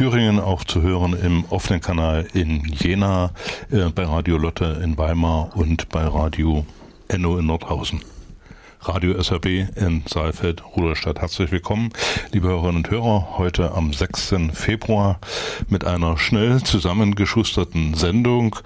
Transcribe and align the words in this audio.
Thüringen 0.00 0.40
auch 0.40 0.64
zu 0.64 0.80
hören 0.80 1.12
im 1.12 1.44
offenen 1.50 1.82
Kanal 1.82 2.26
in 2.32 2.64
Jena, 2.64 3.32
äh, 3.70 3.90
bei 3.94 4.04
Radio 4.04 4.38
Lotte 4.38 4.80
in 4.82 4.96
Weimar 4.96 5.54
und 5.54 5.90
bei 5.90 6.06
Radio 6.06 6.64
Enno 7.08 7.36
in 7.36 7.44
Nordhausen. 7.44 8.00
Radio 8.82 9.20
SAB 9.22 9.44
in 9.76 10.04
Saalfeld, 10.08 10.62
Ruderstadt. 10.74 11.20
Herzlich 11.20 11.52
willkommen, 11.52 11.90
liebe 12.32 12.48
Hörerinnen 12.48 12.76
und 12.76 12.90
Hörer, 12.90 13.36
heute 13.36 13.72
am 13.72 13.92
6. 13.92 14.36
Februar 14.54 15.18
mit 15.68 15.84
einer 15.84 16.16
schnell 16.16 16.62
zusammengeschusterten 16.62 17.92
Sendung, 17.92 18.56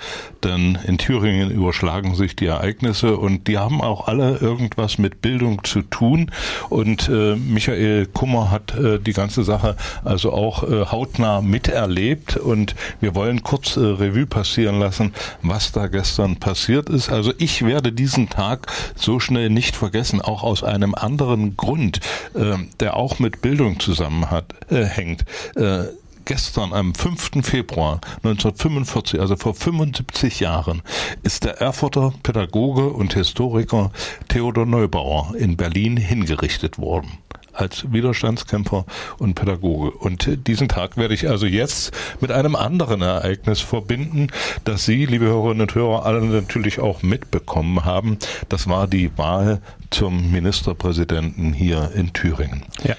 denn 0.45 0.79
in 0.87 0.99
Thüringen 0.99 1.51
überschlagen 1.51 2.15
sich 2.15 2.37
die 2.37 2.47
Ereignisse 2.47 3.17
und 3.17 3.49
die 3.49 3.59
haben 3.59 3.81
auch 3.81 4.07
alle 4.07 4.37
irgendwas 4.37 4.99
mit 4.99 5.21
Bildung 5.21 5.65
zu 5.65 5.83
tun 5.83 6.31
und 6.71 7.09
äh, 7.09 7.35
Michael 7.35 8.07
Kummer 8.07 8.53
hat 8.53 8.73
äh, 8.77 9.01
die 9.01 9.15
ganze 9.15 9.43
Sache 9.43 9.77
also 10.05 10.33
auch 10.33 10.63
äh, 10.63 10.87
hautnah 10.87 11.41
miterlebt 11.41 12.37
und 12.37 12.77
wir 13.01 13.17
wollen 13.17 13.43
kurz 13.43 13.77
äh, 13.77 13.81
Revue 13.81 14.27
passieren 14.27 14.79
lassen, 14.79 15.13
was 15.43 15.73
da 15.73 15.89
gestern 15.89 16.37
passiert 16.37 16.89
ist. 16.89 17.11
Also 17.11 17.33
ich 17.39 17.67
werde 17.67 17.91
diesen 17.91 18.29
Tag 18.29 18.69
so 18.95 19.19
schnell 19.19 19.51
nicht 19.51 19.75
vergessen 19.75 20.04
vergessen, 20.05 20.21
auch 20.21 20.43
aus 20.43 20.63
einem 20.63 20.95
anderen 20.95 21.57
Grund, 21.57 22.01
äh, 22.35 22.57
der 22.81 22.97
auch 22.97 23.19
mit 23.19 23.41
Bildung 23.41 23.81
zusammenhängt. 23.81 25.25
Äh. 25.57 25.63
Äh, 25.63 25.89
gestern 26.27 26.73
am 26.73 26.95
5. 26.95 27.43
Februar 27.43 28.01
1945, 28.23 29.21
also 29.21 29.37
vor 29.37 29.55
75 29.55 30.41
Jahren, 30.41 30.83
ist 31.23 31.45
der 31.45 31.61
Erfurter 31.61 32.13
Pädagoge 32.23 32.89
und 32.89 33.15
Historiker 33.15 33.91
Theodor 34.29 34.67
Neubauer 34.67 35.35
in 35.37 35.57
Berlin 35.57 35.97
hingerichtet 35.97 36.79
worden 36.79 37.19
als 37.55 37.93
Widerstandskämpfer 37.93 38.85
und 39.19 39.35
Pädagoge. 39.35 39.91
Und 39.91 40.47
diesen 40.47 40.69
Tag 40.69 40.97
werde 40.97 41.15
ich 41.15 41.29
also 41.29 41.47
jetzt 41.47 41.93
mit 42.21 42.31
einem 42.31 42.57
anderen 42.57 43.03
Ereignis 43.03 43.61
verbinden, 43.61 44.29
das 44.65 44.85
Sie, 44.85 45.07
liebe 45.07 45.27
Hörerinnen 45.27 45.63
und 45.63 45.75
Hörer, 45.75 46.05
alle 46.05 46.21
natürlich 46.23 46.81
auch 46.81 47.03
mitbekommen 47.03 47.85
haben. 47.85 48.19
Das 48.49 48.69
war 48.69 48.87
die 48.87 49.17
Wahl 49.17 49.61
zum 49.91 50.33
Ministerpräsidenten 50.33 51.53
hier 51.53 51.93
in 51.95 52.13
Thüringen. 52.13 52.65
Ja. 52.83 52.97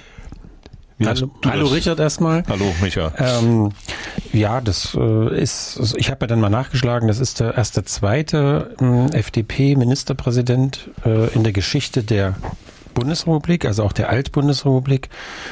Hallo, 1.03 1.29
hallo 1.45 1.67
Richard 1.67 1.99
erstmal. 1.99 2.43
Hallo 2.47 2.73
Micha. 2.81 3.11
Ähm, 3.17 3.71
ja, 4.31 4.61
das 4.61 4.95
äh, 4.95 5.41
ist, 5.41 5.77
also 5.77 5.97
ich 5.97 6.09
habe 6.09 6.21
ja 6.21 6.27
dann 6.27 6.39
mal 6.39 6.49
nachgeschlagen, 6.49 7.09
das 7.09 7.19
ist 7.19 7.41
der 7.41 7.55
erste 7.55 7.83
zweite 7.83 8.75
äh, 8.79 9.17
FDP-Ministerpräsident 9.17 10.89
äh, 11.03 11.33
in 11.33 11.43
der 11.43 11.51
Geschichte 11.51 12.01
der 12.01 12.35
Bundesrepublik, 12.95 13.65
also 13.65 13.83
auch 13.83 13.93
der 13.93 14.09
Altbundesrepublik. 14.09 15.09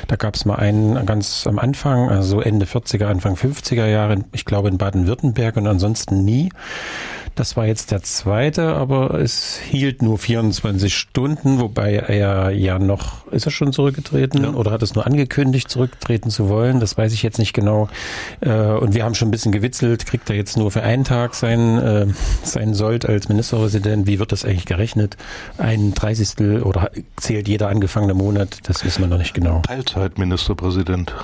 Da 0.07 0.15
gab 0.15 0.33
es 0.33 0.45
mal 0.45 0.55
einen 0.55 1.05
ganz 1.05 1.45
am 1.45 1.59
Anfang, 1.59 2.09
also 2.09 2.41
Ende 2.41 2.65
40er, 2.65 3.05
Anfang 3.05 3.35
50er 3.35 3.85
Jahre, 3.85 4.17
ich 4.31 4.45
glaube 4.45 4.69
in 4.69 4.79
Baden-Württemberg 4.79 5.57
und 5.57 5.67
ansonsten 5.67 6.25
nie. 6.25 6.49
Das 7.35 7.57
war 7.57 7.65
jetzt 7.65 7.89
der 7.89 8.03
zweite, 8.03 8.75
aber 8.75 9.15
es 9.15 9.57
hielt 9.57 10.03
nur 10.03 10.19
24 10.19 10.95
Stunden, 10.95 11.59
wobei 11.59 11.95
er 11.95 12.51
ja 12.51 12.77
noch, 12.77 13.25
ist 13.31 13.47
er 13.47 13.51
schon 13.51 13.73
zurückgetreten 13.73 14.43
ja. 14.43 14.49
oder 14.51 14.69
hat 14.69 14.83
es 14.83 14.93
nur 14.93 15.07
angekündigt, 15.07 15.67
zurücktreten 15.67 16.29
zu 16.29 16.47
wollen? 16.47 16.79
Das 16.79 16.95
weiß 16.95 17.11
ich 17.11 17.23
jetzt 17.23 17.39
nicht 17.39 17.53
genau. 17.53 17.89
Äh, 18.41 18.51
und 18.51 18.93
wir 18.93 19.03
haben 19.03 19.15
schon 19.15 19.29
ein 19.29 19.31
bisschen 19.31 19.51
gewitzelt, 19.51 20.05
kriegt 20.05 20.29
er 20.29 20.35
jetzt 20.35 20.57
nur 20.57 20.69
für 20.69 20.83
einen 20.83 21.05
Tag 21.05 21.33
sein, 21.33 21.79
äh, 21.79 22.05
sein 22.43 22.75
Sold 22.75 23.07
als 23.07 23.29
Ministerpräsident? 23.29 24.05
Wie 24.05 24.19
wird 24.19 24.31
das 24.31 24.45
eigentlich 24.45 24.65
gerechnet? 24.65 25.17
Ein 25.57 25.95
Dreißigstel 25.95 26.61
oder 26.61 26.91
zählt 27.15 27.47
jeder 27.47 27.69
angefangene 27.69 28.13
Monat? 28.13 28.59
Das 28.63 28.85
wissen 28.85 29.01
wir 29.01 29.07
noch 29.07 29.17
nicht 29.17 29.33
genau. 29.33 29.61
Teilzeitministerpräsident. 29.61 31.15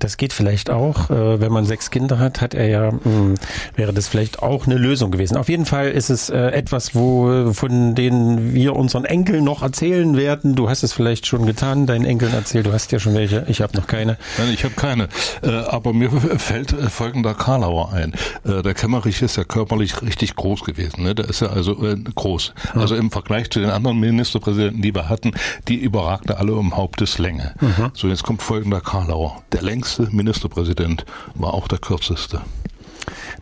Das 0.00 0.16
geht 0.16 0.32
vielleicht 0.32 0.70
auch. 0.70 1.10
Äh, 1.10 1.40
wenn 1.40 1.52
man 1.52 1.64
sechs 1.64 1.92
Kinder 1.92 2.18
hat, 2.18 2.40
hat 2.40 2.54
er 2.54 2.66
ja, 2.66 2.90
hm, 2.90 3.36
wäre 3.76 3.92
das 3.92 4.08
vielleicht 4.08 4.42
auch 4.42 4.66
eine 4.66 4.76
Lösung 4.76 5.12
gewesen 5.12 5.27
gewesen. 5.28 5.40
Auf 5.40 5.48
jeden 5.48 5.66
Fall 5.66 5.90
ist 5.90 6.10
es 6.10 6.30
äh, 6.30 6.38
etwas, 6.38 6.94
wo 6.94 7.52
von 7.52 7.94
denen 7.94 8.54
wir 8.54 8.76
unseren 8.76 9.04
Enkeln 9.04 9.44
noch 9.44 9.62
erzählen 9.62 10.16
werden. 10.16 10.54
Du 10.54 10.68
hast 10.68 10.82
es 10.82 10.92
vielleicht 10.92 11.26
schon 11.26 11.46
getan, 11.46 11.86
deinen 11.86 12.04
Enkeln 12.04 12.32
erzählt. 12.32 12.66
Du 12.66 12.72
hast 12.72 12.92
ja 12.92 12.98
schon 12.98 13.14
welche. 13.14 13.44
Ich 13.48 13.60
habe 13.60 13.76
noch 13.76 13.86
keine. 13.86 14.16
Nein, 14.38 14.50
ich 14.52 14.64
habe 14.64 14.74
keine. 14.74 15.08
Äh, 15.42 15.50
aber 15.50 15.92
mir 15.92 16.10
fällt 16.38 16.72
äh, 16.72 16.88
folgender 16.88 17.34
Karlauer 17.34 17.92
ein. 17.92 18.14
Äh, 18.44 18.62
der 18.62 18.74
Kämmerich 18.74 19.22
ist 19.22 19.36
ja 19.36 19.44
körperlich 19.44 20.02
richtig 20.02 20.36
groß 20.36 20.64
gewesen. 20.64 21.02
Ne? 21.02 21.14
Der 21.14 21.28
ist 21.28 21.40
ja 21.40 21.48
also 21.48 21.84
äh, 21.84 21.96
groß. 21.96 22.54
Mhm. 22.74 22.80
Also 22.80 22.96
im 22.96 23.10
Vergleich 23.10 23.50
zu 23.50 23.60
den 23.60 23.70
anderen 23.70 23.98
Ministerpräsidenten, 24.00 24.82
die 24.82 24.94
wir 24.94 25.08
hatten, 25.08 25.32
die 25.68 25.76
überragte 25.76 26.38
alle 26.38 26.54
um 26.54 26.76
Haupteslänge. 26.76 27.54
Mhm. 27.60 27.90
So, 27.94 28.08
jetzt 28.08 28.22
kommt 28.22 28.42
folgender 28.42 28.80
Karlauer. 28.80 29.42
Der 29.52 29.62
längste 29.62 30.08
Ministerpräsident 30.10 31.04
war 31.34 31.54
auch 31.54 31.68
der 31.68 31.78
kürzeste. 31.78 32.40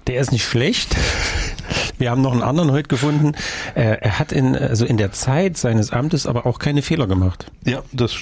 Der 0.07 0.21
ist 0.21 0.33
nicht 0.33 0.45
schlecht. 0.45 0.97
Wir 1.99 2.11
haben 2.11 2.21
noch 2.21 2.33
einen 2.33 2.43
anderen 2.43 2.71
heute 2.71 2.89
gefunden. 2.89 3.33
Äh, 3.75 3.99
er 4.01 4.19
hat 4.19 4.31
in, 4.31 4.55
also 4.55 4.85
in 4.85 4.99
der 4.99 5.13
Zeit 5.13 5.57
seines 5.57 5.91
Amtes 5.91 6.27
aber 6.27 6.47
auch 6.47 6.59
keine 6.59 6.83
Fehler 6.83 7.07
gemacht. 7.07 7.51
Ja, 7.65 7.83
das 7.93 8.15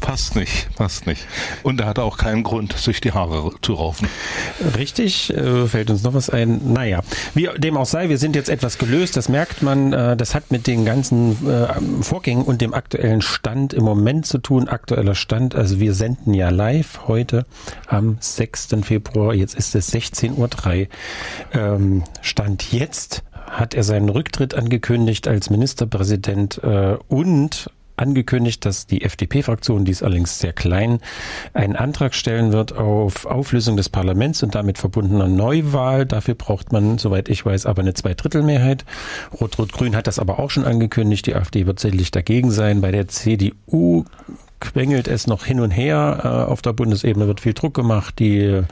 passt 0.00 0.36
nicht, 0.36 0.74
passt 0.76 1.06
nicht. 1.06 1.26
Und 1.62 1.80
er 1.80 1.86
hatte 1.86 2.02
auch 2.02 2.16
keinen 2.16 2.44
Grund, 2.44 2.72
sich 2.74 3.00
die 3.00 3.12
Haare 3.12 3.50
zu 3.60 3.74
raufen. 3.74 4.08
Richtig, 4.76 5.34
äh, 5.34 5.66
fällt 5.66 5.90
uns 5.90 6.02
noch 6.04 6.14
was 6.14 6.30
ein. 6.30 6.72
Naja, 6.72 7.00
wie 7.34 7.48
dem 7.56 7.76
auch 7.76 7.86
sei, 7.86 8.08
wir 8.08 8.18
sind 8.18 8.36
jetzt 8.36 8.48
etwas 8.48 8.78
gelöst, 8.78 9.16
das 9.16 9.28
merkt 9.28 9.62
man. 9.62 9.92
Äh, 9.92 10.16
das 10.16 10.34
hat 10.34 10.50
mit 10.50 10.66
den 10.66 10.84
ganzen 10.84 11.36
Vorgängen 12.02 12.44
und 12.44 12.60
dem 12.60 12.72
aktuellen 12.74 13.22
Stand 13.22 13.72
im 13.72 13.84
Moment 13.84 14.26
zu 14.26 14.38
tun. 14.38 14.68
Aktueller 14.68 15.14
Stand, 15.14 15.54
also 15.54 15.80
wir 15.80 15.94
senden 15.94 16.34
ja 16.34 16.50
live 16.50 17.00
heute 17.06 17.46
am 17.86 18.16
6. 18.20 18.68
Februar. 18.82 19.34
Jetzt 19.34 19.54
ist 19.54 19.74
es 19.74 19.92
16.03 19.92 20.32
Uhr. 20.36 20.86
Ähm, 21.52 22.04
Stand 22.22 22.72
jetzt 22.72 23.22
hat 23.32 23.74
er 23.74 23.82
seinen 23.82 24.08
Rücktritt 24.08 24.54
angekündigt 24.54 25.26
als 25.26 25.50
Ministerpräsident 25.50 26.62
äh, 26.62 26.96
und 27.08 27.70
angekündigt, 27.98 28.64
dass 28.64 28.86
die 28.86 29.02
FDP-Fraktion, 29.02 29.84
die 29.84 29.92
ist 29.92 30.02
allerdings 30.02 30.38
sehr 30.38 30.52
klein, 30.52 31.00
einen 31.52 31.76
Antrag 31.76 32.14
stellen 32.14 32.52
wird 32.52 32.76
auf 32.76 33.26
Auflösung 33.26 33.76
des 33.76 33.88
Parlaments 33.88 34.42
und 34.42 34.54
damit 34.54 34.78
verbundener 34.78 35.28
Neuwahl. 35.28 36.06
Dafür 36.06 36.34
braucht 36.34 36.72
man, 36.72 36.98
soweit 36.98 37.28
ich 37.28 37.44
weiß, 37.44 37.66
aber 37.66 37.82
eine 37.82 37.94
Zweidrittelmehrheit. 37.94 38.84
Rot-Rot-Grün 39.40 39.96
hat 39.96 40.06
das 40.06 40.18
aber 40.18 40.38
auch 40.38 40.50
schon 40.50 40.64
angekündigt. 40.64 41.26
Die 41.26 41.34
AfD 41.34 41.66
wird 41.66 41.80
sicherlich 41.80 42.10
dagegen 42.10 42.50
sein. 42.50 42.80
Bei 42.80 42.92
der 42.92 43.08
CDU 43.08 44.04
quengelt 44.60 45.08
es 45.08 45.26
noch 45.26 45.44
hin 45.44 45.60
und 45.60 45.70
her. 45.70 46.20
Äh, 46.24 46.50
auf 46.50 46.62
der 46.62 46.72
Bundesebene 46.72 47.26
wird 47.26 47.40
viel 47.40 47.54
Druck 47.54 47.74
gemacht. 47.74 48.18
Die 48.18 48.62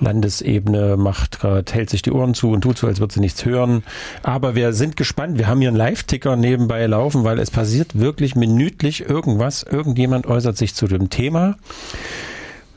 Landesebene 0.00 0.96
macht 0.96 1.40
gerade, 1.40 1.72
hält 1.72 1.90
sich 1.90 2.02
die 2.02 2.12
Ohren 2.12 2.34
zu 2.34 2.50
und 2.50 2.62
tut 2.62 2.78
so, 2.78 2.86
als 2.86 3.00
würde 3.00 3.14
sie 3.14 3.20
nichts 3.20 3.44
hören. 3.44 3.82
Aber 4.22 4.54
wir 4.54 4.72
sind 4.72 4.96
gespannt. 4.96 5.38
Wir 5.38 5.46
haben 5.46 5.60
hier 5.60 5.68
einen 5.68 5.76
Live-Ticker 5.76 6.36
nebenbei 6.36 6.86
laufen, 6.86 7.24
weil 7.24 7.38
es 7.38 7.50
passiert 7.50 7.98
wirklich 7.98 8.36
minütlich 8.36 9.08
irgendwas. 9.08 9.62
Irgendjemand 9.62 10.26
äußert 10.26 10.56
sich 10.56 10.74
zu 10.74 10.86
dem 10.86 11.10
Thema. 11.10 11.56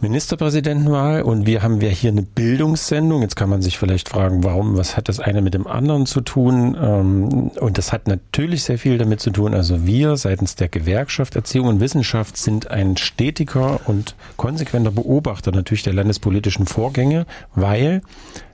Ministerpräsidentenwahl 0.01 1.21
und 1.21 1.45
wir 1.45 1.61
haben 1.61 1.81
wir 1.81 1.89
hier 1.89 2.11
eine 2.11 2.21
Bildungssendung. 2.21 3.21
Jetzt 3.21 3.35
kann 3.35 3.49
man 3.49 3.61
sich 3.61 3.77
vielleicht 3.77 4.09
fragen, 4.09 4.43
warum, 4.43 4.77
was 4.77 4.95
hat 4.95 5.09
das 5.09 5.19
eine 5.19 5.41
mit 5.41 5.53
dem 5.53 5.67
anderen 5.67 6.05
zu 6.05 6.21
tun? 6.21 6.77
Ähm, 6.79 7.51
und 7.59 7.77
das 7.77 7.91
hat 7.91 8.07
natürlich 8.07 8.63
sehr 8.63 8.77
viel 8.77 8.97
damit 8.97 9.19
zu 9.19 9.31
tun. 9.31 9.53
Also 9.53 9.85
wir 9.85 10.15
seitens 10.17 10.55
der 10.55 10.69
Gewerkschaft 10.69 11.35
Erziehung 11.35 11.67
und 11.67 11.79
Wissenschaft 11.79 12.37
sind 12.37 12.71
ein 12.71 12.97
stetiger 12.97 13.81
und 13.85 14.15
konsequenter 14.37 14.91
Beobachter 14.91 15.51
natürlich 15.51 15.83
der 15.83 15.93
landespolitischen 15.93 16.65
Vorgänge, 16.65 17.25
weil 17.55 18.01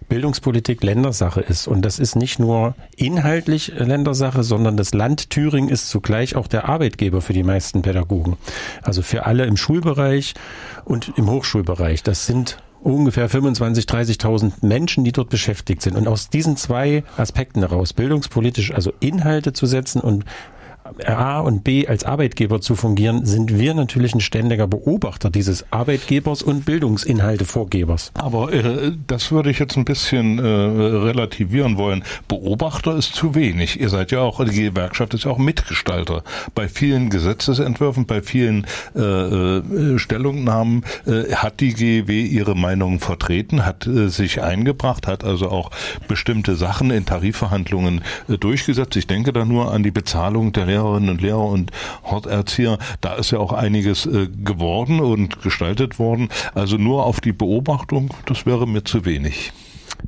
Bildungspolitik 0.07 0.83
Ländersache 0.83 1.41
ist. 1.41 1.67
Und 1.67 1.83
das 1.83 1.99
ist 1.99 2.15
nicht 2.15 2.39
nur 2.39 2.75
inhaltlich 2.95 3.73
Ländersache, 3.77 4.43
sondern 4.43 4.77
das 4.77 4.93
Land 4.93 5.29
Thüringen 5.29 5.69
ist 5.69 5.89
zugleich 5.89 6.35
auch 6.35 6.47
der 6.47 6.69
Arbeitgeber 6.69 7.21
für 7.21 7.33
die 7.33 7.43
meisten 7.43 7.81
Pädagogen. 7.81 8.37
Also 8.81 9.01
für 9.01 9.25
alle 9.25 9.45
im 9.45 9.57
Schulbereich 9.57 10.33
und 10.83 11.13
im 11.17 11.29
Hochschulbereich. 11.29 12.03
Das 12.03 12.25
sind 12.25 12.57
ungefähr 12.85 13.27
25, 13.27 13.85
30.000 13.85 14.53
Menschen, 14.61 15.03
die 15.03 15.11
dort 15.11 15.29
beschäftigt 15.29 15.81
sind. 15.81 15.97
Und 15.97 16.07
aus 16.07 16.29
diesen 16.29 16.55
zwei 16.55 17.03
Aspekten 17.17 17.61
heraus, 17.61 17.93
bildungspolitisch, 17.93 18.71
also 18.73 18.93
Inhalte 18.99 19.53
zu 19.53 19.65
setzen 19.65 20.01
und 20.01 20.23
A 21.05 21.39
und 21.39 21.63
B 21.63 21.87
als 21.87 22.03
Arbeitgeber 22.03 22.61
zu 22.61 22.75
fungieren, 22.75 23.25
sind 23.25 23.57
wir 23.57 23.73
natürlich 23.73 24.13
ein 24.13 24.21
ständiger 24.21 24.67
Beobachter 24.67 25.31
dieses 25.31 25.65
Arbeitgebers 25.71 26.43
und 26.43 26.65
Bildungsinhaltevorgebers. 26.65 28.11
Aber 28.13 28.53
äh, 28.53 28.91
das 29.07 29.31
würde 29.31 29.49
ich 29.49 29.57
jetzt 29.57 29.77
ein 29.77 29.85
bisschen 29.85 30.37
äh, 30.37 30.43
relativieren 30.43 31.77
wollen. 31.77 32.03
Beobachter 32.27 32.95
ist 32.95 33.15
zu 33.15 33.33
wenig. 33.33 33.79
Ihr 33.79 33.89
seid 33.89 34.11
ja 34.11 34.19
auch, 34.19 34.43
die 34.45 34.65
Gewerkschaft 34.65 35.15
ist 35.15 35.25
ja 35.25 35.31
auch 35.31 35.39
Mitgestalter. 35.39 36.23
Bei 36.53 36.67
vielen 36.67 37.09
Gesetzesentwürfen, 37.09 38.05
bei 38.05 38.21
vielen 38.21 38.67
äh, 38.95 38.99
äh, 38.99 39.97
Stellungnahmen 39.97 40.83
äh, 41.07 41.33
hat 41.33 41.61
die 41.61 41.73
GEW 41.73 42.11
ihre 42.11 42.55
Meinung 42.55 42.99
vertreten, 42.99 43.65
hat 43.65 43.87
äh, 43.87 44.09
sich 44.09 44.43
eingebracht, 44.43 45.07
hat 45.07 45.23
also 45.23 45.49
auch 45.49 45.71
bestimmte 46.07 46.55
Sachen 46.55 46.91
in 46.91 47.05
Tarifverhandlungen 47.05 48.01
durchgesetzt. 48.27 48.95
Ich 48.95 49.07
denke 49.07 49.33
da 49.33 49.45
nur 49.45 49.71
an 49.71 49.81
die 49.81 49.91
Bezahlung 49.91 50.53
der 50.53 50.74
Lehrerinnen 50.75 51.09
und 51.09 51.21
Lehrer 51.21 51.45
und 51.45 51.71
Horterzieher. 52.03 52.77
Da 53.01 53.15
ist 53.15 53.31
ja 53.31 53.39
auch 53.39 53.53
einiges 53.53 54.05
äh, 54.05 54.27
geworden 54.27 54.99
und 54.99 55.41
gestaltet 55.41 55.99
worden. 55.99 56.29
Also 56.53 56.77
nur 56.77 57.05
auf 57.05 57.21
die 57.21 57.33
Beobachtung, 57.33 58.13
das 58.25 58.45
wäre 58.45 58.67
mir 58.67 58.83
zu 58.83 59.05
wenig. 59.05 59.53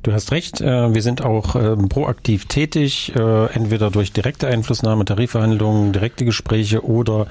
Du 0.02 0.12
hast 0.12 0.30
recht, 0.32 0.60
äh, 0.60 0.94
wir 0.94 1.02
sind 1.02 1.22
auch 1.22 1.56
ähm, 1.56 1.88
proaktiv 1.88 2.46
tätig, 2.46 3.12
äh, 3.16 3.46
entweder 3.52 3.90
durch 3.90 4.12
direkte 4.12 4.46
Einflussnahme, 4.46 5.04
Tarifverhandlungen, 5.04 5.92
direkte 5.92 6.24
Gespräche 6.24 6.84
oder 6.84 7.26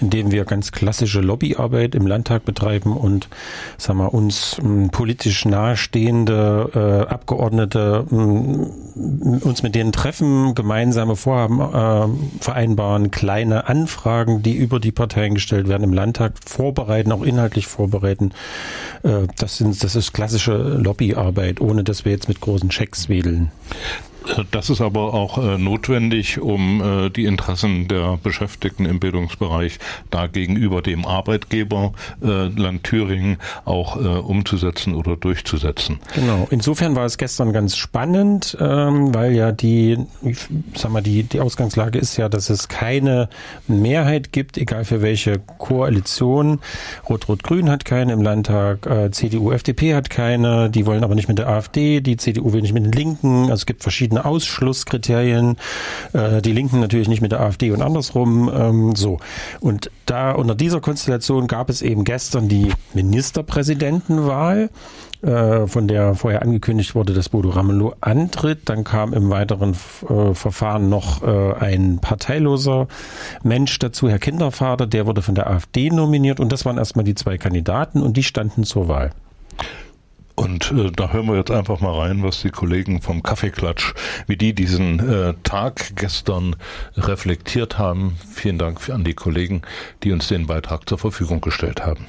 indem 0.00 0.30
wir 0.30 0.44
ganz 0.44 0.72
klassische 0.72 1.20
Lobbyarbeit 1.20 1.94
im 1.94 2.06
Landtag 2.06 2.44
betreiben 2.44 2.96
und 2.96 3.28
sagen 3.76 3.98
wir, 3.98 4.14
uns 4.14 4.56
politisch 4.92 5.44
nahestehende 5.44 7.06
äh, 7.08 7.12
Abgeordnete 7.12 8.04
uns 8.06 9.62
mit 9.62 9.74
denen 9.74 9.92
treffen, 9.92 10.54
gemeinsame 10.54 11.16
Vorhaben 11.16 12.18
vereinbaren, 12.40 13.10
kleine 13.10 13.68
Anfragen, 13.68 14.42
die 14.42 14.54
über 14.54 14.80
die 14.80 14.92
Parteien 14.92 15.34
gestellt 15.34 15.68
werden, 15.68 15.82
im 15.84 15.92
Landtag 15.92 16.32
vorbereiten, 16.44 17.12
auch 17.12 17.22
inhaltlich 17.22 17.66
vorbereiten. 17.66 18.32
Das, 19.02 19.58
sind, 19.58 19.82
das 19.82 19.96
ist 19.96 20.12
klassische 20.12 20.56
Lobbyarbeit, 20.56 21.60
ohne 21.60 21.84
dass 21.84 22.05
wir 22.06 22.12
jetzt 22.12 22.28
mit 22.28 22.40
großen 22.40 22.70
Schecks 22.70 23.10
wedeln. 23.10 23.50
Das 24.50 24.70
ist 24.70 24.80
aber 24.80 25.14
auch 25.14 25.38
äh, 25.38 25.58
notwendig, 25.58 26.40
um 26.40 26.80
äh, 26.80 27.10
die 27.10 27.24
Interessen 27.24 27.88
der 27.88 28.18
Beschäftigten 28.22 28.84
im 28.84 29.00
Bildungsbereich 29.00 29.78
da 30.10 30.26
gegenüber 30.26 30.82
dem 30.82 31.04
Arbeitgeber 31.06 31.92
äh, 32.22 32.48
Land 32.48 32.84
Thüringen 32.84 33.38
auch 33.64 33.96
äh, 33.96 34.00
umzusetzen 34.00 34.94
oder 34.94 35.16
durchzusetzen. 35.16 35.98
Genau. 36.14 36.46
Insofern 36.50 36.96
war 36.96 37.04
es 37.04 37.18
gestern 37.18 37.52
ganz 37.52 37.76
spannend, 37.76 38.56
ähm, 38.60 39.14
weil 39.14 39.34
ja 39.34 39.52
die, 39.52 39.98
ich 40.22 40.38
sag 40.74 40.90
mal, 40.90 41.02
die, 41.02 41.22
die 41.22 41.40
Ausgangslage 41.40 41.98
ist 41.98 42.16
ja, 42.16 42.28
dass 42.28 42.50
es 42.50 42.68
keine 42.68 43.28
Mehrheit 43.68 44.32
gibt, 44.32 44.58
egal 44.58 44.84
für 44.84 45.02
welche 45.02 45.38
Koalition. 45.58 46.60
Rot-Rot-Grün 47.08 47.70
hat 47.70 47.84
keine 47.84 48.12
im 48.12 48.22
Landtag, 48.22 48.86
äh, 48.86 49.10
CDU, 49.10 49.52
FDP 49.52 49.94
hat 49.94 50.10
keine, 50.10 50.70
die 50.70 50.86
wollen 50.86 51.04
aber 51.04 51.14
nicht 51.14 51.28
mit 51.28 51.38
der 51.38 51.48
AfD, 51.48 52.00
die 52.00 52.16
CDU 52.16 52.52
will 52.52 52.62
nicht 52.62 52.74
mit 52.74 52.84
den 52.84 52.92
Linken. 52.92 53.44
Also 53.44 53.54
es 53.54 53.66
gibt 53.66 53.82
verschiedene 53.82 54.15
verschiedene 54.16 54.24
Ausschlusskriterien. 54.24 55.56
Äh, 56.12 56.42
die 56.42 56.52
Linken 56.52 56.80
natürlich 56.80 57.08
nicht 57.08 57.22
mit 57.22 57.32
der 57.32 57.40
AfD 57.40 57.70
und 57.70 57.82
andersrum. 57.82 58.50
Ähm, 58.52 58.96
so. 58.96 59.18
Und 59.60 59.90
da 60.06 60.32
unter 60.32 60.54
dieser 60.54 60.80
Konstellation 60.80 61.46
gab 61.46 61.70
es 61.70 61.82
eben 61.82 62.04
gestern 62.04 62.48
die 62.48 62.72
Ministerpräsidentenwahl 62.94 64.70
äh, 65.22 65.66
von 65.66 65.88
der 65.88 66.14
vorher 66.14 66.42
angekündigt 66.42 66.94
wurde, 66.94 67.12
dass 67.12 67.28
Bodo 67.28 67.50
Ramelow 67.50 67.94
antritt. 68.00 68.68
Dann 68.68 68.84
kam 68.84 69.12
im 69.12 69.30
weiteren 69.30 69.74
äh, 70.08 70.34
Verfahren 70.34 70.88
noch 70.88 71.22
äh, 71.22 71.54
ein 71.54 71.98
parteiloser 71.98 72.88
Mensch 73.42 73.78
dazu, 73.78 74.08
Herr 74.08 74.18
Kindervater, 74.18 74.86
der 74.86 75.06
wurde 75.06 75.22
von 75.22 75.34
der 75.34 75.48
AfD 75.48 75.90
nominiert 75.90 76.40
und 76.40 76.52
das 76.52 76.64
waren 76.64 76.78
erstmal 76.78 77.04
die 77.04 77.14
zwei 77.14 77.38
Kandidaten 77.38 78.02
und 78.02 78.16
die 78.16 78.22
standen 78.22 78.64
zur 78.64 78.88
Wahl. 78.88 79.10
Und 80.36 80.70
äh, 80.70 80.92
da 80.92 81.12
hören 81.12 81.26
wir 81.26 81.36
jetzt 81.36 81.50
einfach 81.50 81.80
mal 81.80 81.98
rein, 81.98 82.22
was 82.22 82.42
die 82.42 82.50
Kollegen 82.50 83.00
vom 83.00 83.22
Kaffeeklatsch, 83.22 83.94
wie 84.26 84.36
die 84.36 84.54
diesen 84.54 85.00
äh, 85.00 85.34
Tag 85.42 85.96
gestern 85.96 86.56
reflektiert 86.94 87.78
haben. 87.78 88.18
Vielen 88.32 88.58
Dank 88.58 88.88
an 88.90 89.02
die 89.02 89.14
Kollegen, 89.14 89.62
die 90.02 90.12
uns 90.12 90.28
den 90.28 90.46
Beitrag 90.46 90.88
zur 90.88 90.98
Verfügung 90.98 91.40
gestellt 91.40 91.84
haben. 91.84 92.06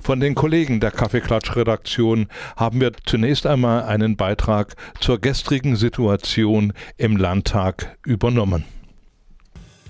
Von 0.00 0.20
den 0.20 0.34
Kollegen 0.34 0.80
der 0.80 0.90
Kaffeeklatsch-Redaktion 0.90 2.28
haben 2.56 2.80
wir 2.80 2.92
zunächst 3.06 3.46
einmal 3.46 3.84
einen 3.84 4.16
Beitrag 4.16 4.76
zur 5.00 5.18
gestrigen 5.18 5.76
Situation 5.76 6.74
im 6.98 7.16
Landtag 7.16 7.96
übernommen. 8.04 8.64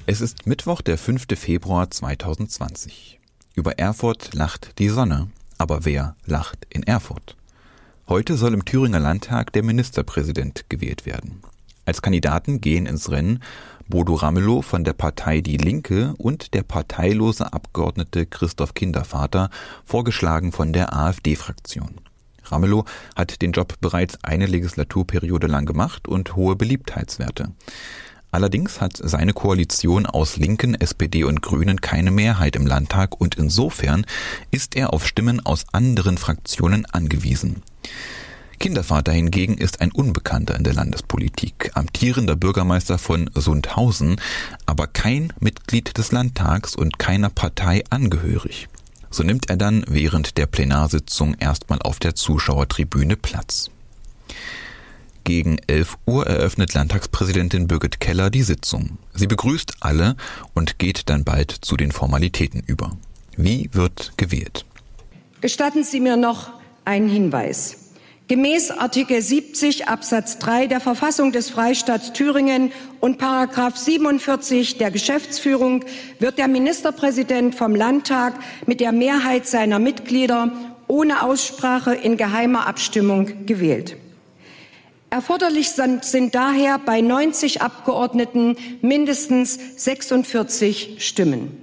Es 0.07 0.21
ist 0.21 0.47
Mittwoch, 0.47 0.83
der 0.83 0.99
5. 0.99 1.27
Februar 1.35 1.91
2020. 1.91 3.19
Über 3.55 3.79
Erfurt 3.79 4.35
lacht 4.35 4.79
die 4.79 4.89
Sonne. 4.89 5.29
Aber 5.59 5.85
wer 5.85 6.17
lacht 6.25 6.67
in 6.71 6.83
Erfurt? 6.83 7.37
Heute 8.09 8.37
soll 8.37 8.55
im 8.55 8.65
Thüringer 8.65 9.01
Landtag 9.01 9.53
der 9.53 9.63
Ministerpräsident 9.63 10.69
gewählt 10.69 11.07
werden. 11.07 11.41
Als 11.87 12.03
Kandidaten 12.03 12.61
gehen 12.61 12.87
ins 12.87 13.11
Rennen 13.11 13.41
Bodo 13.89 14.15
Ramelow 14.15 14.63
von 14.63 14.83
der 14.85 14.95
Partei 14.95 15.43
Die 15.43 15.59
Linke 15.59 16.15
und 16.17 16.55
der 16.55 16.63
parteilose 16.63 17.53
Abgeordnete 17.53 18.25
Christoph 18.25 18.73
Kindervater, 18.73 19.51
vorgeschlagen 19.85 20.53
von 20.53 20.73
der 20.73 20.95
AfD-Fraktion. 20.95 22.01
Ramelow 22.45 22.85
hat 23.15 23.43
den 23.43 23.53
Job 23.53 23.75
bereits 23.81 24.23
eine 24.23 24.47
Legislaturperiode 24.47 25.47
lang 25.47 25.67
gemacht 25.67 26.09
und 26.09 26.35
hohe 26.35 26.57
Beliebtheitswerte. 26.57 27.53
Allerdings 28.35 28.81
hat 28.81 28.99
seine 29.01 29.33
Koalition 29.33 30.07
aus 30.07 30.39
Linken, 30.39 30.75
SPD 30.75 31.23
und 31.23 31.41
Grünen 31.41 31.81
keine 31.81 32.11
Mehrheit 32.11 32.57
im 32.57 32.67
Landtag 32.67 33.21
und 33.21 33.37
insofern 33.37 34.05
ist 34.51 34.75
er 34.75 34.93
auf 34.93 35.07
Stimmen 35.07 35.39
aus 35.47 35.67
anderen 35.71 36.19
Fraktionen 36.19 36.85
angewiesen. 36.87 37.63
Kindervater 38.59 39.13
hingegen 39.13 39.57
ist 39.57 39.81
ein 39.81 39.93
Unbekannter 39.93 40.57
in 40.57 40.65
der 40.65 40.75
Landespolitik, 40.75 41.71
amtierender 41.75 42.35
Bürgermeister 42.35 42.99
von 42.99 43.31
Sundhausen, 43.37 44.21
aber 44.67 44.89
kein 44.89 45.33
Mitglied 45.39 45.97
des 45.97 46.11
Landtags 46.11 46.75
und 46.75 46.99
keiner 46.99 47.31
Partei 47.31 47.85
angehörig. 47.91 48.69
So 49.11 49.23
nimmt 49.23 49.49
er 49.49 49.57
dann 49.57 49.85
während 49.87 50.39
der 50.39 50.47
Plenarsitzung 50.47 51.37
erstmal 51.39 51.81
auf 51.83 52.01
der 52.01 52.17
Zuschauertribüne 52.17 53.15
Platz. 53.15 53.71
Gegen 55.25 55.57
11 55.67 55.97
Uhr 56.07 56.27
eröffnet 56.27 56.75
Landtagspräsidentin 56.75 57.67
Birgit 57.67 57.99
Keller 57.99 58.29
die 58.29 58.43
Sitzung. 58.43 58.99
Sie 59.15 59.27
begrüßt 59.27 59.77
alle 59.81 60.17
und 60.53 60.79
geht 60.79 61.09
dann 61.09 61.25
bald 61.25 61.51
zu 61.51 61.79
den 61.79 61.93
Formalitäten 61.93 62.63
über. 62.67 62.97
Wie 63.35 63.71
wird 63.73 64.13
gewählt? 64.19 64.67
Gestatten 65.41 65.83
Sie 65.83 66.01
mir 66.01 66.19
noch 66.19 66.51
einen 66.85 67.09
Hinweis. 67.09 67.79
Gemäß 68.29 68.71
Artikel 68.71 69.21
70 69.21 69.89
Absatz 69.89 70.39
3 70.39 70.67
der 70.67 70.81
Verfassung 70.81 71.33
des 71.33 71.49
Freistaats 71.49 72.13
Thüringen 72.13 72.73
und 73.01 73.17
Paragraph 73.19 73.77
47 73.79 74.77
der 74.77 74.91
Geschäftsführung 74.91 75.85
wird 76.19 76.37
der 76.37 76.49
Ministerpräsident 76.49 77.55
vom 77.55 77.75
Landtag 77.75 78.35
mit 78.67 78.81
der 78.81 78.93
Mehrheit 78.93 79.47
seiner 79.47 79.79
Mitglieder 79.79 80.53
ohne 80.87 81.23
Aussprache 81.23 81.95
in 81.95 82.19
geheimer 82.19 82.67
Abstimmung 82.67 83.47
gewählt. 83.47 83.97
Erforderlich 85.15 85.71
sind, 85.71 86.35
daher 86.35 86.81
bei 86.85 87.01
90 87.01 87.63
Abgeordneten 87.63 88.57
mindestens 88.83 89.61
46 89.77 90.97
Stimmen. 90.99 91.57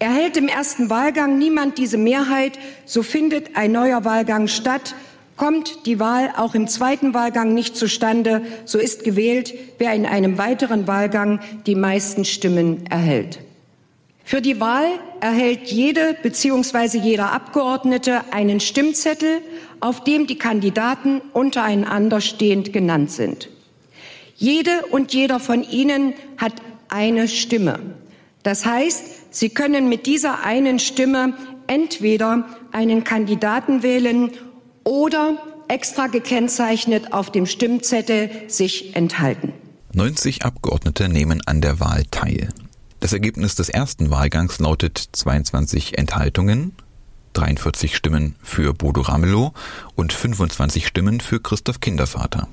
Erhält 0.00 0.36
im 0.36 0.48
ersten 0.48 0.90
Wahlgang 0.90 1.38
niemand 1.38 1.78
diese 1.78 1.96
Mehrheit, 1.96 2.58
so 2.86 3.04
findet 3.04 3.54
ein 3.54 3.70
neuer 3.70 4.04
Wahlgang 4.04 4.48
statt. 4.48 4.96
Kommt 5.36 5.86
die 5.86 6.00
Wahl 6.00 6.32
auch 6.36 6.56
im 6.56 6.66
zweiten 6.66 7.14
Wahlgang 7.14 7.54
nicht 7.54 7.76
zustande, 7.76 8.42
so 8.64 8.80
ist 8.80 9.04
gewählt, 9.04 9.54
wer 9.78 9.94
in 9.94 10.04
einem 10.04 10.36
weiteren 10.36 10.88
Wahlgang 10.88 11.38
die 11.66 11.76
meisten 11.76 12.24
Stimmen 12.24 12.84
erhält. 12.90 13.38
Für 14.24 14.40
die 14.40 14.60
Wahl 14.60 14.86
erhält 15.20 15.68
jede 15.68 16.16
bzw. 16.22 16.98
jeder 16.98 17.32
Abgeordnete 17.32 18.32
einen 18.32 18.60
Stimmzettel, 18.60 19.40
auf 19.80 20.04
dem 20.04 20.26
die 20.26 20.38
Kandidaten 20.38 21.20
untereinander 21.32 22.20
stehend 22.20 22.72
genannt 22.72 23.10
sind. 23.10 23.48
Jede 24.36 24.86
und 24.90 25.12
jeder 25.12 25.40
von 25.40 25.62
ihnen 25.62 26.14
hat 26.38 26.54
eine 26.88 27.28
Stimme. 27.28 27.80
Das 28.42 28.64
heißt, 28.64 29.04
Sie 29.32 29.50
können 29.50 29.88
mit 29.88 30.06
dieser 30.06 30.42
einen 30.44 30.78
Stimme 30.78 31.34
entweder 31.66 32.46
einen 32.72 33.04
Kandidaten 33.04 33.82
wählen 33.82 34.30
oder 34.82 35.36
extra 35.68 36.08
gekennzeichnet 36.08 37.12
auf 37.12 37.30
dem 37.30 37.46
Stimmzettel 37.46 38.30
sich 38.48 38.96
enthalten. 38.96 39.52
90 39.92 40.44
Abgeordnete 40.44 41.08
nehmen 41.08 41.42
an 41.46 41.60
der 41.60 41.78
Wahl 41.78 42.04
teil. 42.10 42.48
Das 43.00 43.14
Ergebnis 43.14 43.54
des 43.54 43.70
ersten 43.70 44.10
Wahlgangs 44.10 44.58
lautet 44.58 45.02
22 45.12 45.96
Enthaltungen, 45.96 46.72
43 47.32 47.96
Stimmen 47.96 48.34
für 48.42 48.74
Bodo 48.74 49.00
Ramelow 49.00 49.54
und 49.94 50.12
25 50.12 50.86
Stimmen 50.86 51.20
für 51.20 51.40
Christoph 51.40 51.80
Kindervater. 51.80 52.46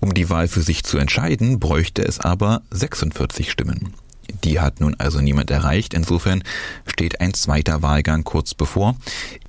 Um 0.00 0.14
die 0.14 0.30
Wahl 0.30 0.46
für 0.46 0.62
sich 0.62 0.84
zu 0.84 0.98
entscheiden, 0.98 1.58
bräuchte 1.58 2.02
es 2.02 2.20
aber 2.20 2.62
46 2.70 3.50
Stimmen. 3.50 3.92
Die 4.44 4.60
hat 4.60 4.80
nun 4.80 4.94
also 4.98 5.20
niemand 5.20 5.50
erreicht. 5.50 5.94
Insofern 5.94 6.44
steht 6.86 7.20
ein 7.20 7.34
zweiter 7.34 7.82
Wahlgang 7.82 8.22
kurz 8.22 8.54
bevor. 8.54 8.96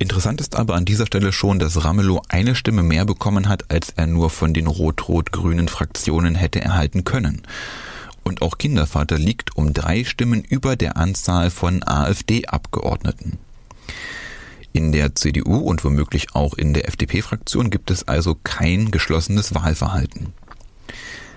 Interessant 0.00 0.40
ist 0.40 0.56
aber 0.56 0.74
an 0.74 0.84
dieser 0.84 1.06
Stelle 1.06 1.32
schon, 1.32 1.60
dass 1.60 1.84
Ramelow 1.84 2.22
eine 2.28 2.56
Stimme 2.56 2.82
mehr 2.82 3.04
bekommen 3.04 3.48
hat, 3.48 3.70
als 3.70 3.90
er 3.90 4.08
nur 4.08 4.30
von 4.30 4.52
den 4.52 4.66
rot-rot-grünen 4.66 5.68
Fraktionen 5.68 6.34
hätte 6.34 6.60
erhalten 6.60 7.04
können. 7.04 7.42
Und 8.24 8.42
auch 8.42 8.58
Kindervater 8.58 9.18
liegt 9.18 9.56
um 9.56 9.72
drei 9.72 10.04
Stimmen 10.04 10.42
über 10.42 10.76
der 10.76 10.96
Anzahl 10.96 11.50
von 11.50 11.82
AfD-Abgeordneten. 11.82 13.38
In 14.72 14.92
der 14.92 15.14
CDU 15.14 15.58
und 15.58 15.84
womöglich 15.84 16.34
auch 16.34 16.54
in 16.54 16.72
der 16.72 16.88
FDP-Fraktion 16.88 17.70
gibt 17.70 17.90
es 17.90 18.08
also 18.08 18.36
kein 18.42 18.90
geschlossenes 18.90 19.54
Wahlverhalten. 19.54 20.32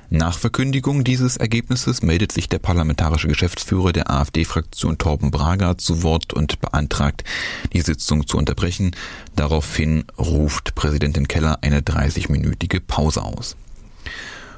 Nach 0.09 0.37
Verkündigung 0.37 1.03
dieses 1.03 1.35
Ergebnisses 1.35 2.03
meldet 2.03 2.31
sich 2.31 2.47
der 2.47 2.59
parlamentarische 2.59 3.27
Geschäftsführer 3.27 3.91
der 3.91 4.09
AfD-Fraktion 4.09 4.97
Torben 4.97 5.31
Braga 5.31 5.77
zu 5.77 6.03
Wort 6.03 6.31
und 6.31 6.61
beantragt, 6.61 7.23
die 7.73 7.81
Sitzung 7.81 8.27
zu 8.27 8.37
unterbrechen. 8.37 8.95
Daraufhin 9.35 10.05
ruft 10.17 10.75
Präsidentin 10.75 11.27
Keller 11.27 11.57
eine 11.61 11.81
30-minütige 11.81 12.79
Pause 12.79 13.23
aus. 13.23 13.57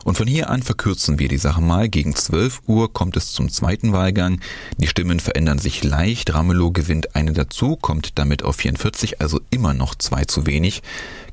Und 0.07 0.15
von 0.15 0.25
hier 0.25 0.49
an 0.49 0.63
verkürzen 0.63 1.19
wir 1.19 1.27
die 1.27 1.37
Sache 1.37 1.59
mal. 1.59 1.89
Gegen 1.89 2.15
12 2.15 2.61
Uhr 2.65 2.93
kommt 2.93 3.17
es 3.17 3.33
zum 3.33 3.49
zweiten 3.49 3.91
Wahlgang. 3.91 4.39
Die 4.77 4.87
Stimmen 4.87 5.19
verändern 5.19 5.59
sich 5.59 5.83
leicht. 5.83 6.33
Ramelow 6.33 6.71
gewinnt 6.71 7.13
eine 7.13 7.33
dazu, 7.33 7.75
kommt 7.75 8.17
damit 8.17 8.41
auf 8.41 8.55
44, 8.55 9.19
also 9.19 9.41
immer 9.49 9.73
noch 9.73 9.95
zwei 9.95 10.23
zu 10.23 10.45
wenig. 10.45 10.81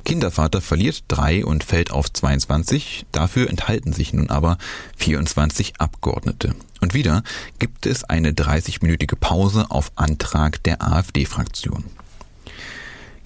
Kindervater 0.04 0.60
verliert 0.60 1.04
drei 1.06 1.44
und 1.44 1.62
fällt 1.62 1.92
auf 1.92 2.12
22. 2.12 3.06
Dafür 3.12 3.48
enthalten 3.48 3.92
sich 3.92 4.12
nun 4.12 4.28
aber 4.28 4.58
24 4.96 5.74
Abgeordnete. 5.78 6.56
Und 6.80 6.94
wieder 6.94 7.22
gibt 7.60 7.86
es 7.86 8.02
eine 8.02 8.32
30-minütige 8.32 9.14
Pause 9.14 9.66
auf 9.70 9.92
Antrag 9.94 10.60
der 10.64 10.82
AfD-Fraktion. 10.82 11.84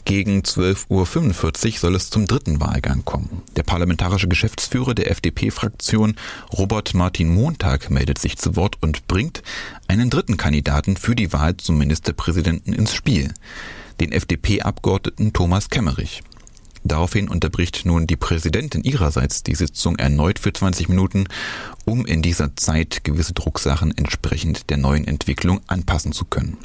Gegen 0.08 0.40
12.45 0.40 1.74
Uhr 1.74 1.78
soll 1.80 1.94
es 1.94 2.08
zum 2.08 2.26
dritten 2.26 2.62
Wahlgang 2.62 3.04
kommen. 3.04 3.42
Der 3.56 3.62
parlamentarische 3.62 4.26
Geschäftsführer 4.26 4.94
der 4.94 5.10
FDP-Fraktion, 5.10 6.16
Robert 6.50 6.94
Martin 6.94 7.28
Montag, 7.28 7.90
meldet 7.90 8.16
sich 8.16 8.38
zu 8.38 8.56
Wort 8.56 8.78
und 8.80 9.06
bringt 9.06 9.42
einen 9.86 10.08
dritten 10.08 10.38
Kandidaten 10.38 10.96
für 10.96 11.14
die 11.14 11.30
Wahl 11.34 11.58
zum 11.58 11.76
Ministerpräsidenten 11.76 12.72
ins 12.72 12.94
Spiel, 12.94 13.34
den 14.00 14.12
FDP-Abgeordneten 14.12 15.34
Thomas 15.34 15.68
Kemmerich. 15.68 16.22
Daraufhin 16.84 17.28
unterbricht 17.28 17.84
nun 17.84 18.06
die 18.06 18.16
Präsidentin 18.16 18.84
ihrerseits 18.84 19.42
die 19.42 19.56
Sitzung 19.56 19.96
erneut 19.96 20.38
für 20.38 20.54
20 20.54 20.88
Minuten, 20.88 21.26
um 21.84 22.06
in 22.06 22.22
dieser 22.22 22.56
Zeit 22.56 23.04
gewisse 23.04 23.34
Drucksachen 23.34 23.92
entsprechend 23.94 24.70
der 24.70 24.78
neuen 24.78 25.06
Entwicklung 25.06 25.60
anpassen 25.66 26.12
zu 26.12 26.24
können. 26.24 26.56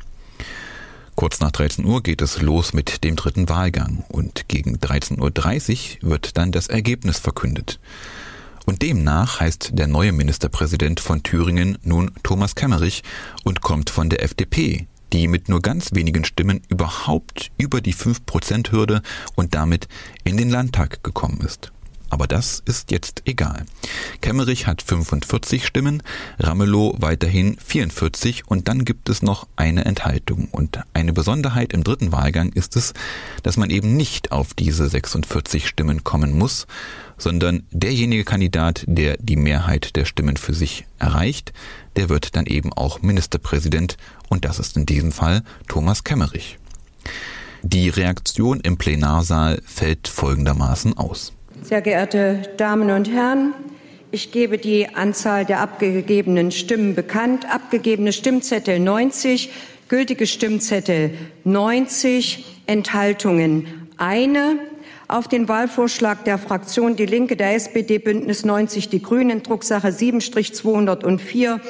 Kurz 1.16 1.40
nach 1.40 1.52
13 1.52 1.86
Uhr 1.86 2.02
geht 2.02 2.22
es 2.22 2.42
los 2.42 2.74
mit 2.74 3.04
dem 3.04 3.16
dritten 3.16 3.48
Wahlgang 3.48 4.04
und 4.10 4.48
gegen 4.48 4.78
13.30 4.78 6.04
Uhr 6.04 6.10
wird 6.10 6.38
dann 6.38 6.52
das 6.52 6.68
Ergebnis 6.68 7.20
verkündet. 7.20 7.80
Und 8.66 8.82
demnach 8.82 9.40
heißt 9.40 9.72
der 9.74 9.88
neue 9.88 10.12
Ministerpräsident 10.12 11.00
von 11.00 11.22
Thüringen 11.22 11.78
nun 11.84 12.12
Thomas 12.24 12.56
Kemmerich 12.56 13.04
und 13.44 13.62
kommt 13.62 13.90
von 13.90 14.10
der 14.10 14.24
FDP, 14.24 14.88
die 15.12 15.28
mit 15.28 15.50
nur 15.50 15.62
ganz 15.62 15.94
wenigen 15.94 16.24
Stimmen 16.24 16.62
überhaupt 16.70 17.52
über 17.58 17.82
die 17.82 17.94
5%-Hürde 17.94 19.02
und 19.36 19.54
damit 19.54 19.88
in 20.24 20.38
den 20.38 20.50
Landtag 20.50 21.04
gekommen 21.04 21.42
ist. 21.42 21.73
Aber 22.14 22.28
das 22.28 22.62
ist 22.68 22.92
jetzt 22.92 23.24
egal. 23.26 23.66
Kemmerich 24.22 24.68
hat 24.68 24.84
45 24.84 25.66
Stimmen, 25.66 26.04
Ramelow 26.38 26.94
weiterhin 27.00 27.58
44 27.58 28.48
und 28.48 28.68
dann 28.68 28.86
gibt 28.86 29.10
es 29.10 29.24
noch 29.24 29.48
eine 29.56 29.86
Enthaltung. 29.86 30.48
Und 30.52 30.80
eine 30.94 31.12
Besonderheit 31.12 31.74
im 31.74 31.84
dritten 31.84 32.12
Wahlgang 32.12 32.52
ist 32.54 32.76
es, 32.76 32.94
dass 33.42 33.58
man 33.58 33.72
eben 33.72 33.98
nicht 33.98 34.32
auf 34.32 34.54
diese 34.54 34.88
46 34.88 35.68
Stimmen 35.68 36.04
kommen 36.04 36.38
muss, 36.38 36.68
sondern 37.18 37.64
derjenige 37.72 38.26
Kandidat, 38.26 38.84
der 38.86 39.18
die 39.18 39.36
Mehrheit 39.36 39.96
der 39.96 40.06
Stimmen 40.06 40.38
für 40.38 40.54
sich 40.54 40.86
erreicht, 41.00 41.52
der 41.96 42.10
wird 42.10 42.36
dann 42.36 42.46
eben 42.46 42.72
auch 42.74 43.02
Ministerpräsident 43.02 43.98
und 44.30 44.46
das 44.46 44.60
ist 44.60 44.78
in 44.78 44.86
diesem 44.86 45.12
Fall 45.12 45.42
Thomas 45.68 46.04
Kemmerich. 46.04 46.60
Die 47.64 47.90
Reaktion 47.90 48.60
im 48.60 48.78
Plenarsaal 48.78 49.64
fällt 49.66 50.08
folgendermaßen 50.08 50.96
aus. 50.96 51.34
Sehr 51.64 51.82
geehrte 51.82 52.42
Damen 52.58 52.92
und 52.92 53.10
Herren, 53.10 53.54
ich 54.12 54.34
gebe 54.34 54.58
die 54.58 54.94
Anzahl 54.96 55.46
der 55.46 55.62
abgegebenen 55.62 56.52
Stimmen 56.52 56.94
bekannt. 56.94 57.46
Abgegebene 57.50 58.12
Stimmzettel 58.12 58.82
90, 58.82 59.50
gültige 59.88 60.28
Stimmzettel 60.28 61.12
90, 61.46 62.44
Enthaltungen 62.66 63.88
eine. 63.96 64.60
Auf 65.08 65.30
den 65.30 65.48
Wahlvorschlag 65.48 66.26
der 66.26 66.38
Fraktion 66.38 66.98
Die 66.98 67.06
Linke, 67.06 67.38
der 67.38 67.56
SPD, 67.56 67.98
Bündnis 67.98 68.44
90, 68.44 68.90
Die 68.90 69.02
Grünen, 69.02 69.42
Drucksache 69.42 69.88
7-204 69.88 71.62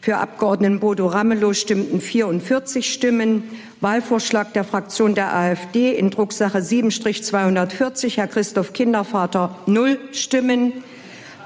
für 0.00 0.16
Abgeordneten 0.16 0.80
Bodo 0.80 1.06
Ramelow 1.06 1.52
stimmten 1.52 2.00
44 2.00 2.92
Stimmen. 2.92 3.44
Wahlvorschlag 3.80 4.52
der 4.52 4.64
Fraktion 4.64 5.14
der 5.14 5.34
AfD 5.34 5.92
in 5.92 6.10
Drucksache 6.10 6.58
7-240, 6.58 8.16
Herr 8.16 8.28
Christoph 8.28 8.72
Kindervater, 8.72 9.56
null 9.66 9.98
Stimmen. 10.12 10.72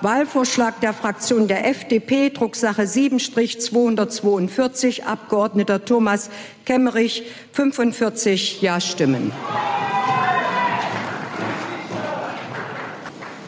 Wahlvorschlag 0.02 0.80
der 0.80 0.94
Fraktion 0.94 1.48
der 1.48 1.68
FDP, 1.68 2.30
Drucksache 2.30 2.82
7-242, 2.82 5.04
Abgeordneter 5.04 5.84
Thomas 5.84 6.30
Kemmerich, 6.66 7.24
45 7.52 8.62
Ja-Stimmen. 8.62 9.32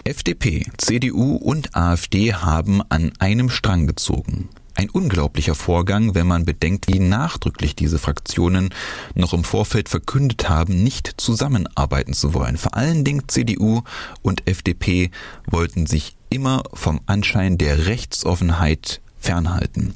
FDP, 0.05 0.65
CDU 0.77 1.37
und 1.37 1.75
AfD 1.75 2.35
haben 2.35 2.83
an 2.89 3.13
einem 3.19 3.51
Strang 3.51 3.87
gezogen. 3.87 4.49
Ein 4.77 4.91
unglaublicher 4.91 5.55
Vorgang, 5.55 6.17
wenn 6.17 6.27
man 6.27 6.45
bedenkt, 6.45 6.89
wie 6.89 6.99
nachdrücklich 6.99 7.77
diese 7.77 8.01
Fraktionen 8.01 8.71
noch 9.15 9.33
im 9.33 9.45
Vorfeld 9.45 9.89
verkündet 9.89 10.49
haben, 10.49 10.83
nicht 10.83 11.15
zusammenarbeiten 11.17 12.13
zu 12.13 12.35
wollen. 12.35 12.57
Vor 12.57 12.75
allen 12.75 13.05
Dingen 13.05 13.23
CDU 13.29 13.83
und 14.23 14.49
FDP 14.49 15.13
wollten 15.49 15.87
sich 15.87 16.17
immer 16.29 16.65
vom 16.73 17.01
Anschein 17.07 17.57
der 17.57 17.87
Rechtsoffenheit 17.87 19.01
fernhalten. 19.21 19.95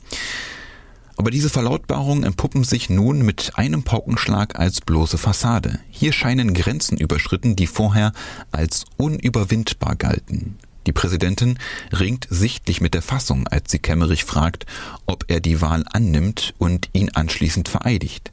Aber 1.16 1.32
diese 1.32 1.50
Verlautbarungen 1.50 2.23
entpuppen 2.23 2.62
sich 2.62 2.88
nun 2.88 3.23
mit 3.23 3.50
einem 3.56 3.82
Paukenschlag 3.82 4.56
als 4.56 4.80
bloße 4.80 5.18
Fassade. 5.18 5.80
Hier 5.90 6.12
scheinen 6.12 6.54
Grenzen 6.54 6.97
überschritten, 6.97 7.56
die 7.56 7.66
vorher 7.66 8.12
als 8.52 8.85
unüberwindbar 8.97 9.97
galten. 9.97 10.56
Die 10.88 10.92
Präsidentin 10.92 11.59
ringt 11.92 12.26
sichtlich 12.30 12.80
mit 12.80 12.95
der 12.95 13.02
Fassung, 13.02 13.47
als 13.47 13.71
sie 13.71 13.78
Kemmerich 13.78 14.25
fragt, 14.25 14.64
ob 15.04 15.26
er 15.28 15.40
die 15.40 15.61
Wahl 15.61 15.85
annimmt 15.92 16.54
und 16.57 16.88
ihn 16.95 17.11
anschließend 17.11 17.68
vereidigt. 17.68 18.33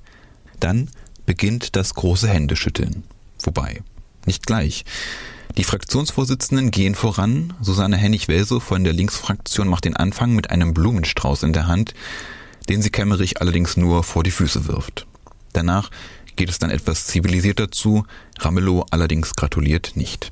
Dann 0.61 0.87
beginnt 1.25 1.75
das 1.75 1.95
große 1.95 2.29
Händeschütteln. 2.29 3.03
Wobei, 3.43 3.81
nicht 4.25 4.47
gleich. 4.47 4.85
Die 5.57 5.65
Fraktionsvorsitzenden 5.65 6.71
gehen 6.71 6.95
voran. 6.95 7.53
Susanne 7.59 7.97
Hennig-Welso 7.97 8.61
von 8.61 8.85
der 8.85 8.93
Linksfraktion 8.93 9.67
macht 9.67 9.83
den 9.83 9.97
Anfang 9.97 10.33
mit 10.33 10.49
einem 10.49 10.73
Blumenstrauß 10.73 11.43
in 11.43 11.51
der 11.51 11.67
Hand, 11.67 11.93
den 12.69 12.81
sie 12.81 12.89
Kemmerich 12.89 13.41
allerdings 13.41 13.75
nur 13.75 14.05
vor 14.05 14.23
die 14.23 14.31
Füße 14.31 14.65
wirft. 14.69 15.07
Danach 15.51 15.91
geht 16.37 16.49
es 16.49 16.57
dann 16.57 16.69
etwas 16.69 17.05
zivilisierter 17.05 17.69
zu, 17.69 18.05
Ramelow 18.39 18.85
allerdings 18.91 19.35
gratuliert 19.35 19.97
nicht. 19.97 20.31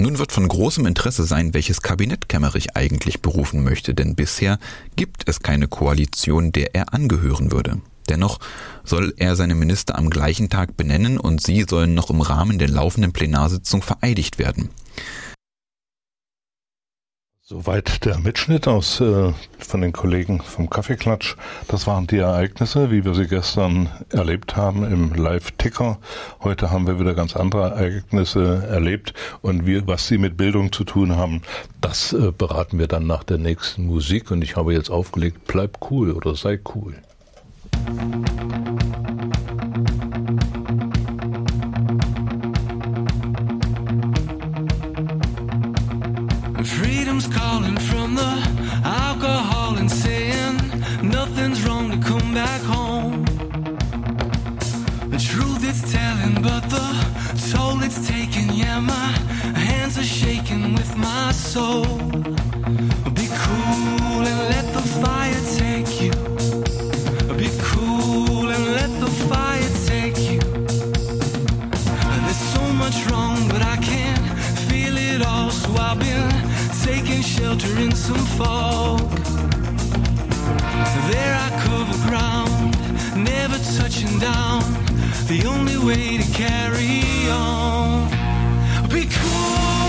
Nun 0.00 0.18
wird 0.18 0.32
von 0.32 0.48
großem 0.48 0.86
Interesse 0.86 1.24
sein, 1.24 1.52
welches 1.52 1.82
Kabinett 1.82 2.30
Kemmerich 2.30 2.74
eigentlich 2.74 3.20
berufen 3.20 3.62
möchte, 3.62 3.92
denn 3.92 4.14
bisher 4.14 4.58
gibt 4.96 5.28
es 5.28 5.40
keine 5.40 5.68
Koalition, 5.68 6.52
der 6.52 6.74
er 6.74 6.94
angehören 6.94 7.52
würde. 7.52 7.82
Dennoch 8.08 8.38
soll 8.82 9.12
er 9.18 9.36
seine 9.36 9.54
Minister 9.54 9.98
am 9.98 10.08
gleichen 10.08 10.48
Tag 10.48 10.74
benennen 10.78 11.18
und 11.18 11.42
sie 11.42 11.66
sollen 11.68 11.92
noch 11.92 12.08
im 12.08 12.22
Rahmen 12.22 12.58
der 12.58 12.70
laufenden 12.70 13.12
Plenarsitzung 13.12 13.82
vereidigt 13.82 14.38
werden. 14.38 14.70
Soweit 17.50 18.04
der 18.04 18.16
Mitschnitt 18.16 18.68
aus 18.68 19.00
äh, 19.00 19.32
von 19.58 19.80
den 19.80 19.92
Kollegen 19.92 20.40
vom 20.40 20.70
Kaffeeklatsch. 20.70 21.34
Das 21.66 21.84
waren 21.88 22.06
die 22.06 22.18
Ereignisse, 22.18 22.92
wie 22.92 23.04
wir 23.04 23.12
sie 23.14 23.26
gestern 23.26 23.88
erlebt 24.10 24.54
haben 24.54 24.84
im 24.84 25.12
Live-Ticker. 25.14 25.98
Heute 26.44 26.70
haben 26.70 26.86
wir 26.86 27.00
wieder 27.00 27.14
ganz 27.14 27.34
andere 27.34 27.70
Ereignisse 27.70 28.68
erlebt 28.70 29.14
und 29.42 29.66
wir, 29.66 29.84
was 29.88 30.06
sie 30.06 30.18
mit 30.18 30.36
Bildung 30.36 30.70
zu 30.70 30.84
tun 30.84 31.16
haben, 31.16 31.42
das 31.80 32.12
äh, 32.12 32.30
beraten 32.30 32.78
wir 32.78 32.86
dann 32.86 33.08
nach 33.08 33.24
der 33.24 33.38
nächsten 33.38 33.86
Musik. 33.86 34.30
Und 34.30 34.42
ich 34.42 34.54
habe 34.54 34.72
jetzt 34.72 34.88
aufgelegt, 34.88 35.48
bleib 35.48 35.90
cool 35.90 36.12
oder 36.12 36.36
sei 36.36 36.60
cool. 36.72 36.94
Free 37.84 38.49
but 56.34 56.62
the 56.68 56.86
toll 57.50 57.82
it's 57.82 58.06
taken, 58.06 58.54
yeah, 58.54 58.80
my 58.80 59.10
hands 59.58 59.98
are 59.98 60.02
shaking 60.02 60.74
with 60.74 60.96
my 60.96 61.32
soul. 61.32 61.84
Be 63.18 63.26
cool 63.44 64.22
and 64.30 64.40
let 64.52 64.66
the 64.72 64.82
fire 65.02 65.40
take 65.58 66.00
you. 66.02 66.12
Be 67.36 67.50
cool 67.62 68.48
and 68.50 68.64
let 68.78 68.92
the 69.00 69.10
fire 69.28 69.70
take 69.86 70.18
you. 70.30 70.40
There's 72.24 72.42
so 72.54 72.64
much 72.82 72.98
wrong, 73.10 73.36
but 73.48 73.62
I 73.62 73.76
can't 73.76 74.26
feel 74.68 74.96
it 74.96 75.22
all, 75.26 75.50
so 75.50 75.70
I've 75.76 75.98
been 75.98 76.30
taking 76.82 77.22
shelter 77.22 77.78
in 77.78 77.92
some 77.94 78.24
fog. 78.38 79.00
There 81.10 81.34
I 81.46 81.48
cover 81.64 81.98
ground, 82.08 82.76
never 83.16 83.58
touching 83.76 84.18
down. 84.18 84.79
The 85.30 85.46
only 85.46 85.78
way 85.78 86.16
to 86.16 86.32
carry 86.32 87.30
on. 87.30 88.10
Be 88.88 89.06
cool 89.06 89.79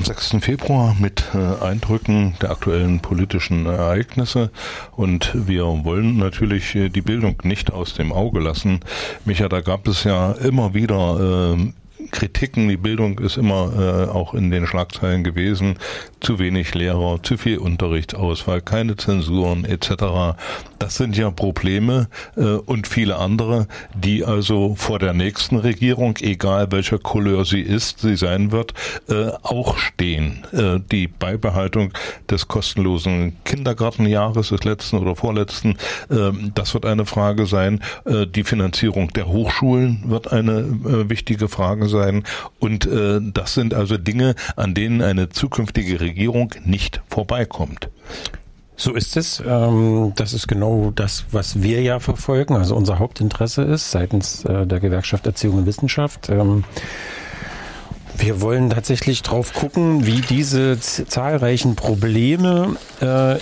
am 0.00 0.06
6. 0.06 0.36
Februar 0.40 0.96
mit 0.98 1.24
äh, 1.34 1.62
Eindrücken 1.62 2.34
der 2.40 2.52
aktuellen 2.52 3.00
politischen 3.00 3.66
Ereignisse. 3.66 4.50
Und 4.96 5.30
wir 5.34 5.64
wollen 5.84 6.16
natürlich 6.16 6.74
äh, 6.74 6.88
die 6.88 7.02
Bildung 7.02 7.36
nicht 7.42 7.70
aus 7.70 7.92
dem 7.92 8.10
Auge 8.10 8.40
lassen. 8.40 8.80
Micha, 9.26 9.50
da 9.50 9.60
gab 9.60 9.86
es 9.86 10.04
ja 10.04 10.32
immer 10.32 10.72
wieder 10.72 11.54
äh, 11.54 11.72
Kritiken, 12.10 12.68
die 12.68 12.78
Bildung 12.78 13.18
ist 13.18 13.36
immer 13.36 13.72
äh, 13.76 14.10
auch 14.10 14.32
in 14.32 14.50
den 14.50 14.66
Schlagzeilen 14.66 15.22
gewesen, 15.22 15.76
zu 16.20 16.38
wenig 16.38 16.74
Lehrer, 16.74 17.22
zu 17.22 17.36
viel 17.36 17.58
Unterrichtsausfall, 17.58 18.60
keine 18.60 18.96
Zensuren 18.96 19.64
etc. 19.64 20.36
Das 20.78 20.96
sind 20.96 21.16
ja 21.16 21.30
Probleme 21.30 22.08
äh, 22.36 22.42
und 22.42 22.86
viele 22.86 23.16
andere, 23.16 23.66
die 23.94 24.24
also 24.24 24.74
vor 24.74 24.98
der 24.98 25.14
nächsten 25.14 25.56
Regierung, 25.56 26.16
egal 26.20 26.70
welcher 26.70 26.98
Couleur 26.98 27.44
sie 27.44 27.60
ist, 27.60 28.00
sie 28.00 28.16
sein 28.16 28.52
wird, 28.52 28.74
äh, 29.08 29.30
auch 29.42 29.78
stehen. 29.78 30.44
Äh, 30.52 30.80
die 30.90 31.08
Beibehaltung 31.08 31.92
des 32.30 32.48
kostenlosen 32.48 33.36
Kindergartenjahres 33.44 34.50
des 34.50 34.64
letzten 34.64 34.98
oder 34.98 35.16
vorletzten, 35.16 35.76
äh, 36.10 36.30
das 36.54 36.74
wird 36.74 36.86
eine 36.86 37.06
Frage 37.06 37.46
sein. 37.46 37.80
Äh, 38.04 38.26
die 38.26 38.44
Finanzierung 38.44 39.12
der 39.12 39.26
Hochschulen 39.28 40.02
wird 40.06 40.32
eine 40.32 40.60
äh, 40.60 41.08
wichtige 41.08 41.48
Frage 41.48 41.88
sein. 41.88 42.24
Und 42.58 42.88
das 42.90 43.54
sind 43.54 43.74
also 43.74 43.96
Dinge, 43.96 44.34
an 44.56 44.74
denen 44.74 45.02
eine 45.02 45.28
zukünftige 45.28 46.00
Regierung 46.00 46.09
nicht 46.64 47.02
vorbeikommt. 47.08 47.90
So 48.76 48.94
ist 48.94 49.18
es. 49.18 49.42
Ähm, 49.46 50.12
das 50.16 50.32
ist 50.32 50.48
genau 50.48 50.90
das, 50.94 51.26
was 51.32 51.62
wir 51.62 51.82
ja 51.82 52.00
verfolgen. 52.00 52.56
Also 52.56 52.74
unser 52.74 52.98
Hauptinteresse 52.98 53.62
ist 53.62 53.90
seitens 53.90 54.44
äh, 54.46 54.66
der 54.66 54.80
Gewerkschaft 54.80 55.26
Erziehung 55.26 55.58
und 55.58 55.66
Wissenschaft. 55.66 56.30
Ähm, 56.30 56.64
wir 58.16 58.40
wollen 58.40 58.70
tatsächlich 58.70 59.22
drauf 59.22 59.52
gucken, 59.52 60.06
wie 60.06 60.20
diese 60.22 60.80
zahlreichen 60.80 61.76
Probleme 61.76 62.76
äh, 63.00 63.36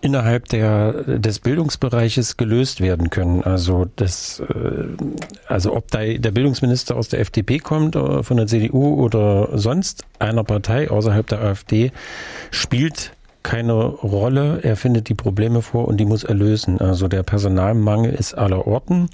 innerhalb 0.00 0.48
der, 0.48 1.18
des 1.18 1.40
Bildungsbereiches 1.40 2.36
gelöst 2.36 2.80
werden 2.80 3.10
können. 3.10 3.42
Also 3.42 3.86
das, 3.96 4.42
also 5.46 5.74
ob 5.74 5.90
da 5.90 6.04
der 6.04 6.30
Bildungsminister 6.30 6.96
aus 6.96 7.08
der 7.08 7.20
FDP 7.20 7.58
kommt, 7.58 7.94
von 7.96 8.36
der 8.36 8.46
CDU 8.46 9.02
oder 9.02 9.56
sonst 9.58 10.04
einer 10.18 10.44
Partei 10.44 10.90
außerhalb 10.90 11.26
der 11.26 11.40
AfD, 11.40 11.92
spielt 12.50 13.12
keine 13.42 13.72
Rolle. 13.72 14.60
Er 14.62 14.76
findet 14.76 15.08
die 15.08 15.14
Probleme 15.14 15.62
vor 15.62 15.88
und 15.88 15.96
die 15.98 16.04
muss 16.04 16.24
er 16.24 16.34
lösen. 16.34 16.80
Also 16.80 17.08
der 17.08 17.22
Personalmangel 17.22 18.12
ist 18.12 18.34
aller 18.34 18.66
Orten. 18.66 19.08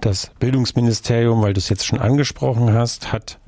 Das 0.00 0.30
Bildungsministerium, 0.38 1.42
weil 1.42 1.54
du 1.54 1.58
es 1.58 1.68
jetzt 1.68 1.86
schon 1.86 1.98
angesprochen 1.98 2.72
hast, 2.72 3.12
hat 3.12 3.38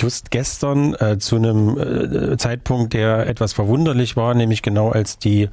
just 0.00 0.30
gestern 0.30 0.94
äh, 0.94 1.18
zu 1.18 1.36
einem 1.36 1.78
äh, 1.78 2.36
Zeitpunkt, 2.36 2.94
der 2.94 3.26
etwas 3.26 3.52
verwunderlich 3.52 4.16
war, 4.16 4.34
nämlich 4.34 4.62
genau 4.62 4.90
als 4.90 5.18
die 5.18 5.48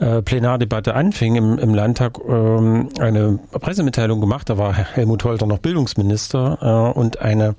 äh, 0.00 0.22
Plenardebatte 0.22 0.94
anfing 0.94 1.36
im, 1.36 1.58
im 1.58 1.74
Landtag, 1.74 2.18
ähm, 2.28 2.88
eine 2.98 3.38
Pressemitteilung 3.52 4.20
gemacht. 4.20 4.48
Da 4.48 4.58
war 4.58 4.72
Helmut 4.72 5.24
Holter 5.24 5.46
noch 5.46 5.58
Bildungsminister 5.58 6.92
äh, 6.94 6.98
und 6.98 7.20
eine 7.20 7.54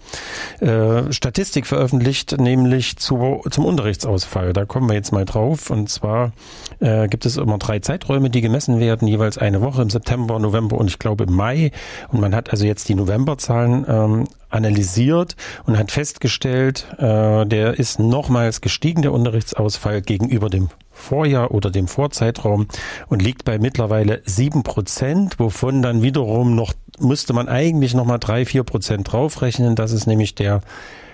äh, 0.60 1.12
Statistik 1.12 1.67
veröffentlicht, 1.67 2.39
nämlich 2.39 2.97
zu, 2.97 3.41
zum 3.49 3.65
Unterrichtsausfall. 3.65 4.54
Da 4.54 4.65
kommen 4.65 4.88
wir 4.89 4.95
jetzt 4.95 5.12
mal 5.12 5.25
drauf. 5.25 5.69
Und 5.69 5.89
zwar 5.89 6.32
äh, 6.80 7.08
gibt 7.08 7.25
es 7.25 7.38
immer 7.38 7.58
drei 7.58 7.80
Zeiträume, 7.80 8.30
die 8.30 8.41
gemessen 8.41 8.80
werden, 8.80 9.08
jeweils 9.08 9.38
eine 9.38 9.62
Woche 9.62 9.82
im 9.82 9.89
September, 9.89 10.39
November 10.39 10.78
und 10.78 10.88
ich 10.88 10.99
glaube 10.99 11.25
im 11.25 11.34
Mai. 11.34 11.71
Und 12.10 12.21
man 12.21 12.36
hat 12.36 12.52
also 12.52 12.65
jetzt 12.65 12.89
die 12.89 12.95
Novemberzahlen 12.95 13.86
ähm, 13.88 14.28
analysiert 14.49 15.36
und 15.65 15.78
hat 15.78 15.91
festgestellt, 15.91 16.88
äh, 16.97 17.45
der 17.45 17.78
ist 17.78 17.99
nochmals 17.99 18.62
gestiegen, 18.62 19.02
der 19.02 19.13
Unterrichtsausfall 19.13 20.02
gegenüber 20.02 20.49
dem 20.49 20.69
Vorjahr 20.99 21.51
oder 21.51 21.71
dem 21.71 21.88
Vorzeitraum 21.88 22.67
und 23.07 23.21
liegt 23.21 23.45
bei 23.45 23.57
mittlerweile 23.57 24.21
sieben 24.25 24.63
Prozent, 24.63 25.39
wovon 25.39 25.81
dann 25.81 26.01
wiederum 26.01 26.55
noch, 26.55 26.73
müsste 26.99 27.33
man 27.33 27.47
eigentlich 27.47 27.93
nochmal 27.93 28.19
drei, 28.19 28.45
vier 28.45 28.63
Prozent 28.63 29.12
draufrechnen. 29.12 29.75
Das 29.75 29.91
ist 29.91 30.05
nämlich 30.07 30.35
der 30.35 30.62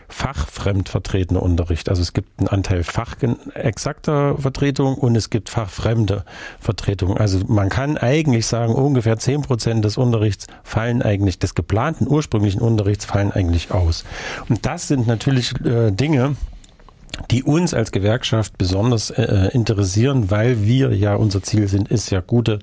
fachfremd 0.07 0.89
vertretener 0.89 1.41
Unterricht. 1.41 1.89
Also 1.89 2.01
es 2.01 2.13
gibt 2.13 2.39
einen 2.39 2.47
Anteil 2.47 2.83
fachexakter 2.83 4.37
Vertretung 4.37 4.95
und 4.95 5.15
es 5.15 5.29
gibt 5.29 5.49
fachfremde 5.49 6.23
Vertretung. 6.59 7.17
Also 7.17 7.39
man 7.47 7.69
kann 7.69 7.97
eigentlich 7.97 8.45
sagen, 8.45 8.73
ungefähr 8.73 9.17
zehn 9.17 9.41
Prozent 9.41 9.83
des 9.83 9.97
Unterrichts 9.97 10.47
fallen 10.63 11.01
eigentlich, 11.01 11.39
des 11.39 11.55
geplanten 11.55 12.07
ursprünglichen 12.07 12.61
Unterrichts 12.61 13.05
fallen 13.05 13.31
eigentlich 13.31 13.71
aus. 13.71 14.05
Und 14.49 14.65
das 14.65 14.87
sind 14.87 15.07
natürlich 15.07 15.53
äh, 15.65 15.91
Dinge, 15.91 16.35
die 17.31 17.43
uns 17.43 17.73
als 17.73 17.91
Gewerkschaft 17.91 18.57
besonders 18.57 19.09
äh, 19.09 19.49
interessieren, 19.53 20.31
weil 20.31 20.63
wir 20.63 20.93
ja, 20.93 21.15
unser 21.15 21.41
Ziel 21.41 21.67
sind, 21.67 21.89
ist 21.89 22.09
ja 22.09 22.21
gute 22.21 22.59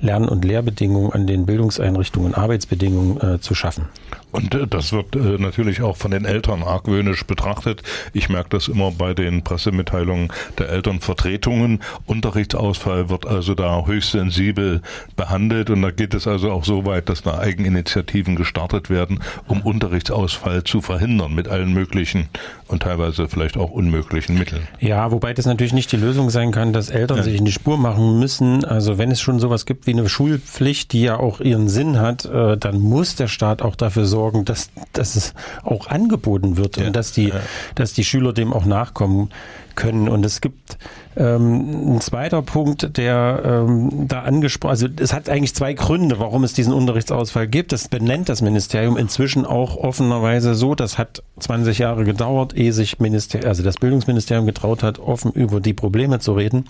Lern- 0.00 0.28
und 0.28 0.44
Lehrbedingungen 0.44 1.12
an 1.12 1.26
den 1.26 1.46
Bildungseinrichtungen, 1.46 2.34
Arbeitsbedingungen 2.34 3.20
äh, 3.20 3.40
zu 3.40 3.54
schaffen. 3.54 3.86
Und 4.30 4.54
äh, 4.54 4.66
das 4.66 4.92
wird 4.92 5.16
äh, 5.16 5.38
natürlich 5.38 5.80
auch 5.82 5.96
von 5.96 6.10
den 6.10 6.24
Eltern 6.24 6.62
argwöhnisch 6.62 7.24
betrachtet. 7.24 7.82
Ich 8.12 8.28
merke 8.28 8.50
das 8.50 8.68
immer 8.68 8.90
bei 8.92 9.14
den 9.14 9.42
Pressemitteilungen 9.42 10.28
der 10.58 10.68
Elternvertretungen. 10.68 11.80
Unterrichtsausfall 12.06 13.08
wird 13.08 13.26
also 13.26 13.54
da 13.54 13.84
höchst 13.86 14.12
sensibel 14.12 14.82
behandelt 15.16 15.70
und 15.70 15.82
da 15.82 15.90
geht 15.90 16.14
es 16.14 16.26
also 16.26 16.50
auch 16.50 16.64
so 16.64 16.84
weit, 16.84 17.08
dass 17.08 17.22
da 17.22 17.38
Eigeninitiativen 17.38 18.36
gestartet 18.36 18.90
werden, 18.90 19.20
um 19.46 19.62
Unterrichtsausfall 19.62 20.62
zu 20.64 20.80
verhindern 20.80 21.34
mit 21.34 21.48
allen 21.48 21.72
möglichen 21.72 22.28
und 22.68 22.82
teilweise 22.82 23.28
vielleicht 23.28 23.56
auch 23.56 23.70
unmöglichen 23.70 24.38
Mitteln. 24.38 24.68
Ja, 24.78 25.10
wobei 25.10 25.32
das 25.34 25.46
natürlich 25.46 25.72
nicht 25.72 25.90
die 25.90 25.96
Lösung 25.96 26.30
sein 26.30 26.52
kann, 26.52 26.72
dass 26.72 26.90
Eltern 26.90 27.16
Ja. 27.18 27.22
sich 27.24 27.36
in 27.36 27.44
die 27.46 27.52
Spur 27.52 27.78
machen 27.78 28.18
müssen. 28.18 28.64
Also 28.64 28.98
wenn 28.98 29.10
es 29.10 29.20
schon 29.20 29.40
sowas 29.40 29.64
gibt 29.66 29.86
wie 29.88 29.92
eine 29.98 30.08
Schulpflicht, 30.08 30.92
die 30.92 31.00
ja 31.02 31.16
auch 31.18 31.40
ihren 31.40 31.68
Sinn 31.68 31.98
hat, 31.98 32.26
äh, 32.26 32.56
dann 32.58 32.78
muss 32.78 33.16
der 33.16 33.26
Staat 33.26 33.62
auch 33.62 33.74
dafür 33.74 34.04
sorgen, 34.04 34.44
dass, 34.44 34.70
dass 34.92 35.16
es 35.16 35.32
auch 35.64 35.86
angeboten 35.88 36.56
wird 36.58 36.76
Ja. 36.76 36.86
und 36.86 36.92
dass 36.94 37.12
die, 37.12 37.28
Ja. 37.30 37.40
dass 37.74 37.94
die 37.94 38.04
Schüler 38.04 38.32
dem 38.34 38.52
auch 38.52 38.66
nachkommen 38.66 39.30
können. 39.78 40.08
Und 40.08 40.26
es 40.26 40.40
gibt 40.40 40.76
ähm, 41.16 41.94
ein 41.94 42.00
zweiter 42.00 42.42
Punkt, 42.42 42.96
der 42.98 43.42
ähm, 43.44 44.08
da 44.08 44.22
angesprochen, 44.22 44.70
also 44.70 44.88
es 45.00 45.12
hat 45.12 45.28
eigentlich 45.28 45.54
zwei 45.54 45.72
Gründe, 45.72 46.18
warum 46.18 46.42
es 46.44 46.52
diesen 46.52 46.72
Unterrichtsausfall 46.72 47.46
gibt. 47.46 47.72
Das 47.72 47.88
benennt 47.88 48.28
das 48.28 48.42
Ministerium 48.42 48.96
inzwischen 48.96 49.46
auch 49.46 49.76
offenerweise 49.76 50.54
so. 50.54 50.74
Das 50.74 50.98
hat 50.98 51.22
20 51.38 51.78
Jahre 51.78 52.04
gedauert, 52.04 52.56
ehe 52.56 52.72
sich 52.72 52.98
Minister, 52.98 53.46
also 53.46 53.62
das 53.62 53.76
Bildungsministerium 53.76 54.46
getraut 54.46 54.82
hat, 54.82 54.98
offen 54.98 55.32
über 55.32 55.60
die 55.60 55.74
Probleme 55.74 56.18
zu 56.18 56.32
reden. 56.32 56.64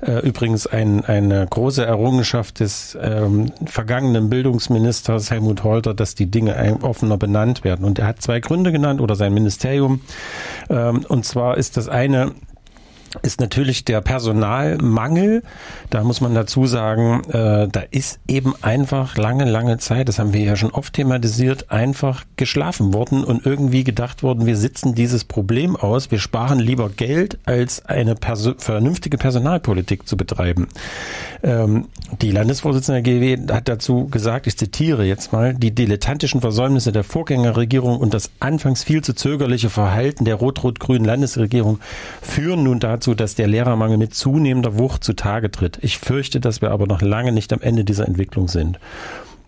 Äh, 0.00 0.26
übrigens 0.26 0.66
ein, 0.66 1.04
eine 1.04 1.46
große 1.46 1.84
Errungenschaft 1.84 2.60
des 2.60 2.96
ähm, 3.00 3.52
vergangenen 3.66 4.30
Bildungsministers 4.30 5.30
Helmut 5.30 5.62
Holter, 5.62 5.92
dass 5.92 6.14
die 6.14 6.30
Dinge 6.30 6.78
offener 6.80 7.18
benannt 7.18 7.64
werden. 7.64 7.84
Und 7.84 7.98
er 7.98 8.06
hat 8.06 8.22
zwei 8.22 8.40
Gründe 8.40 8.72
genannt 8.72 9.02
oder 9.02 9.14
sein 9.14 9.34
Ministerium. 9.34 10.00
Ähm, 10.70 11.04
und 11.06 11.26
zwar 11.26 11.58
ist 11.58 11.76
das 11.76 11.88
eine, 11.88 12.29
ist 13.22 13.40
natürlich 13.40 13.84
der 13.84 14.00
Personalmangel. 14.00 15.42
Da 15.90 16.04
muss 16.04 16.20
man 16.20 16.34
dazu 16.34 16.66
sagen, 16.66 17.22
äh, 17.30 17.68
da 17.68 17.82
ist 17.90 18.20
eben 18.28 18.54
einfach 18.62 19.16
lange, 19.16 19.44
lange 19.44 19.78
Zeit, 19.78 20.08
das 20.08 20.18
haben 20.18 20.32
wir 20.32 20.42
ja 20.42 20.56
schon 20.56 20.70
oft 20.70 20.94
thematisiert, 20.94 21.70
einfach 21.70 22.24
geschlafen 22.36 22.94
worden 22.94 23.24
und 23.24 23.44
irgendwie 23.44 23.84
gedacht 23.84 24.22
worden, 24.22 24.46
wir 24.46 24.56
sitzen 24.56 24.94
dieses 24.94 25.24
Problem 25.24 25.76
aus, 25.76 26.10
wir 26.10 26.18
sparen 26.18 26.60
lieber 26.60 26.88
Geld, 26.88 27.38
als 27.44 27.84
eine 27.86 28.14
perso 28.14 28.54
vernünftige 28.56 29.18
Personalpolitik 29.18 30.06
zu 30.06 30.16
betreiben. 30.16 30.68
Ähm, 31.42 31.88
die 32.20 32.30
Landesvorsitzende 32.30 33.02
der 33.02 33.20
GW 33.20 33.52
hat 33.52 33.68
dazu 33.68 34.06
gesagt, 34.06 34.46
ich 34.46 34.56
zitiere 34.56 35.04
jetzt 35.04 35.32
mal, 35.32 35.54
die 35.54 35.74
dilettantischen 35.74 36.40
Versäumnisse 36.40 36.92
der 36.92 37.04
Vorgängerregierung 37.04 37.98
und 37.98 38.14
das 38.14 38.30
anfangs 38.40 38.84
viel 38.84 39.02
zu 39.02 39.14
zögerliche 39.14 39.70
Verhalten 39.70 40.24
der 40.24 40.36
rot-rot-grünen 40.36 41.04
Landesregierung 41.04 41.80
führen 42.20 42.62
nun 42.64 42.78
dazu, 42.80 42.99
dass 43.14 43.34
der 43.34 43.46
Lehrermangel 43.46 43.98
mit 43.98 44.14
zunehmender 44.14 44.78
Wucht 44.78 45.04
zutage 45.04 45.50
tritt. 45.50 45.78
Ich 45.82 45.98
fürchte, 45.98 46.40
dass 46.40 46.60
wir 46.62 46.70
aber 46.70 46.86
noch 46.86 47.02
lange 47.02 47.32
nicht 47.32 47.52
am 47.52 47.60
Ende 47.60 47.84
dieser 47.84 48.06
Entwicklung 48.06 48.48
sind. 48.48 48.78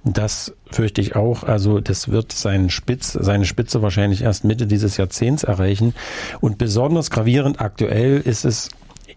Das 0.04 0.52
fürchte 0.70 1.00
ich 1.00 1.14
auch. 1.14 1.44
Also 1.44 1.80
das 1.80 2.08
wird 2.08 2.32
seinen 2.32 2.70
Spitz, 2.70 3.12
seine 3.12 3.44
Spitze 3.44 3.82
wahrscheinlich 3.82 4.22
erst 4.22 4.44
Mitte 4.44 4.66
dieses 4.66 4.96
Jahrzehnts 4.96 5.44
erreichen. 5.44 5.94
Und 6.40 6.58
besonders 6.58 7.10
gravierend 7.10 7.60
aktuell 7.60 8.20
ist 8.20 8.44
es 8.44 8.70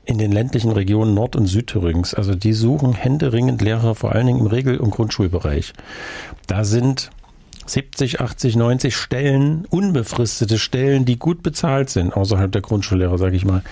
in 0.05 0.19
den 0.19 0.31
ländlichen 0.31 0.71
Regionen 0.71 1.15
Nord- 1.15 1.35
und 1.35 1.47
Südthürings. 1.47 2.13
Also 2.13 2.35
die 2.35 2.53
suchen 2.53 2.93
händeringend 2.93 3.61
Lehrer, 3.61 3.95
vor 3.95 4.13
allen 4.13 4.27
Dingen 4.27 4.39
im 4.39 4.47
Regel- 4.47 4.77
und 4.77 4.91
Grundschulbereich. 4.91 5.73
Da 6.45 6.63
sind 6.63 7.09
70, 7.65 8.21
80, 8.21 8.55
90 8.55 8.95
Stellen, 8.95 9.65
unbefristete 9.69 10.57
Stellen, 10.57 11.05
die 11.05 11.17
gut 11.17 11.43
bezahlt 11.43 11.89
sind, 11.89 12.15
außerhalb 12.15 12.51
der 12.51 12.61
Grundschullehrer, 12.61 13.17
sage 13.17 13.35
ich 13.35 13.45
mal. 13.45 13.63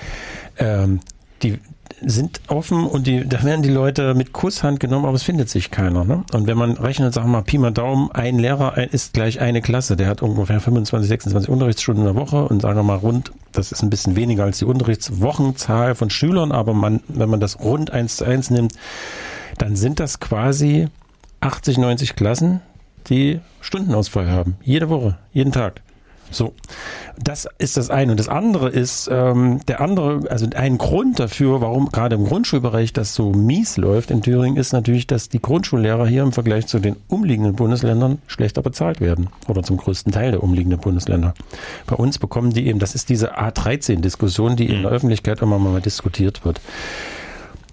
Ähm, 0.57 0.99
die 1.41 1.59
sind 2.05 2.41
offen 2.47 2.85
und 2.85 3.07
die, 3.07 3.27
da 3.27 3.43
werden 3.43 3.61
die 3.61 3.69
Leute 3.69 4.13
mit 4.13 4.33
Kusshand 4.33 4.79
genommen, 4.79 5.05
aber 5.05 5.15
es 5.15 5.23
findet 5.23 5.49
sich 5.49 5.71
keiner. 5.71 6.03
Ne? 6.03 6.23
Und 6.33 6.47
wenn 6.47 6.57
man 6.57 6.71
rechnet, 6.71 7.13
sagen 7.13 7.27
wir 7.27 7.37
mal, 7.37 7.41
Pi 7.43 7.57
mal 7.57 7.71
Daumen, 7.71 8.11
ein 8.11 8.39
Lehrer 8.39 8.77
ist 8.93 9.13
gleich 9.13 9.39
eine 9.39 9.61
Klasse, 9.61 9.95
der 9.95 10.07
hat 10.07 10.21
ungefähr 10.21 10.59
25, 10.59 11.07
26 11.07 11.49
Unterrichtsstunden 11.49 12.05
in 12.05 12.13
der 12.13 12.21
Woche 12.21 12.45
und 12.45 12.61
sagen 12.61 12.77
wir 12.77 12.83
mal 12.83 12.97
rund, 12.97 13.31
das 13.51 13.71
ist 13.71 13.83
ein 13.83 13.89
bisschen 13.89 14.15
weniger 14.15 14.43
als 14.43 14.59
die 14.59 14.65
Unterrichtswochenzahl 14.65 15.95
von 15.95 16.09
Schülern, 16.09 16.51
aber 16.51 16.73
man, 16.73 17.01
wenn 17.07 17.29
man 17.29 17.39
das 17.39 17.59
rund 17.59 17.91
eins 17.91 18.17
zu 18.17 18.25
eins 18.25 18.49
nimmt, 18.49 18.73
dann 19.57 19.75
sind 19.75 19.99
das 19.99 20.19
quasi 20.19 20.87
80, 21.41 21.77
90 21.77 22.15
Klassen, 22.15 22.61
die 23.09 23.39
Stundenausfall 23.61 24.29
haben. 24.29 24.57
Jede 24.63 24.89
Woche, 24.89 25.17
jeden 25.31 25.51
Tag. 25.51 25.81
So, 26.33 26.53
das 27.21 27.47
ist 27.59 27.77
das 27.77 27.89
eine. 27.89 28.11
Und 28.11 28.19
das 28.19 28.27
andere 28.27 28.69
ist, 28.69 29.07
ähm, 29.11 29.59
der 29.67 29.81
andere, 29.81 30.29
also 30.29 30.47
ein 30.55 30.77
Grund 30.77 31.19
dafür, 31.19 31.61
warum 31.61 31.89
gerade 31.89 32.15
im 32.15 32.25
Grundschulbereich 32.25 32.91
das 32.91 33.13
so 33.13 33.31
mies 33.31 33.77
läuft 33.77 34.09
in 34.09 34.21
Thüringen, 34.21 34.57
ist 34.57 34.73
natürlich, 34.73 35.05
dass 35.05 35.29
die 35.29 35.41
Grundschullehrer 35.41 36.07
hier 36.07 36.23
im 36.23 36.31
Vergleich 36.31 36.65
zu 36.65 36.79
den 36.79 36.95
umliegenden 37.07 37.55
Bundesländern 37.55 38.19
schlechter 38.27 38.61
bezahlt 38.61 38.99
werden. 38.99 39.29
Oder 39.47 39.61
zum 39.63 39.77
größten 39.77 40.11
Teil 40.11 40.31
der 40.31 40.43
umliegenden 40.43 40.79
Bundesländer. 40.79 41.35
Bei 41.85 41.95
uns 41.95 42.17
bekommen 42.17 42.51
die 42.51 42.65
eben, 42.65 42.79
das 42.79 42.95
ist 42.95 43.09
diese 43.09 43.37
A13-Diskussion, 43.37 44.55
die 44.55 44.69
in 44.69 44.81
der 44.81 44.91
Öffentlichkeit 44.91 45.41
immer 45.41 45.59
mal 45.59 45.81
diskutiert 45.81 46.43
wird. 46.45 46.61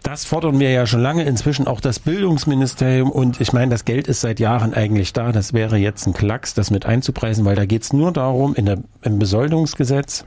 Das 0.03 0.25
fordern 0.25 0.59
wir 0.59 0.71
ja 0.71 0.87
schon 0.87 1.01
lange, 1.01 1.25
inzwischen 1.25 1.67
auch 1.67 1.81
das 1.81 1.99
Bildungsministerium 1.99 3.11
und 3.11 3.41
ich 3.41 3.53
meine, 3.53 3.71
das 3.71 3.85
Geld 3.85 4.09
ist 4.09 4.23
seit 4.23 4.41
Jahren 4.41 4.73
eigentlich 4.73 5.13
da. 5.13 5.31
Das 5.31 5.53
wäre 5.53 5.77
jetzt 5.77 6.07
ein 6.07 6.15
Klacks, 6.15 6.55
das 6.55 6.71
mit 6.71 6.87
einzupreisen, 6.87 7.45
weil 7.45 7.57
da 7.57 7.67
geht 7.67 7.83
es 7.83 7.93
nur 7.93 8.13
darum, 8.13 8.55
in 8.55 8.67
der, 8.67 8.79
im 9.03 9.19
Besoldungsgesetz 9.19 10.25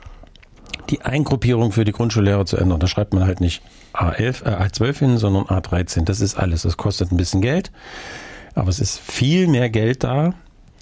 die 0.90 1.02
Eingruppierung 1.02 1.72
für 1.72 1.86
die 1.86 1.92
Grundschullehrer 1.92 2.46
zu 2.46 2.58
ändern. 2.58 2.80
Da 2.80 2.88
schreibt 2.88 3.14
man 3.14 3.26
halt 3.26 3.42
nicht 3.42 3.64
A11, 3.94 4.46
äh, 4.46 4.64
A12 4.64 5.00
hin, 5.00 5.18
sondern 5.18 5.46
A13. 5.46 6.04
Das 6.06 6.20
ist 6.20 6.36
alles. 6.36 6.64
Das 6.64 6.78
kostet 6.78 7.12
ein 7.12 7.18
bisschen 7.18 7.42
Geld, 7.42 7.72
aber 8.54 8.70
es 8.70 8.80
ist 8.80 9.00
viel 9.00 9.48
mehr 9.48 9.70
Geld 9.70 10.04
da. 10.04 10.34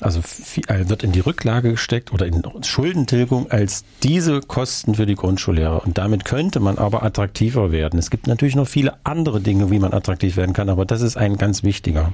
Also 0.02 0.20
äh, 0.68 0.90
wird 0.90 1.04
in 1.04 1.12
die 1.12 1.20
Rücklage 1.20 1.72
gesteckt 1.72 2.12
oder 2.12 2.26
in 2.26 2.44
Schuldentilgung 2.64 3.52
als 3.52 3.84
diese 4.04 4.42
Kosten 4.42 4.96
für 4.96 5.06
die 5.06 5.16
Grundschullehrer. 5.16 5.86
Und 5.86 5.98
damit 5.98 6.26
könnte 6.26 6.60
man 6.60 6.78
aber 6.78 7.04
attraktiver 7.04 7.72
werden. 7.72 8.00
Es 8.00 8.10
gibt 8.10 8.28
natürlich 8.28 8.56
noch 8.56 8.68
viele 8.68 8.96
andere 9.04 9.42
Dinge, 9.42 9.70
wie 9.70 9.80
man 9.80 9.94
attraktiv 9.94 10.38
werden 10.38 10.54
kann, 10.54 10.70
aber 10.70 10.86
das 10.86 11.02
ist 11.02 11.18
ein 11.18 11.38
ganz 11.38 11.64
wichtiger. 11.64 12.14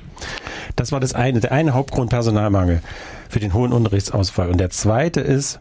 Das 0.75 0.91
war 0.91 0.99
das 0.99 1.13
eine, 1.13 1.39
der 1.39 1.53
eine 1.53 1.73
Hauptgrund 1.73 2.09
Personalmangel 2.09 2.81
für 3.29 3.39
den 3.39 3.53
hohen 3.53 3.71
Unterrichtsausfall. 3.71 4.49
Und 4.49 4.59
der 4.59 4.69
zweite 4.69 5.21
ist, 5.21 5.59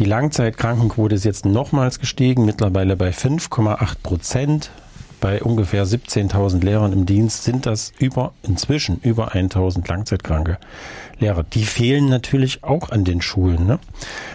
die 0.00 0.04
Langzeitkrankenquote 0.04 1.14
ist 1.14 1.24
jetzt 1.24 1.44
nochmals 1.44 2.00
gestiegen, 2.00 2.46
mittlerweile 2.46 2.96
bei 2.96 3.10
5,8 3.10 3.96
Prozent. 4.02 4.70
Bei 5.20 5.42
ungefähr 5.42 5.84
17.000 5.84 6.64
Lehrern 6.64 6.94
im 6.94 7.04
Dienst 7.04 7.44
sind 7.44 7.66
das 7.66 7.92
über, 7.98 8.32
inzwischen 8.42 8.98
über 9.02 9.34
1.000 9.34 9.86
Langzeitkranke 9.86 10.56
Lehrer. 11.20 11.44
Die 11.44 11.64
fehlen 11.64 12.08
natürlich 12.08 12.64
auch 12.64 12.90
an 12.90 13.04
den 13.04 13.22
Schulen. 13.22 13.66
Ne? 13.66 13.78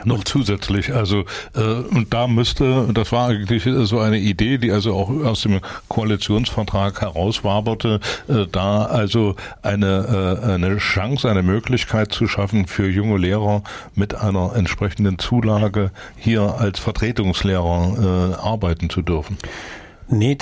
Noch 0.03 0.23
zusätzlich, 0.23 0.93
also 0.93 1.25
äh, 1.55 1.59
und 1.59 2.13
da 2.13 2.27
müsste, 2.27 2.89
das 2.93 3.11
war 3.11 3.29
eigentlich 3.29 3.63
so 3.87 3.99
eine 3.99 4.17
Idee, 4.17 4.57
die 4.57 4.71
also 4.71 4.93
auch 4.93 5.09
aus 5.09 5.41
dem 5.41 5.59
Koalitionsvertrag 5.87 7.01
herauswaberte, 7.01 7.99
äh, 8.27 8.45
da 8.51 8.85
also 8.85 9.35
eine, 9.61 10.39
äh, 10.43 10.51
eine 10.53 10.77
Chance, 10.77 11.29
eine 11.29 11.43
Möglichkeit 11.43 12.11
zu 12.11 12.27
schaffen 12.27 12.67
für 12.67 12.89
junge 12.89 13.17
Lehrer 13.17 13.63
mit 13.95 14.15
einer 14.15 14.55
entsprechenden 14.55 15.19
Zulage 15.19 15.91
hier 16.17 16.55
als 16.59 16.79
Vertretungslehrer 16.79 18.35
äh, 18.35 18.45
arbeiten 18.45 18.89
zu 18.89 19.01
dürfen. 19.01 19.37
Nee, 20.07 20.37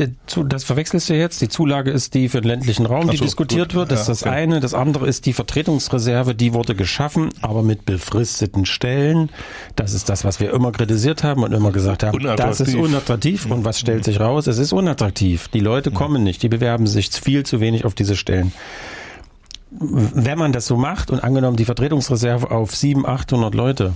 das 0.50 0.64
verwechselst 0.66 1.10
du 1.10 1.14
jetzt. 1.14 1.42
Die 1.42 1.48
Zulage 1.48 1.90
ist 1.92 2.14
die 2.14 2.28
für 2.28 2.42
den 2.42 2.50
ländlichen 2.50 2.86
Raum, 2.86 3.10
die 3.10 3.16
so, 3.18 3.24
diskutiert 3.24 3.70
gut. 3.70 3.76
wird. 3.76 3.92
Das 3.92 4.02
ist 4.02 4.08
Ja, 4.08 4.14
das 4.14 4.22
okay. 4.24 4.30
eine. 4.32 4.60
Das 4.60 4.74
andere 4.74 5.08
ist 5.08 5.26
die 5.26 5.32
Vertretungsreserve, 5.34 6.36
die 6.36 6.54
wurde 6.54 6.76
geschaffen, 6.76 7.30
aber 7.42 7.64
mit 7.64 7.86
befristeten 7.86 8.66
Stellen. 8.66 9.30
Das 9.78 9.94
ist 9.94 10.10
das, 10.10 10.26
was 10.26 10.42
wir 10.42 10.52
immer 10.54 10.74
kritisiert 10.74 11.24
haben 11.24 11.44
und 11.44 11.54
immer 11.54 11.72
gesagt 11.72 12.04
haben, 12.04 12.20
das 12.20 12.60
ist 12.60 12.76
Unattraktiv. 12.76 12.84
unattraktiv. 12.84 13.46
Und 13.52 13.64
was 13.66 13.80
stellt 13.80 14.04
sich 14.04 14.20
raus? 14.20 14.48
Es 14.48 14.58
ist 14.58 14.74
unattraktiv. 14.74 15.48
Die 15.48 15.62
Leute 15.62 15.92
kommen 15.92 16.24
nicht, 16.24 16.44
die 16.44 16.50
bewerben 16.50 16.86
sich 16.86 17.10
viel 17.12 17.46
zu 17.46 17.62
wenig 17.62 17.86
auf 17.86 17.96
diese 17.96 18.18
Stellen. 18.18 18.52
Wenn 19.72 20.38
man 20.38 20.52
das 20.52 20.68
so 20.68 20.78
macht 20.78 21.10
und 21.10 21.24
angenommen 21.24 21.58
die 21.58 21.66
Vertretungsreserve 21.66 22.52
auf 22.52 22.76
700, 22.76 23.12
800 23.32 23.56
Leute 23.56 23.94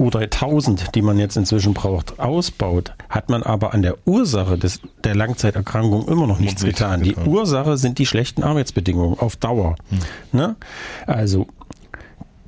oder 0.00 0.20
1000, 0.20 0.94
die 0.94 1.02
man 1.02 1.18
jetzt 1.18 1.36
inzwischen 1.36 1.74
braucht, 1.74 2.18
ausbaut, 2.18 2.94
hat 3.10 3.28
man 3.28 3.42
aber 3.42 3.74
an 3.74 3.82
der 3.82 3.96
Ursache 4.06 4.56
des, 4.56 4.80
der 5.04 5.14
Langzeiterkrankung 5.14 6.08
immer 6.08 6.26
noch 6.26 6.38
nichts 6.38 6.62
nichts 6.62 6.78
getan. 6.78 7.02
Die 7.02 7.10
getan. 7.10 7.28
Ursache 7.28 7.76
sind 7.76 7.98
die 7.98 8.06
schlechten 8.06 8.42
Arbeitsbedingungen 8.42 9.18
auf 9.18 9.36
Dauer. 9.36 9.76
Ne? 10.32 10.56
Also 11.06 11.46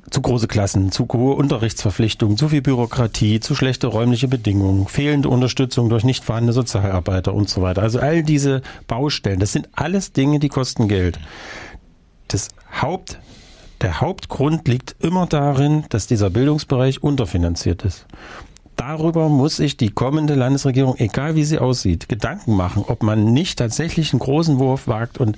zu 0.09 0.21
große 0.21 0.47
Klassen, 0.47 0.91
zu 0.91 1.07
hohe 1.11 1.35
Unterrichtsverpflichtungen, 1.35 2.37
zu 2.37 2.49
viel 2.49 2.61
Bürokratie, 2.61 3.39
zu 3.39 3.55
schlechte 3.55 3.87
räumliche 3.87 4.27
Bedingungen, 4.27 4.87
fehlende 4.87 5.29
Unterstützung 5.29 5.89
durch 5.89 6.03
nicht 6.03 6.23
vorhandene 6.23 6.53
Sozialarbeiter 6.53 7.33
und 7.33 7.49
so 7.49 7.61
weiter. 7.61 7.83
Also 7.83 7.99
all 7.99 8.23
diese 8.23 8.61
Baustellen, 8.87 9.39
das 9.39 9.51
sind 9.51 9.69
alles 9.73 10.11
Dinge, 10.11 10.39
die 10.39 10.49
kosten 10.49 10.87
Geld. 10.87 11.19
Das 12.27 12.49
Haupt, 12.81 13.19
der 13.83 14.01
Hauptgrund 14.01 14.67
liegt 14.67 14.95
immer 15.01 15.27
darin, 15.27 15.83
dass 15.89 16.07
dieser 16.07 16.29
Bildungsbereich 16.29 17.03
unterfinanziert 17.03 17.83
ist. 17.83 18.05
Darüber 18.75 19.29
muss 19.29 19.57
sich 19.57 19.77
die 19.77 19.91
kommende 19.91 20.33
Landesregierung, 20.33 20.95
egal 20.97 21.35
wie 21.35 21.43
sie 21.43 21.59
aussieht, 21.59 22.09
Gedanken 22.09 22.55
machen, 22.55 22.83
ob 22.87 23.03
man 23.03 23.25
nicht 23.33 23.59
tatsächlich 23.59 24.13
einen 24.13 24.19
großen 24.19 24.57
Wurf 24.57 24.87
wagt 24.87 25.19
und 25.19 25.37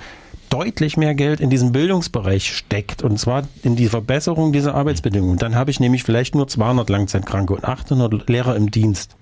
deutlich 0.50 0.96
mehr 0.96 1.16
Geld 1.16 1.42
in 1.42 1.50
diesen 1.50 1.72
Bildungsbereich 1.72 2.56
steckt 2.56 3.04
und 3.04 3.20
zwar 3.20 3.44
in 3.64 3.76
die 3.76 3.90
Verbesserung 3.90 4.54
dieser 4.54 4.76
Arbeitsbedingungen. 4.76 5.38
Dann 5.38 5.56
habe 5.56 5.72
ich 5.72 5.80
nämlich 5.80 6.04
vielleicht 6.04 6.36
nur 6.36 6.48
200 6.48 6.90
Langzeitkranke 6.90 7.56
und 7.56 7.66
800 7.66 8.30
Lehrer 8.30 8.56
im 8.56 8.72
Dienst. 8.72 9.18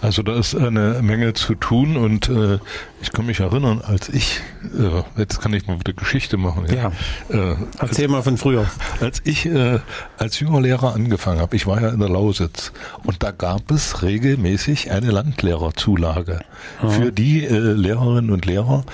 Also 0.00 0.22
da 0.22 0.36
ist 0.38 0.54
eine 0.54 1.00
Menge 1.02 1.32
zu 1.34 1.54
tun 1.54 1.96
und 1.96 2.28
äh, 2.28 2.58
ich 3.02 3.12
kann 3.12 3.26
mich 3.26 3.40
erinnern, 3.40 3.82
als 3.86 4.08
ich, 4.08 4.40
äh, 4.78 5.02
jetzt 5.20 5.40
kann 5.40 5.52
ich 5.52 5.66
mal 5.66 5.78
wieder 5.78 5.92
Geschichte 5.92 6.36
machen. 6.36 6.66
Ja. 6.74 6.92
Äh, 7.28 7.56
Erzähl 7.78 8.08
mal 8.08 8.22
von 8.22 8.38
früher. 8.38 8.66
als 9.00 9.20
ich 9.24 9.46
äh, 9.46 9.80
als 10.18 10.40
junger 10.40 10.60
Lehrer 10.60 10.94
angefangen 10.94 11.40
habe, 11.40 11.56
ich 11.56 11.66
war 11.66 11.80
ja 11.80 11.90
in 11.90 12.00
der 12.00 12.08
Lausitz 12.08 12.72
und 13.04 13.22
da 13.22 13.30
gab 13.30 13.70
es 13.70 14.02
regelmäßig 14.02 14.90
eine 14.90 15.10
Landlehrerzulage 15.10 16.40
für 16.88 17.12
die 17.12 17.44
äh, 17.44 17.58
Lehrerinnen 17.58 18.30
und 18.30 18.46
Lehrer, 18.46 18.84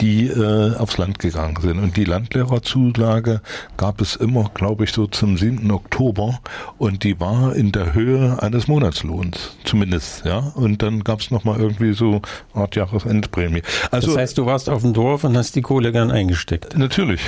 die 0.00 0.26
äh, 0.26 0.74
aufs 0.76 0.98
Land 0.98 1.18
gegangen 1.18 1.56
sind. 1.60 1.78
Und 1.78 1.96
die 1.96 2.04
Landlehrerzulage 2.04 3.40
gab 3.76 4.00
es 4.00 4.16
immer, 4.16 4.50
glaube 4.54 4.84
ich, 4.84 4.92
so 4.92 5.06
zum 5.06 5.36
7. 5.36 5.70
Oktober 5.70 6.40
und 6.78 7.04
die 7.04 7.20
war 7.20 7.54
in 7.54 7.72
der 7.72 7.94
Höhe 7.94 8.42
eines 8.42 8.66
Monatslohns, 8.66 9.56
zumindest, 9.64 10.24
ja. 10.24 10.38
Und 10.54 10.82
dann 10.82 11.04
gab 11.04 11.20
es 11.20 11.30
nochmal 11.30 11.60
irgendwie 11.60 11.92
so 11.92 12.20
eine 12.54 12.62
Art 12.64 12.76
Jahresendprämie. 12.76 13.62
Also 13.90 14.08
Das 14.08 14.16
heißt, 14.16 14.38
du 14.38 14.46
warst 14.46 14.68
auf 14.68 14.82
dem 14.82 14.92
Dorf 14.94 15.24
und 15.24 15.36
hast 15.36 15.54
die 15.56 15.62
Kohle 15.62 15.92
gern 15.92 16.10
eingesteckt. 16.10 16.76
natürlich. 16.76 17.20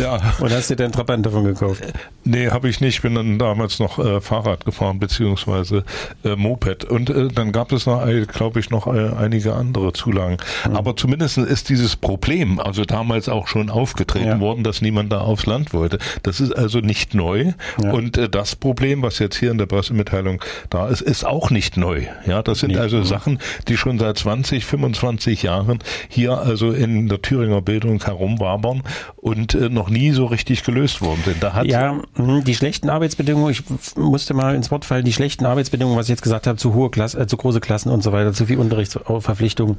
Ja. 0.00 0.18
Und 0.40 0.50
hast 0.52 0.70
dir 0.70 0.76
deinen 0.76 0.92
Trabant 0.92 1.26
davon 1.26 1.44
gekauft. 1.44 1.82
Nee, 2.24 2.48
habe 2.50 2.68
ich 2.68 2.80
nicht. 2.80 3.02
Bin 3.02 3.14
dann 3.14 3.38
damals 3.38 3.78
noch 3.78 3.98
äh, 3.98 4.20
Fahrrad 4.20 4.64
gefahren, 4.64 4.98
beziehungsweise 4.98 5.84
äh, 6.24 6.36
Moped. 6.36 6.84
Und 6.84 7.10
äh, 7.10 7.28
dann 7.28 7.52
gab 7.52 7.72
es 7.72 7.86
noch, 7.86 8.06
äh, 8.06 8.26
glaube 8.26 8.60
ich, 8.60 8.70
noch 8.70 8.86
äh, 8.86 9.10
einige 9.18 9.54
andere 9.54 9.92
Zulagen. 9.92 10.36
Aber 10.72 10.96
zumindest 10.96 11.38
ist 11.38 11.68
dieses 11.68 11.96
Problem, 11.96 12.60
also 12.60 12.84
damals 12.84 13.28
auch 13.28 13.46
schon 13.48 13.70
aufgetreten 13.70 14.26
Ja. 14.28 14.40
worden, 14.40 14.64
dass 14.64 14.80
niemand 14.82 15.12
da 15.12 15.20
aufs 15.20 15.46
Land 15.46 15.72
wollte. 15.72 15.98
Das 16.22 16.40
ist 16.40 16.52
also 16.52 16.78
nicht 16.80 17.14
neu. 17.14 17.52
Ja. 17.82 17.90
Und 17.92 18.16
äh, 18.16 18.28
das 18.28 18.56
Problem, 18.56 19.02
was 19.02 19.18
jetzt 19.18 19.36
hier 19.36 19.50
in 19.50 19.58
der 19.58 19.66
Pressemitteilung 19.66 20.42
da 20.70 20.88
ist, 20.88 21.00
ist 21.02 21.24
auch 21.26 21.50
nicht 21.50 21.76
neu. 21.76 22.02
Ja, 22.26 22.42
das 22.42 22.60
sind 22.60 22.70
Nee. 22.72 22.78
also 22.78 23.02
Sachen, 23.02 23.38
die 23.68 23.76
schon 23.76 23.98
seit 23.98 24.18
20, 24.18 24.64
25 24.64 25.42
Jahren 25.42 25.80
hier 26.08 26.38
also 26.38 26.70
in 26.70 27.08
der 27.08 27.20
Thüringer 27.20 27.60
Bildung 27.62 28.02
herumwabern 28.04 28.82
und 29.16 29.54
noch 29.72 29.89
nie 29.90 30.12
so 30.12 30.26
richtig 30.26 30.64
gelöst 30.64 31.02
worden 31.02 31.20
sind. 31.24 31.42
Da 31.42 31.52
hat 31.52 31.66
Ja, 31.66 32.00
mh, 32.14 32.42
die 32.42 32.54
schlechten 32.54 32.88
Arbeitsbedingungen, 32.88 33.50
ich 33.50 33.62
musste 33.96 34.34
mal 34.34 34.54
ins 34.54 34.70
Wort 34.70 34.84
fallen, 34.84 35.04
die 35.04 35.12
schlechten 35.12 35.46
Arbeitsbedingungen, 35.46 35.98
was 35.98 36.06
ich 36.06 36.10
jetzt 36.10 36.22
gesagt 36.22 36.46
habe, 36.46 36.56
zu 36.56 36.74
hohe 36.74 36.90
Klassen, 36.90 37.20
äh, 37.20 37.26
zu 37.26 37.36
große 37.36 37.60
Klassen 37.60 37.90
und 37.90 38.02
so 38.02 38.12
weiter, 38.12 38.32
zu 38.32 38.46
viel 38.46 38.58
Unterrichtsverpflichtungen. 38.58 39.76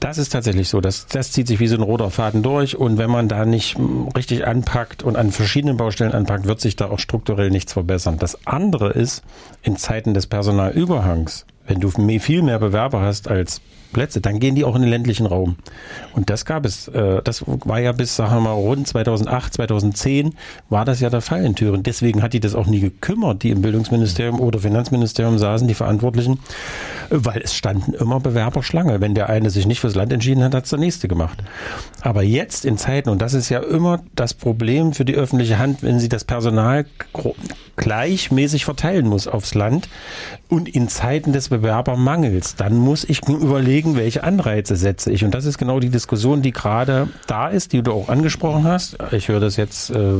Das 0.00 0.16
ist 0.18 0.28
tatsächlich 0.28 0.68
so. 0.68 0.80
Das, 0.80 1.06
das 1.06 1.32
zieht 1.32 1.48
sich 1.48 1.58
wie 1.58 1.66
so 1.66 1.74
ein 1.74 1.82
roter 1.82 2.10
Faden 2.10 2.42
durch. 2.42 2.76
Und 2.76 2.98
wenn 2.98 3.10
man 3.10 3.28
da 3.28 3.44
nicht 3.44 3.78
mh, 3.78 4.10
richtig 4.16 4.46
anpackt 4.46 5.02
und 5.02 5.16
an 5.16 5.32
verschiedenen 5.32 5.76
Baustellen 5.76 6.12
anpackt, 6.12 6.46
wird 6.46 6.60
sich 6.60 6.76
da 6.76 6.90
auch 6.90 6.98
strukturell 6.98 7.50
nichts 7.50 7.72
verbessern. 7.72 8.16
Das 8.18 8.46
andere 8.46 8.90
ist, 8.90 9.22
in 9.62 9.76
Zeiten 9.76 10.14
des 10.14 10.26
Personalüberhangs, 10.26 11.46
wenn 11.66 11.80
du 11.80 11.90
viel 11.90 12.42
mehr 12.42 12.58
Bewerber 12.58 13.00
hast 13.00 13.28
als 13.28 13.60
Plätze, 13.92 14.20
dann 14.20 14.40
gehen 14.40 14.54
die 14.54 14.64
auch 14.64 14.74
in 14.76 14.82
den 14.82 14.90
ländlichen 14.90 15.26
Raum. 15.26 15.56
Und 16.14 16.30
das 16.30 16.44
gab 16.44 16.64
es, 16.64 16.88
äh, 16.88 17.22
das 17.22 17.44
war 17.46 17.80
ja 17.80 17.92
bis, 17.92 18.16
sagen 18.16 18.34
wir 18.36 18.40
mal, 18.40 18.52
rund 18.52 18.86
2008, 18.86 19.54
2010 19.54 20.34
war 20.68 20.84
das 20.84 21.00
ja 21.00 21.10
der 21.10 21.20
Fall 21.20 21.44
in 21.44 21.54
Thüringen. 21.54 21.82
Deswegen 21.82 22.22
hat 22.22 22.32
die 22.32 22.40
das 22.40 22.54
auch 22.54 22.66
nie 22.66 22.80
gekümmert, 22.80 23.42
die 23.42 23.50
im 23.50 23.62
Bildungsministerium 23.62 24.40
oder 24.40 24.58
Finanzministerium 24.58 25.38
saßen, 25.38 25.68
die 25.68 25.74
Verantwortlichen, 25.74 26.38
weil 27.10 27.40
es 27.42 27.54
standen 27.54 27.94
immer 27.94 28.20
Bewerber 28.20 28.62
Schlange. 28.62 29.00
Wenn 29.00 29.14
der 29.14 29.28
eine 29.28 29.50
sich 29.50 29.66
nicht 29.66 29.80
fürs 29.80 29.94
Land 29.94 30.12
entschieden 30.12 30.42
hat, 30.42 30.54
hat 30.54 30.64
es 30.64 30.70
der 30.70 30.78
nächste 30.78 31.08
gemacht. 31.08 31.38
Aber 32.00 32.22
jetzt 32.22 32.64
in 32.64 32.78
Zeiten, 32.78 33.08
und 33.10 33.22
das 33.22 33.34
ist 33.34 33.48
ja 33.48 33.60
immer 33.60 34.00
das 34.14 34.34
Problem 34.34 34.92
für 34.92 35.04
die 35.04 35.14
öffentliche 35.14 35.58
Hand, 35.58 35.82
wenn 35.82 35.98
sie 35.98 36.08
das 36.08 36.24
Personal 36.24 36.86
gleichmäßig 37.76 38.64
verteilen 38.64 39.06
muss 39.06 39.26
aufs 39.28 39.54
Land 39.54 39.88
und 40.48 40.68
in 40.68 40.88
Zeiten 40.88 41.32
des 41.32 41.50
Bewerbermangels, 41.50 42.56
dann 42.56 42.76
muss 42.76 43.04
ich 43.04 43.28
überlegen, 43.28 43.96
welche 43.96 44.24
Anreize 44.24 44.76
setze 44.76 45.12
ich. 45.12 45.24
Und 45.24 45.34
das 45.34 45.44
ist 45.44 45.58
genau 45.58 45.78
die 45.78 45.90
Diskussion, 45.90 46.40
die 46.40 46.52
gerade 46.52 47.08
da 47.26 47.48
ist, 47.48 47.72
die 47.72 47.82
du 47.82 47.92
auch 47.92 48.08
angesprochen 48.08 48.64
hast. 48.64 48.96
Ich 49.12 49.28
höre 49.28 49.40
das 49.40 49.56
jetzt 49.56 49.90
äh, 49.90 50.14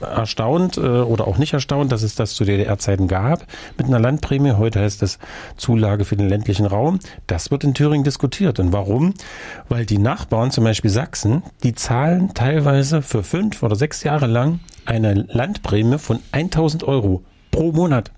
erstaunt 0.00 0.76
äh, 0.76 0.80
oder 0.80 1.28
auch 1.28 1.38
nicht 1.38 1.52
erstaunt, 1.52 1.92
dass 1.92 2.02
es 2.02 2.16
das 2.16 2.34
zu 2.34 2.44
DDR-Zeiten 2.44 3.06
gab 3.06 3.46
mit 3.78 3.86
einer 3.86 4.00
Landprämie. 4.00 4.52
Heute 4.52 4.80
heißt 4.80 5.02
das 5.02 5.18
Zulage 5.56 6.04
für 6.04 6.16
den 6.16 6.28
ländlichen 6.28 6.66
Raum. 6.66 6.98
Das 7.28 7.50
wird 7.52 7.62
in 7.62 7.74
Thüringen 7.74 8.04
diskutiert. 8.04 8.58
Und 8.58 8.72
warum? 8.72 9.14
Weil 9.68 9.86
die 9.86 9.98
Nachbarn, 9.98 10.50
zum 10.50 10.64
Beispiel 10.64 10.90
Sachsen, 10.90 11.44
die 11.62 11.74
zahlen 11.74 12.34
teilweise 12.34 13.02
für 13.02 13.22
fünf 13.22 13.62
oder 13.62 13.76
sechs 13.76 14.02
Jahre 14.02 14.26
lang 14.26 14.58
eine 14.84 15.26
Landprämie 15.28 15.98
von 15.98 16.18
1000 16.32 16.82
Euro 16.84 17.22
pro 17.52 17.70
Monat. 17.70 18.10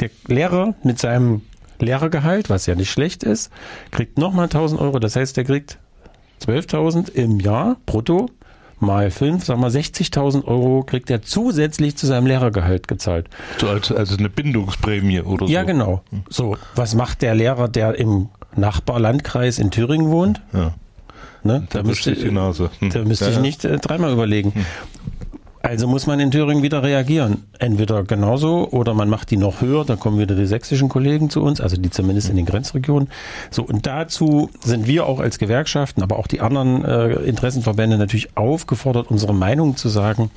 Der 0.00 0.10
Lehrer 0.26 0.74
mit 0.82 0.98
seinem 0.98 1.42
Lehrergehalt, 1.78 2.50
was 2.50 2.66
ja 2.66 2.74
nicht 2.74 2.90
schlecht 2.90 3.22
ist, 3.22 3.50
kriegt 3.90 4.18
nochmal 4.18 4.44
1000 4.44 4.80
Euro. 4.80 4.98
Das 4.98 5.16
heißt, 5.16 5.36
er 5.38 5.44
kriegt 5.44 5.78
12.000 6.44 7.12
im 7.12 7.40
Jahr 7.40 7.76
brutto 7.86 8.30
mal 8.80 9.10
5, 9.10 9.44
sagen 9.44 9.60
wir 9.62 9.70
60.000 9.70 10.44
Euro 10.44 10.82
kriegt 10.82 11.08
er 11.08 11.22
zusätzlich 11.22 11.96
zu 11.96 12.06
seinem 12.06 12.26
Lehrergehalt 12.26 12.86
gezahlt. 12.88 13.28
So 13.58 13.68
als, 13.68 13.90
als 13.90 14.18
eine 14.18 14.28
Bindungsprämie 14.28 15.20
oder 15.20 15.46
Ja, 15.46 15.60
so. 15.60 15.66
genau. 15.66 16.02
So, 16.28 16.56
was 16.74 16.94
macht 16.94 17.22
der 17.22 17.34
Lehrer, 17.34 17.68
der 17.68 17.98
im 17.98 18.28
Nachbarlandkreis 18.56 19.58
in 19.58 19.70
Thüringen 19.70 20.10
wohnt? 20.10 20.42
Ja. 20.52 20.74
Ne? 21.44 21.66
Da 21.70 21.82
müsste 21.82 22.10
ich. 22.12 22.24
Hm. 22.24 22.34
Da 22.34 23.04
müsste 23.04 23.24
Ja, 23.26 23.30
ich 23.30 23.36
ja. 23.36 23.40
nicht 23.42 23.64
äh, 23.64 23.78
dreimal 23.78 24.12
überlegen. 24.12 24.52
Also 25.64 25.88
muss 25.88 26.06
man 26.06 26.20
in 26.20 26.30
Thüringen 26.30 26.62
wieder 26.62 26.82
reagieren. 26.82 27.44
Entweder 27.58 28.04
genauso 28.04 28.68
oder 28.68 28.92
man 28.92 29.08
macht 29.08 29.30
die 29.30 29.38
noch 29.38 29.62
höher, 29.62 29.86
da 29.86 29.96
kommen 29.96 30.18
wieder 30.18 30.34
die 30.34 30.44
sächsischen 30.44 30.90
Kollegen 30.90 31.30
zu 31.30 31.42
uns, 31.42 31.58
also 31.58 31.78
die 31.78 31.88
zumindest 31.88 32.28
in 32.28 32.36
den 32.36 32.44
Grenzregionen. 32.44 33.08
So, 33.50 33.62
und 33.62 33.86
dazu 33.86 34.50
sind 34.62 34.86
wir 34.86 35.06
auch 35.06 35.20
als 35.20 35.38
Gewerkschaften, 35.38 36.02
aber 36.02 36.18
auch 36.18 36.26
die 36.26 36.42
anderen 36.42 36.84
äh, 36.84 37.14
Interessenverbände 37.22 37.96
natürlich 37.96 38.36
aufgefordert, 38.36 39.10
unsere 39.10 39.32
Meinung 39.32 39.78
zu 39.78 39.88
sagen. 39.88 40.30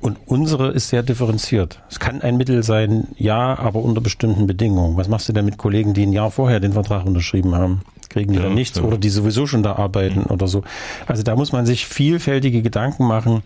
Und 0.00 0.18
unsere 0.26 0.72
ist 0.72 0.88
sehr 0.88 1.04
differenziert. 1.04 1.80
Es 1.88 2.00
kann 2.00 2.20
ein 2.20 2.36
Mittel 2.36 2.64
sein, 2.64 3.06
ja, 3.16 3.56
aber 3.56 3.82
unter 3.82 4.00
bestimmten 4.00 4.48
Bedingungen. 4.48 4.96
Was 4.96 5.06
machst 5.06 5.28
du 5.28 5.32
denn 5.32 5.44
mit 5.44 5.58
Kollegen, 5.58 5.94
die 5.94 6.04
ein 6.04 6.12
Jahr 6.12 6.32
vorher 6.32 6.58
den 6.58 6.72
Vertrag 6.72 7.06
unterschrieben 7.06 7.54
haben? 7.54 7.82
Kriegen 8.08 8.32
die 8.32 8.38
Ja, 8.38 8.44
dann 8.44 8.54
nichts 8.54 8.78
ja. 8.78 8.84
oder 8.84 8.98
die 8.98 9.08
sowieso 9.08 9.46
schon 9.46 9.62
da 9.62 9.76
arbeiten 9.76 10.24
oder 10.24 10.46
so? 10.48 10.62
Also 11.06 11.22
da 11.22 11.36
muss 11.36 11.52
man 11.52 11.66
sich 11.66 11.86
vielfältige 11.86 12.62
Gedanken 12.62 13.06
machen. 13.06 13.42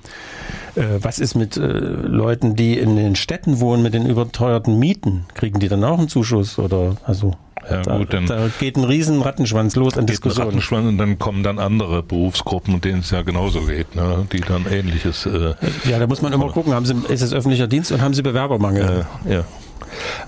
Äh, 0.74 0.82
was 1.00 1.18
ist 1.18 1.34
mit 1.34 1.56
äh, 1.56 1.60
Leuten, 1.62 2.54
die 2.56 2.78
in 2.78 2.96
den 2.96 3.16
Städten 3.16 3.60
wohnen, 3.60 3.82
mit 3.82 3.94
den 3.94 4.06
überteuerten 4.06 4.78
Mieten? 4.78 5.26
Kriegen 5.34 5.58
die 5.60 5.68
dann 5.68 5.82
auch 5.84 5.98
einen 5.98 6.08
Zuschuss 6.08 6.58
oder 6.58 6.96
also? 7.04 7.32
Ja, 7.68 7.82
da, 7.82 7.98
gut, 7.98 8.14
dann- 8.14 8.24
da 8.26 8.48
geht 8.60 8.76
ein 8.76 8.84
riesen 8.84 9.20
Rattenschwanz 9.20 9.76
los 9.76 9.98
an 9.98 10.06
Diskussionen. 10.06 10.48
Rattenschwanz 10.48 10.86
und 10.86 10.96
dann 10.96 11.18
kommen 11.18 11.42
dann 11.42 11.58
andere 11.58 12.02
Berufsgruppen, 12.02 12.80
denen 12.80 13.00
es 13.00 13.10
ja 13.10 13.20
genauso 13.22 13.62
geht, 13.62 13.94
ne? 13.94 14.26
die 14.32 14.40
dann 14.40 14.64
ähnliches. 14.70 15.26
Äh, 15.26 15.54
Ja, 15.84 15.98
da 15.98 16.06
muss 16.06 16.22
man 16.22 16.32
immer 16.32 16.48
gucken, 16.50 16.72
haben 16.72 16.86
sie, 16.86 16.94
ist 17.08 17.20
es 17.20 17.34
öffentlicher 17.34 17.66
Dienst 17.66 17.92
und 17.92 18.00
haben 18.00 18.14
sie 18.14 18.22
Bewerbermangel? 18.22 19.04
äh, 19.26 19.34
ja. 19.34 19.44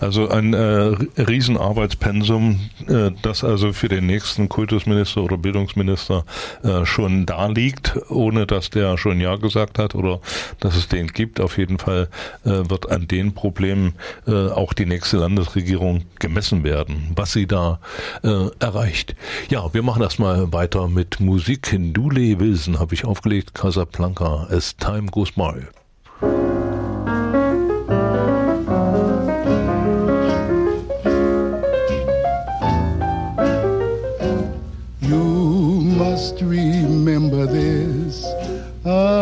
Also 0.00 0.28
ein 0.28 0.54
äh, 0.54 0.94
Riesenarbeitspensum, 1.18 2.60
äh, 2.88 3.10
das 3.22 3.44
also 3.44 3.72
für 3.72 3.88
den 3.88 4.06
nächsten 4.06 4.48
Kultusminister 4.48 5.22
oder 5.22 5.36
Bildungsminister 5.36 6.24
äh, 6.62 6.84
schon 6.84 7.26
da 7.26 7.46
liegt, 7.46 7.98
ohne 8.10 8.46
dass 8.46 8.70
der 8.70 8.98
schon 8.98 9.20
Ja 9.20 9.36
gesagt 9.36 9.78
hat 9.78 9.94
oder 9.94 10.20
dass 10.60 10.76
es 10.76 10.88
den 10.88 11.08
gibt. 11.08 11.40
Auf 11.40 11.58
jeden 11.58 11.78
Fall 11.78 12.08
äh, 12.44 12.68
wird 12.68 12.90
an 12.90 13.08
den 13.08 13.34
Problemen 13.34 13.94
äh, 14.26 14.48
auch 14.48 14.72
die 14.72 14.86
nächste 14.86 15.18
Landesregierung 15.18 16.02
gemessen 16.18 16.64
werden, 16.64 17.12
was 17.16 17.32
sie 17.32 17.46
da 17.46 17.80
äh, 18.22 18.48
erreicht. 18.58 19.14
Ja, 19.48 19.72
wir 19.72 19.82
machen 19.82 20.02
erstmal 20.02 20.52
weiter 20.52 20.88
mit 20.88 21.20
Musik. 21.20 21.68
Hindule 21.68 22.40
Wilson 22.40 22.78
habe 22.78 22.94
ich 22.94 23.04
aufgelegt, 23.04 23.54
Casablanca, 23.54 24.46
As 24.50 24.76
Time 24.76 25.06
Goes 25.06 25.32
By. 25.32 25.66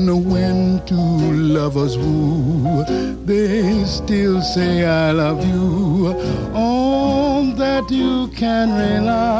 And 0.00 0.32
when 0.32 0.80
two 0.86 0.96
lovers 0.96 1.98
woo, 1.98 2.84
they 3.26 3.84
still 3.84 4.40
say 4.40 4.86
I 4.86 5.10
love 5.10 5.46
you. 5.46 6.14
On 6.54 7.54
that 7.56 7.90
you 7.90 8.28
can 8.28 8.70
rely. 8.70 9.36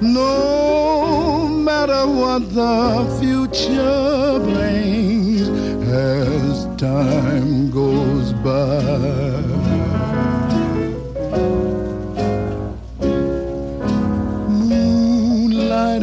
No 0.00 1.48
matter 1.48 2.06
what 2.06 2.54
the 2.54 3.04
future 3.18 4.38
brings 4.38 5.48
as 5.88 6.66
time 6.76 7.68
goes 7.72 8.32
by. 8.44 9.33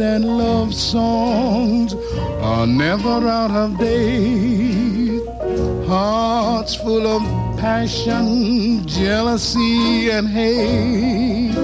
And 0.00 0.24
love 0.24 0.74
songs 0.74 1.94
are 2.40 2.66
never 2.66 3.28
out 3.28 3.50
of 3.50 3.78
date. 3.78 5.22
Hearts 5.86 6.74
full 6.74 7.06
of 7.06 7.22
passion, 7.58 8.86
jealousy, 8.86 10.10
and 10.10 10.28
hate. 10.28 11.54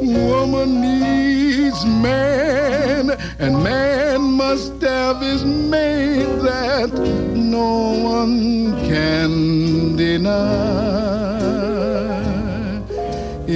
Woman 0.00 0.80
needs 0.80 1.84
man, 1.84 3.10
and 3.38 3.62
man 3.62 4.20
must 4.22 4.80
have 4.80 5.20
his 5.20 5.44
mate 5.44 6.24
that 6.42 6.90
no 7.34 7.92
one 8.02 8.72
can 8.88 9.96
deny. 9.96 11.37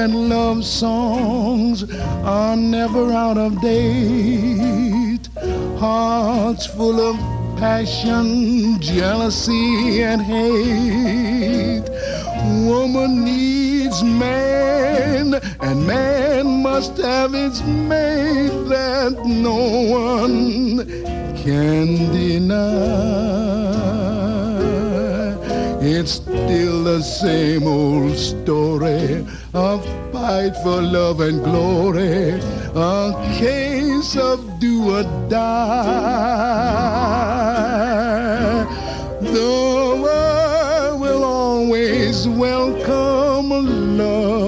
and 0.00 0.30
love 0.30 0.64
songs 0.64 1.84
are 2.24 2.56
never 2.56 3.12
out 3.12 3.36
of 3.36 3.60
date. 3.60 5.28
Hearts 5.78 6.66
full 6.66 6.98
of 6.98 7.16
passion, 7.58 8.80
jealousy, 8.80 10.02
and 10.02 10.22
hate. 10.22 11.88
Woman 12.66 13.24
needs 13.26 14.02
man, 14.02 15.34
and 15.34 15.86
man 15.86 16.62
must 16.62 16.96
have 16.96 17.34
its 17.34 17.60
mate 17.62 18.68
that 18.70 19.12
no 19.26 19.58
one 20.06 20.78
can 21.42 22.10
deny. 22.10 23.50
It's 25.82 26.12
still 26.12 26.84
the 26.84 27.02
same 27.02 27.66
old 27.66 28.16
story. 28.16 29.26
A 29.52 29.80
fight 30.12 30.54
for 30.62 30.80
love 30.80 31.18
and 31.20 31.42
glory. 31.42 32.40
A 32.76 33.12
case 33.36 34.16
of 34.16 34.60
do 34.60 34.94
or 34.94 35.02
die. 35.28 35.40
The 39.20 39.98
world 40.00 41.00
will 41.00 41.24
always 41.24 42.28
welcome 42.28 43.50
lovers 43.50 44.39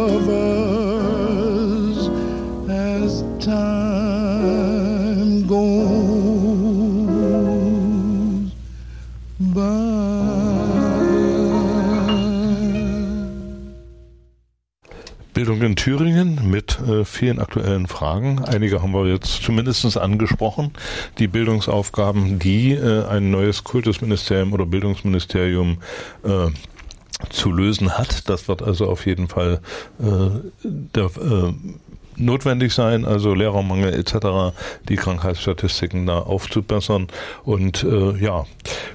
Bildung 15.43 15.63
in 15.63 15.75
Thüringen 15.75 16.53
mit 16.53 16.79
äh, 16.87 17.05
vielen 17.05 17.41
aktuellen 17.41 17.89
Fragen. 17.89 18.45
Einige 18.45 18.81
haben 18.81 18.93
wir 18.93 19.09
jetzt 19.09 19.43
zumindest 19.43 19.97
angesprochen. 19.97 20.71
Die 21.19 21.27
Bildungsaufgaben, 21.27 22.39
die 22.39 22.75
äh, 22.75 23.05
ein 23.07 23.33
neues 23.33 23.65
Kultusministerium 23.65 24.53
oder 24.53 24.67
Bildungsministerium 24.67 25.79
äh, 26.23 26.47
zu 27.31 27.51
lösen 27.51 27.99
hat. 27.99 28.29
Das 28.29 28.47
wird 28.47 28.63
also 28.63 28.87
auf 28.87 29.05
jeden 29.05 29.27
Fall 29.27 29.61
äh, 29.99 30.31
der, 30.63 31.07
äh, 31.07 31.53
notwendig 32.25 32.73
sein, 32.73 33.05
also 33.05 33.35
Lehrermangel 33.35 33.95
etc., 33.95 34.55
die 34.89 34.97
Krankheitsstatistiken 34.97 36.07
da 36.07 36.19
aufzubessern. 36.19 37.09
Und 37.45 37.85
äh, 37.85 38.17
ja, 38.19 38.45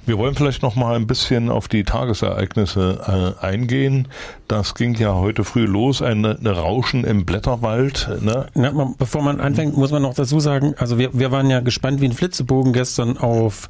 wir 0.05 0.17
wollen 0.17 0.35
vielleicht 0.35 0.61
noch 0.61 0.75
mal 0.75 0.95
ein 0.95 1.07
bisschen 1.07 1.49
auf 1.49 1.67
die 1.67 1.83
Tagesereignisse 1.83 3.35
äh, 3.41 3.45
eingehen. 3.45 4.07
Das 4.47 4.75
ging 4.75 4.95
ja 4.95 5.13
heute 5.13 5.43
früh 5.43 5.65
los, 5.65 6.01
ein 6.01 6.25
eine 6.25 6.51
Rauschen 6.51 7.03
im 7.03 7.25
Blätterwald. 7.25 8.09
Ne? 8.21 8.47
Na, 8.53 8.71
man, 8.71 8.95
bevor 8.97 9.21
man 9.21 9.39
anfängt, 9.39 9.77
muss 9.77 9.91
man 9.91 10.01
noch 10.01 10.13
dazu 10.13 10.39
sagen, 10.39 10.73
also 10.77 10.97
wir, 10.97 11.09
wir 11.13 11.31
waren 11.31 11.49
ja 11.49 11.59
gespannt 11.59 12.01
wie 12.01 12.05
ein 12.05 12.13
Flitzebogen 12.13 12.73
gestern 12.73 13.17
auf 13.17 13.69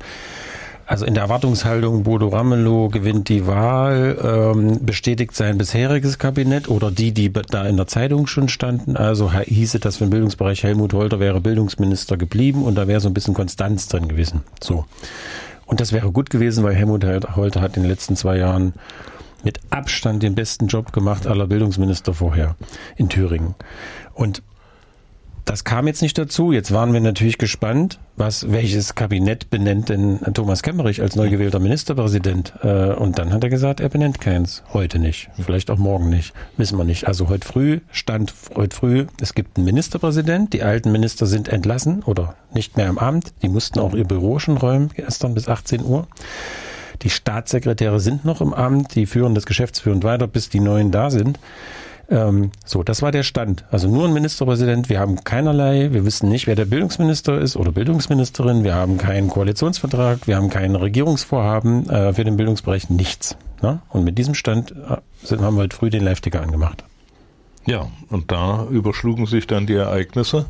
also 0.88 1.06
in 1.06 1.14
der 1.16 1.24
Erwartungshaltung, 1.24 2.04
Bodo 2.04 2.30
Ramelow 2.30 2.88
gewinnt 2.88 3.28
die 3.28 3.46
Wahl, 3.46 4.18
ähm, 4.24 4.86
bestätigt 4.86 5.36
sein 5.36 5.58
bisheriges 5.58 6.18
Kabinett 6.18 6.70
oder 6.70 6.92
die, 6.92 7.12
die 7.12 7.32
da 7.32 7.66
in 7.66 7.76
der 7.76 7.88
Zeitung 7.88 8.26
schon 8.26 8.48
standen. 8.48 8.96
Also 8.96 9.34
hieße 9.34 9.80
das 9.80 9.98
für 9.98 10.06
den 10.06 10.12
Bildungsbereich 10.12 10.64
Helmut 10.64 10.94
Holter 10.94 11.20
wäre 11.20 11.42
Bildungsminister 11.42 12.16
geblieben 12.16 12.64
und 12.64 12.76
da 12.76 12.88
wäre 12.88 13.02
so 13.02 13.10
ein 13.10 13.14
bisschen 13.14 13.34
Konstanz 13.34 13.90
drin 13.90 14.08
gewesen. 14.08 14.44
So. 14.64 14.86
Und 15.66 15.82
das 15.82 15.92
wäre 15.92 16.10
gut 16.14 16.30
gewesen, 16.30 16.64
weil 16.64 16.74
Helmut 16.74 17.04
Holter 17.04 17.60
hat 17.60 17.76
in 17.76 17.84
den 17.84 17.90
letzten 17.90 18.16
zwei 18.16 18.38
Jahren 18.38 18.74
mit 19.44 19.60
Abstand 19.70 20.24
den 20.24 20.36
besten 20.36 20.68
Job 20.68 20.94
gemacht 20.94 21.28
aller 21.28 21.48
Bildungsminister 21.48 22.14
vorher 22.14 22.56
in 22.96 23.10
Thüringen. 23.10 23.56
Und 24.14 24.42
das 25.48 25.64
kam 25.64 25.88
jetzt 25.88 26.02
nicht 26.02 26.18
dazu. 26.18 26.52
Jetzt 26.52 26.74
waren 26.74 26.92
wir 26.92 27.00
natürlich 27.00 27.38
gespannt, 27.38 28.00
was 28.18 28.52
welches 28.52 28.96
Kabinett 28.96 29.50
benennt 29.50 29.88
denn 29.88 30.20
Thomas 30.34 30.62
Kemmerich 30.62 31.02
als 31.02 31.16
neu 31.16 31.30
gewählter 31.30 31.60
Ministerpräsident. 31.60 32.54
Äh, 32.64 32.94
Und 32.94 33.18
dann 33.18 33.32
hat 33.32 33.46
er 33.46 33.50
gesagt, 33.50 33.80
er 33.80 33.88
benennt 33.88 34.20
keins. 34.20 34.62
Heute 34.74 35.00
nicht. 35.00 35.30
Vielleicht 35.42 35.72
auch 35.72 35.78
morgen 35.78 36.10
nicht. 36.10 36.34
Wissen 36.58 36.78
wir 36.78 36.84
nicht. 36.84 37.08
Also 37.08 37.30
heute 37.30 37.48
früh 37.48 37.80
stand 37.92 38.34
heute 38.56 38.76
früh, 38.76 39.06
es 39.22 39.34
gibt 39.34 39.56
einen 39.56 39.66
Ministerpräsident. 39.66 40.52
Die 40.52 40.64
alten 40.64 40.92
Minister 40.92 41.26
sind 41.26 41.48
entlassen 41.48 42.04
oder 42.04 42.36
nicht 42.54 42.76
mehr 42.76 42.88
im 42.88 42.98
Amt. 42.98 43.32
Die 43.42 43.50
mussten 43.50 43.80
auch 43.80 43.94
ihr 43.94 44.06
Büro 44.06 44.40
schon 44.40 44.58
räumen 44.58 44.90
gestern 44.94 45.34
bis 45.34 45.48
18 45.48 45.86
Uhr. 45.86 46.08
Die 47.04 47.10
Staatssekretäre 47.10 48.02
sind 48.02 48.26
noch 48.26 48.42
im 48.42 48.54
Amt, 48.54 48.96
die 48.96 49.06
führen 49.06 49.36
das 49.36 49.46
geschäftsführend 49.46 50.04
weiter, 50.04 50.28
bis 50.28 50.50
die 50.50 50.60
neuen 50.60 50.92
da 50.92 51.10
sind. 51.10 51.40
Ähm, 52.10 52.52
so, 52.66 52.84
das 52.84 53.02
war 53.02 53.12
der 53.12 53.24
Stand. 53.24 53.66
Also 53.72 53.90
nur 53.90 54.06
ein 54.06 54.14
Ministerpräsident. 54.14 54.90
Wir 54.90 55.00
haben 55.00 55.24
keinerlei, 55.24 55.92
wir 55.92 56.06
wissen 56.06 56.30
nicht, 56.30 56.48
wer 56.48 56.56
der 56.56 56.66
Bildungsminister 56.66 57.40
ist 57.40 57.58
oder 57.58 57.72
Bildungsministerin. 57.72 58.64
Wir 58.64 58.76
haben 58.76 58.98
keinen 58.98 59.30
Koalitionsvertrag, 59.30 60.28
wir 60.28 60.38
haben 60.38 60.50
kein 60.50 60.76
Regierungsvorhaben 60.76 61.90
äh, 61.90 62.14
für 62.14 62.24
den 62.24 62.38
Bildungsbereich, 62.38 62.90
nichts. 62.90 63.36
Ne? 63.62 63.80
Und 63.90 64.04
mit 64.04 64.18
diesem 64.18 64.36
Stand 64.36 64.72
äh, 64.72 64.98
sind, 65.24 65.42
haben 65.42 65.56
wir 65.56 65.64
heute 65.64 65.76
früh 65.76 65.90
den 65.90 66.04
Live-Ticker 66.04 66.42
angemacht. 66.42 66.84
Ja, 67.68 67.90
und 68.10 68.32
da 68.32 68.66
überschlugen 68.72 69.26
sich 69.26 69.46
dann 69.46 69.68
die 69.68 69.74
Ereignisse. 69.74 70.46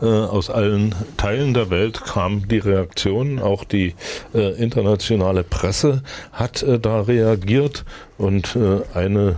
Äh, 0.00 0.04
aus 0.06 0.50
allen 0.50 0.94
Teilen 1.16 1.52
der 1.52 1.68
Welt 1.68 2.00
kam 2.04 2.46
die 2.46 2.58
Reaktion. 2.58 3.40
Auch 3.40 3.64
die 3.64 3.96
äh, 4.32 4.54
internationale 4.62 5.42
Presse 5.42 6.04
hat 6.32 6.62
äh, 6.62 6.78
da 6.78 7.00
reagiert. 7.00 7.84
Und 8.18 8.54
äh, 8.54 8.82
eine 8.96 9.36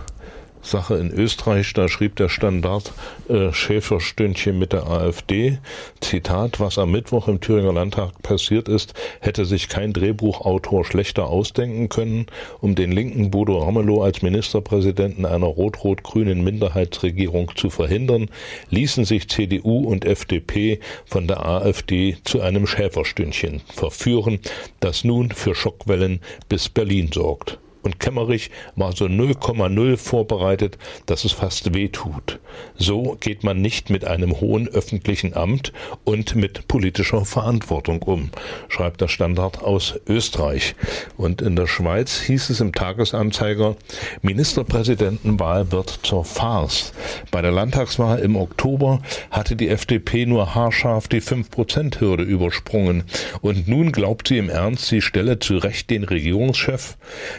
Sache 0.63 0.95
in 0.95 1.11
Österreich, 1.11 1.73
da 1.73 1.89
schrieb 1.89 2.15
der 2.15 2.29
Standard 2.29 2.93
äh, 3.27 3.51
Schäferstündchen 3.51 4.57
mit 4.57 4.73
der 4.73 4.87
AfD. 4.87 5.59
Zitat, 5.99 6.59
was 6.59 6.77
am 6.77 6.91
Mittwoch 6.91 7.27
im 7.27 7.41
Thüringer 7.41 7.73
Landtag 7.73 8.21
passiert 8.23 8.69
ist, 8.69 8.93
hätte 9.19 9.45
sich 9.45 9.67
kein 9.67 9.93
Drehbuchautor 9.93 10.85
schlechter 10.85 11.27
ausdenken 11.27 11.89
können, 11.89 12.27
um 12.61 12.75
den 12.75 12.91
linken 12.91 13.29
Bodo 13.29 13.59
Ramelow 13.59 14.03
als 14.03 14.21
Ministerpräsidenten 14.21 15.25
einer 15.25 15.47
rot-rot-grünen 15.47 16.43
Minderheitsregierung 16.43 17.51
zu 17.55 17.69
verhindern, 17.69 18.29
ließen 18.69 19.03
sich 19.05 19.27
CDU 19.27 19.79
und 19.79 20.05
FDP 20.05 20.79
von 21.05 21.27
der 21.27 21.45
AfD 21.45 22.17
zu 22.23 22.41
einem 22.41 22.67
Schäferstündchen 22.67 23.61
verführen, 23.67 24.39
das 24.79 25.03
nun 25.03 25.31
für 25.31 25.55
Schockwellen 25.55 26.21
bis 26.47 26.69
Berlin 26.69 27.09
sorgt 27.13 27.59
und 27.83 27.99
Kemmerich 27.99 28.49
war 28.75 28.95
so 28.95 29.05
0,0 29.05 29.97
vorbereitet, 29.97 30.77
dass 31.05 31.25
es 31.25 31.33
fast 31.33 31.73
weh 31.73 31.89
tut. 31.89 32.39
So 32.77 33.17
geht 33.19 33.43
man 33.43 33.61
nicht 33.61 33.89
mit 33.89 34.05
einem 34.05 34.39
hohen 34.39 34.67
öffentlichen 34.67 35.35
Amt 35.35 35.73
und 36.03 36.35
mit 36.35 36.67
politischer 36.67 37.25
Verantwortung 37.25 38.01
um, 38.03 38.29
schreibt 38.69 39.01
der 39.01 39.07
Standard 39.07 39.61
aus 39.61 39.99
Österreich. 40.07 40.75
Und 41.17 41.41
in 41.41 41.55
der 41.55 41.67
Schweiz 41.67 42.19
hieß 42.21 42.49
es 42.49 42.61
im 42.61 42.71
Tagesanzeiger, 42.71 43.75
Ministerpräsidentenwahl 44.21 45.71
wird 45.71 45.99
zur 46.03 46.25
Farce. 46.25 46.93
Bei 47.31 47.41
der 47.41 47.51
Landtagswahl 47.51 48.19
im 48.19 48.35
Oktober 48.35 49.01
hatte 49.29 49.55
die 49.55 49.69
FDP 49.69 50.25
nur 50.25 50.55
haarscharf 50.55 51.07
die 51.07 51.21
5%-Hürde 51.21 52.23
übersprungen. 52.23 53.03
Und 53.41 53.67
nun 53.67 53.91
glaubt 53.91 54.29
sie 54.29 54.37
im 54.37 54.49
Ernst, 54.49 54.87
sie 54.87 55.01
stelle 55.01 55.39
zu 55.39 55.57
Recht 55.57 55.89
den 55.89 56.03
Regierungschef. 56.03 56.97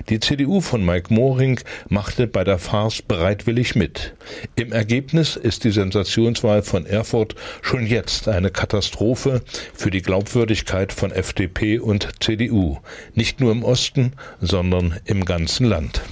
Die 0.09 0.21
CDU 0.35 0.61
von 0.61 0.85
Mike 0.85 1.14
Moring 1.14 1.61
machte 1.89 2.26
bei 2.26 2.43
der 2.43 2.59
Farce 2.59 3.03
bereitwillig 3.03 3.76
mit. 3.76 4.14
Im 4.57 4.72
Ergebnis 4.72 5.37
ist 5.37 5.62
die 5.62 5.70
Sensationswahl 5.70 6.62
von 6.62 6.87
Erfurt 6.87 7.37
schon 7.62 7.87
jetzt 7.87 8.26
eine 8.26 8.51
Katastrophe 8.51 9.43
für 9.74 9.93
die 9.93 10.03
Glaubwürdigkeit 10.03 10.93
von 10.93 11.12
FDP 11.12 11.78
und 11.78 12.09
CDU, 12.18 12.78
nicht 13.14 13.39
nur 13.39 13.53
im 13.53 13.62
Osten, 13.62 14.14
sondern 14.41 14.99
im 15.05 15.24
ganzen 15.24 15.66
Land. 15.66 16.03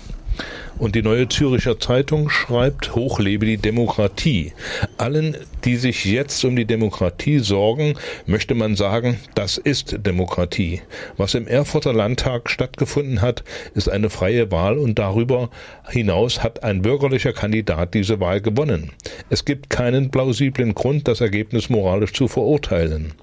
Und 0.83 0.97
die 0.97 1.03
Neue 1.03 1.29
Züricher 1.29 1.79
Zeitung 1.79 2.29
schreibt, 2.29 2.97
hochlebe 2.97 3.47
die 3.47 3.57
Demokratie. 3.57 4.53
Allen, 4.99 5.37
die 5.65 5.77
sich 5.77 6.05
jetzt 6.05 6.45
um 6.45 6.57
die 6.57 6.65
Demokratie 6.65 7.39
sorgen, 7.39 7.95
möchte 8.27 8.57
man 8.57 8.75
sagen, 8.75 9.21
das 9.37 9.59
ist 9.59 10.05
Demokratie. 10.05 10.83
Was 11.17 11.35
im 11.35 11.47
Erfurter 11.47 11.93
Landtag 11.93 12.51
stattgefunden 12.51 13.23
hat, 13.23 13.45
ist 13.75 13.89
eine 13.89 14.11
freie 14.11 14.51
Wahl 14.51 14.77
und 14.77 14.99
darüber 14.99 15.51
hinaus 15.89 16.43
hat 16.43 16.65
ein 16.65 16.83
bürgerlicher 16.83 17.33
Kandidat 17.33 17.95
diese 17.95 18.19
Wahl 18.19 18.41
gewonnen. 18.41 18.91
Es 19.31 19.45
gibt 19.45 19.71
keinen 19.71 20.11
plausiblen 20.11 20.75
Grund, 20.75 21.07
das 21.07 21.21
Ergebnis 21.21 21.71
moralisch 21.71 22.13
zu 22.13 22.27
verurteilen. 22.27 23.15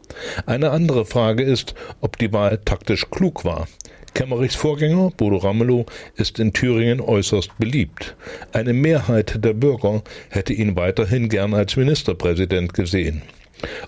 Eine 0.45 0.72
andere 0.72 1.03
Frage 1.03 1.43
ist, 1.43 1.76
ob 1.99 2.18
die 2.18 2.32
Wahl 2.32 2.60
taktisch 2.64 3.10
klug 3.12 3.43
war. 3.43 3.68
Kemmerichs 4.14 4.55
Vorgänger, 4.55 5.12
Bodo 5.16 5.38
Ramelow, 5.38 5.86
ist 6.16 6.39
in 6.39 6.53
Thüringen 6.53 7.01
äußerst 7.01 7.57
beliebt. 7.57 8.16
Eine 8.53 8.74
Mehrheit 8.74 9.43
der 9.43 9.53
Bürger 9.53 10.03
hätte 10.30 10.53
ihn 10.53 10.76
weiterhin 10.76 11.30
gern 11.30 11.53
als 11.53 11.76
Ministerpräsident 11.76 12.74
gesehen. 12.74 13.22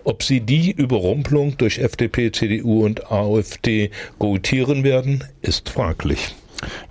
Ob 0.04 0.24
sie 0.24 0.42
die 0.42 0.72
Überrumpelung 0.72 1.58
durch 1.58 1.80
FDP, 1.80 2.32
CDU 2.32 2.84
und 2.84 3.12
AfD 3.12 3.92
gutieren 4.20 4.84
werden, 4.84 5.24
ist 5.42 5.70
fraglich. 5.70 6.36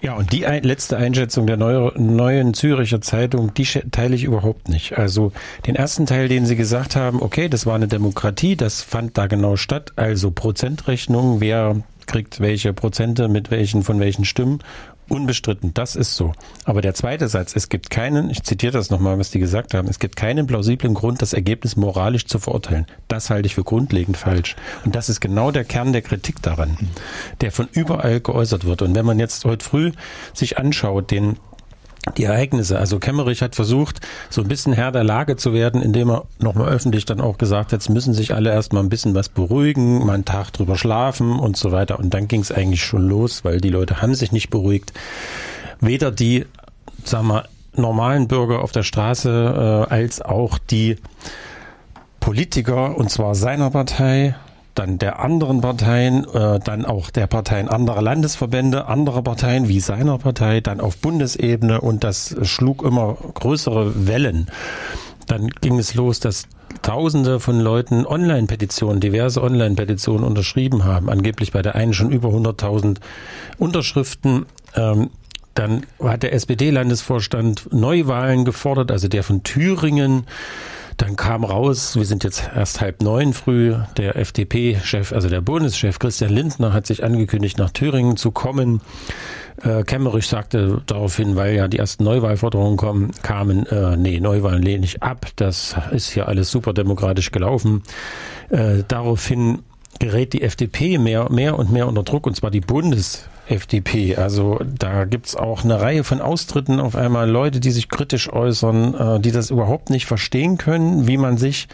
Ja, 0.01 0.15
und 0.15 0.33
die 0.33 0.47
ein, 0.47 0.63
letzte 0.63 0.97
Einschätzung 0.97 1.47
der 1.47 1.57
neu, 1.57 1.91
neuen 1.97 2.55
Züricher 2.55 3.01
Zeitung, 3.01 3.55
die 3.55 3.65
teile 3.65 4.17
ich 4.17 4.25
überhaupt 4.25 4.69
nicht. 4.69 4.99
Also 4.99 5.33
den 5.67 5.77
ersten 5.77 6.07
Teil, 6.07 6.29
den 6.29 6.47
Sie 6.47 6.57
gesagt 6.57 6.97
haben, 6.97 7.23
okay, 7.23 7.49
das 7.49 7.67
war 7.67 7.75
eine 7.75 7.89
Demokratie, 7.89 8.57
das 8.57 8.83
fand 8.83 9.17
da 9.17 9.27
genau 9.27 9.57
statt, 9.57 9.93
also 9.97 10.31
Prozentrechnung, 10.31 11.41
wer 11.41 11.83
kriegt 12.11 12.41
welche 12.41 12.73
Prozente 12.73 13.29
mit 13.29 13.53
welchen 13.53 13.85
von 13.85 14.01
welchen 14.01 14.25
Stimmen. 14.25 14.59
Unbestritten, 15.09 15.75
das 15.75 15.95
ist 15.95 16.17
so. 16.17 16.33
Aber 16.65 16.83
der 16.83 16.93
zweite 16.93 17.29
Satz, 17.29 17.55
es 17.55 17.69
gibt 17.69 17.89
keinen, 17.89 18.31
ich 18.31 18.43
zitiere 18.43 18.73
das 18.73 18.91
nochmal, 18.91 19.17
was 19.19 19.31
die 19.31 19.39
gesagt 19.39 19.75
haben, 19.75 19.87
es 19.87 20.01
gibt 20.01 20.17
keinen 20.17 20.49
plausiblen 20.49 20.95
Grund, 20.95 21.23
das 21.23 21.33
Ergebnis 21.33 21.77
moralisch 21.77 22.27
zu 22.27 22.41
verurteilen. 22.41 22.87
Das 23.07 23.31
halte 23.31 23.47
ich 23.47 23.55
für 23.55 23.63
grundlegend 23.63 24.17
falsch. 24.17 24.57
Und 24.85 24.97
das 24.97 25.09
ist 25.09 25.21
genau 25.21 25.53
der 25.53 25.65
Kern 25.65 25.93
der 25.93 26.03
Kritik 26.03 26.43
daran, 26.43 26.77
der 27.41 27.53
von 27.53 27.69
überall 27.73 28.21
geäußert 28.21 28.65
wird. 28.65 28.83
Und 28.83 28.97
wenn 28.97 29.07
man 29.07 29.21
jetzt 29.21 29.45
heute 29.45 29.65
früh 29.65 29.93
sich 30.33 30.59
anschaut, 30.59 31.13
den 31.13 31.37
die 32.17 32.25
Ereignisse. 32.25 32.79
Also 32.79 32.99
Kemmerich 32.99 33.43
hat 33.43 33.55
versucht, 33.55 34.01
so 34.31 34.41
ein 34.41 34.49
bisschen 34.49 34.73
Herr 34.73 34.93
der 34.93 35.05
Lage 35.05 35.37
zu 35.37 35.53
werden, 35.53 35.83
indem 35.83 36.11
er 36.11 36.25
nochmal 36.39 36.69
öffentlich 36.69 37.05
dann 37.05 37.21
auch 37.21 37.39
gesagt 37.39 37.67
hat, 37.67 37.73
jetzt 37.73 37.91
müssen 37.91 38.15
sich 38.15 38.35
alle 38.35 38.51
erstmal 38.51 38.83
ein 38.83 38.89
bisschen 38.89 39.15
was 39.15 39.29
beruhigen, 39.29 40.05
mal 40.07 40.15
einen 40.15 40.25
Tag 40.25 40.53
drüber 40.53 40.77
schlafen 40.77 41.39
und 41.39 41.57
so 41.57 41.73
weiter. 41.73 41.99
Und 41.99 42.15
dann 42.15 42.29
ging 42.29 42.41
es 42.41 42.53
eigentlich 42.53 42.83
schon 42.83 43.07
los, 43.07 43.45
weil 43.45 43.61
die 43.61 43.69
Leute 43.69 44.01
haben 44.01 44.15
sich 44.15 44.33
nicht 44.33 44.51
beruhigt. 44.51 44.93
Weder 45.81 46.11
die, 46.11 46.47
sagen 47.05 47.29
wir, 47.29 47.45
normalen 47.77 48.29
Bürger 48.29 48.63
auf 48.63 48.73
der 48.73 48.83
Straße 48.83 49.87
äh, 49.89 49.93
als 49.93 50.21
auch 50.21 50.59
die 50.59 50.97
Politiker, 52.19 52.97
und 52.97 53.11
zwar 53.11 53.35
seiner 53.35 53.71
Partei, 53.71 54.35
dann 54.75 54.99
der 54.99 55.21
anderen 55.21 55.61
Parteien, 55.61 56.25
äh, 56.33 56.61
dann 56.61 56.85
auch 56.85 57.11
der 57.11 57.27
Parteien 57.27 57.69
anderer 57.69 58.03
Landesverbände, 58.03 58.87
anderer 58.87 59.23
Parteien 59.23 59.69
wie 59.69 59.81
seiner 59.81 60.19
Partei, 60.19 60.61
dann 60.61 60.81
auf 60.81 60.99
Bundesebene 60.99 61.81
und 61.81 62.05
das 62.05 62.37
schlug 62.43 62.83
immer 62.83 63.17
größere 63.35 64.07
Wellen. 64.07 64.49
Dann 65.27 65.49
ging 65.49 65.79
es 65.79 65.95
los, 65.95 66.21
dass 66.21 66.47
Tausende 66.83 67.41
von 67.41 67.61
Leuten 67.61 68.07
Online-Petitionen, 68.07 69.01
diverse 69.01 69.43
Online-Petitionen 69.43 70.25
unterschrieben 70.25 70.85
haben, 70.85 71.11
angeblich 71.11 71.53
bei 71.53 71.63
der 71.63 71.75
einen 71.75 71.93
schon 71.93 72.11
über 72.11 72.29
100.000 72.31 72.99
Unterschriften. 73.59 74.47
Ähm, 74.75 75.11
dann 75.55 75.85
hat 76.03 76.23
der 76.23 76.33
SPD-Landesvorstand 76.33 77.73
Neuwahlen 77.73 78.45
gefordert, 78.45 78.91
also 78.93 79.09
der 79.09 79.23
von 79.25 79.43
Thüringen. 79.43 80.27
Dann 81.01 81.17
kam 81.17 81.45
raus, 81.45 81.97
wir 81.97 82.05
sind 82.05 82.25
jetzt 82.25 82.51
erst 82.55 82.83
halb 82.83 83.03
neun 83.03 83.33
früh, 83.33 83.75
der 83.97 84.17
FDP-Chef, 84.17 85.15
also 85.15 85.31
der 85.31 85.41
Bundeschef 85.41 85.99
Christian 85.99 86.31
Lindner 86.31 86.75
hat 86.75 86.87
sich 86.87 87.03
angekündigt, 87.03 87.57
nach 87.57 87.71
Thüringen 87.71 88.19
zu 88.19 88.33
kommen. 88.33 88.83
Äh, 89.63 89.83
Kemmerich 89.85 90.27
sagte 90.27 90.83
daraufhin, 90.85 91.37
weil 91.37 91.57
ja 91.57 91.69
die 91.69 91.79
ersten 91.79 92.05
Neuwahlforderungen 92.05 92.77
kommen, 92.77 93.13
kamen, 93.23 93.65
äh, 93.69 93.97
nee, 93.97 94.21
Neuwahlen 94.21 94.61
lehne 94.61 94.85
ich 94.85 95.03
ab, 95.03 95.27
das 95.37 95.75
ist 95.91 96.11
hier 96.11 96.29
alles 96.29 96.51
super 96.51 96.75
demokratisch 96.75 97.31
gelaufen. 97.31 97.83
Äh, 98.51 98.83
daraufhin 98.87 99.61
gerät 99.99 100.33
die 100.33 100.43
FDP 100.43 100.99
mehr, 100.99 101.31
mehr 101.31 101.59
und 101.59 101.71
mehr 101.71 101.87
unter 101.87 102.03
Druck, 102.03 102.27
und 102.27 102.37
zwar 102.37 102.51
die 102.51 102.61
Bundes-FDP. 102.61 104.17
Also 104.17 104.61
da 104.65 105.05
gibt's 105.05 105.37
auch 105.37 105.65
eine 105.65 105.81
Reihe 105.81 106.05
von 106.05 106.21
Austritten 106.21 106.81
auf 106.81 106.97
einmal, 106.97 107.29
Leute, 107.29 107.61
die 107.61 107.71
sich 107.71 107.89
kritisch 107.89 108.33
äußern, 108.33 108.95
äh, 108.95 109.21
die 109.21 109.33
das 109.33 109.51
überhaupt 109.51 109.91
nicht 109.91 110.07
verstehen 110.07 110.57
können, 110.57 111.07
wie 111.07 111.19
man 111.19 111.37
sich 111.37 111.69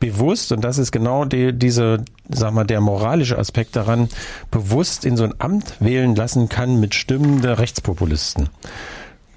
bewusst, 0.00 0.50
und 0.50 0.62
das 0.62 0.78
ist 0.78 0.90
genau 0.90 1.24
die, 1.24 1.52
diese, 1.52 2.04
sag 2.28 2.54
mal, 2.54 2.64
der 2.64 2.80
moralische 2.80 3.38
Aspekt 3.38 3.76
daran, 3.76 4.08
bewusst 4.50 5.04
in 5.04 5.16
so 5.16 5.24
ein 5.24 5.34
Amt 5.38 5.74
wählen 5.78 6.16
lassen 6.16 6.48
kann 6.48 6.80
mit 6.80 6.94
Stimmen 6.94 7.42
der 7.42 7.58
Rechtspopulisten. 7.58 8.48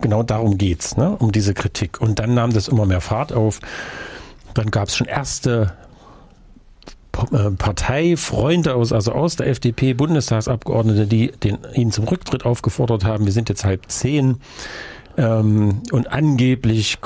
Genau 0.01 0.23
darum 0.23 0.57
geht's, 0.57 0.97
ne? 0.97 1.15
um 1.17 1.31
diese 1.31 1.53
Kritik. 1.53 2.01
Und 2.01 2.19
dann 2.19 2.33
nahm 2.33 2.51
das 2.51 2.67
immer 2.67 2.85
mehr 2.85 3.01
Fahrt 3.01 3.31
auf. 3.31 3.59
Dann 4.53 4.71
gab's 4.71 4.95
schon 4.95 5.07
erste 5.07 5.73
Parteifreunde 7.13 8.75
aus, 8.75 8.91
also 8.91 9.11
aus 9.13 9.35
der 9.35 9.47
FDP, 9.47 9.93
Bundestagsabgeordnete, 9.93 11.05
die 11.05 11.31
den, 11.31 11.59
ihn 11.73 11.91
zum 11.91 12.05
Rücktritt 12.05 12.45
aufgefordert 12.45 13.05
haben. 13.05 13.25
Wir 13.25 13.31
sind 13.31 13.49
jetzt 13.49 13.63
halb 13.63 13.89
zehn. 13.89 14.37
Ähm, 15.15 15.83
und 15.91 16.11
angeblich 16.11 16.97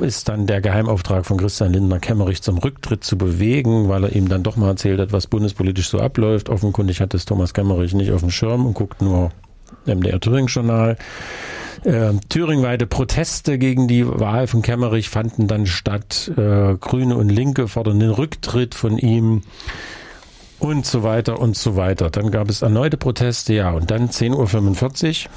ist 0.00 0.28
dann 0.28 0.46
der 0.48 0.60
Geheimauftrag 0.60 1.24
von 1.24 1.36
Christian 1.36 1.72
Lindner 1.72 2.00
Kemmerich 2.00 2.42
zum 2.42 2.58
Rücktritt 2.58 3.04
zu 3.04 3.16
bewegen, 3.16 3.88
weil 3.88 4.04
er 4.04 4.16
ihm 4.16 4.28
dann 4.28 4.42
doch 4.42 4.56
mal 4.56 4.70
erzählt 4.70 4.98
hat, 4.98 5.12
was 5.12 5.28
bundespolitisch 5.28 5.88
so 5.88 6.00
abläuft. 6.00 6.48
Offenkundig 6.48 7.00
hat 7.00 7.14
es 7.14 7.24
Thomas 7.24 7.54
Kemmerich 7.54 7.94
nicht 7.94 8.10
auf 8.10 8.20
dem 8.20 8.30
Schirm 8.30 8.66
und 8.66 8.74
guckt 8.74 9.02
nur 9.02 9.30
MDR 9.88 10.20
Thüringen 10.20 10.48
Journal. 10.48 10.96
Äh, 11.84 12.12
thüringweite 12.28 12.86
Proteste 12.86 13.58
gegen 13.58 13.86
die 13.88 14.06
Wahl 14.06 14.46
von 14.46 14.62
Kemmerich 14.62 15.08
fanden 15.08 15.46
dann 15.46 15.66
statt. 15.66 16.30
Äh, 16.36 16.74
Grüne 16.74 17.16
und 17.16 17.28
Linke 17.28 17.68
fordern 17.68 18.00
den 18.00 18.10
Rücktritt 18.10 18.74
von 18.74 18.98
ihm. 18.98 19.42
Und 20.60 20.84
so 20.86 21.02
weiter 21.04 21.38
und 21.38 21.56
so 21.56 21.76
weiter. 21.76 22.10
Dann 22.10 22.30
gab 22.30 22.48
es 22.50 22.62
erneute 22.62 22.96
Proteste, 22.96 23.54
ja, 23.54 23.70
und 23.70 23.90
dann 23.90 24.08
10.45 24.08 25.26
Uhr. 25.26 25.30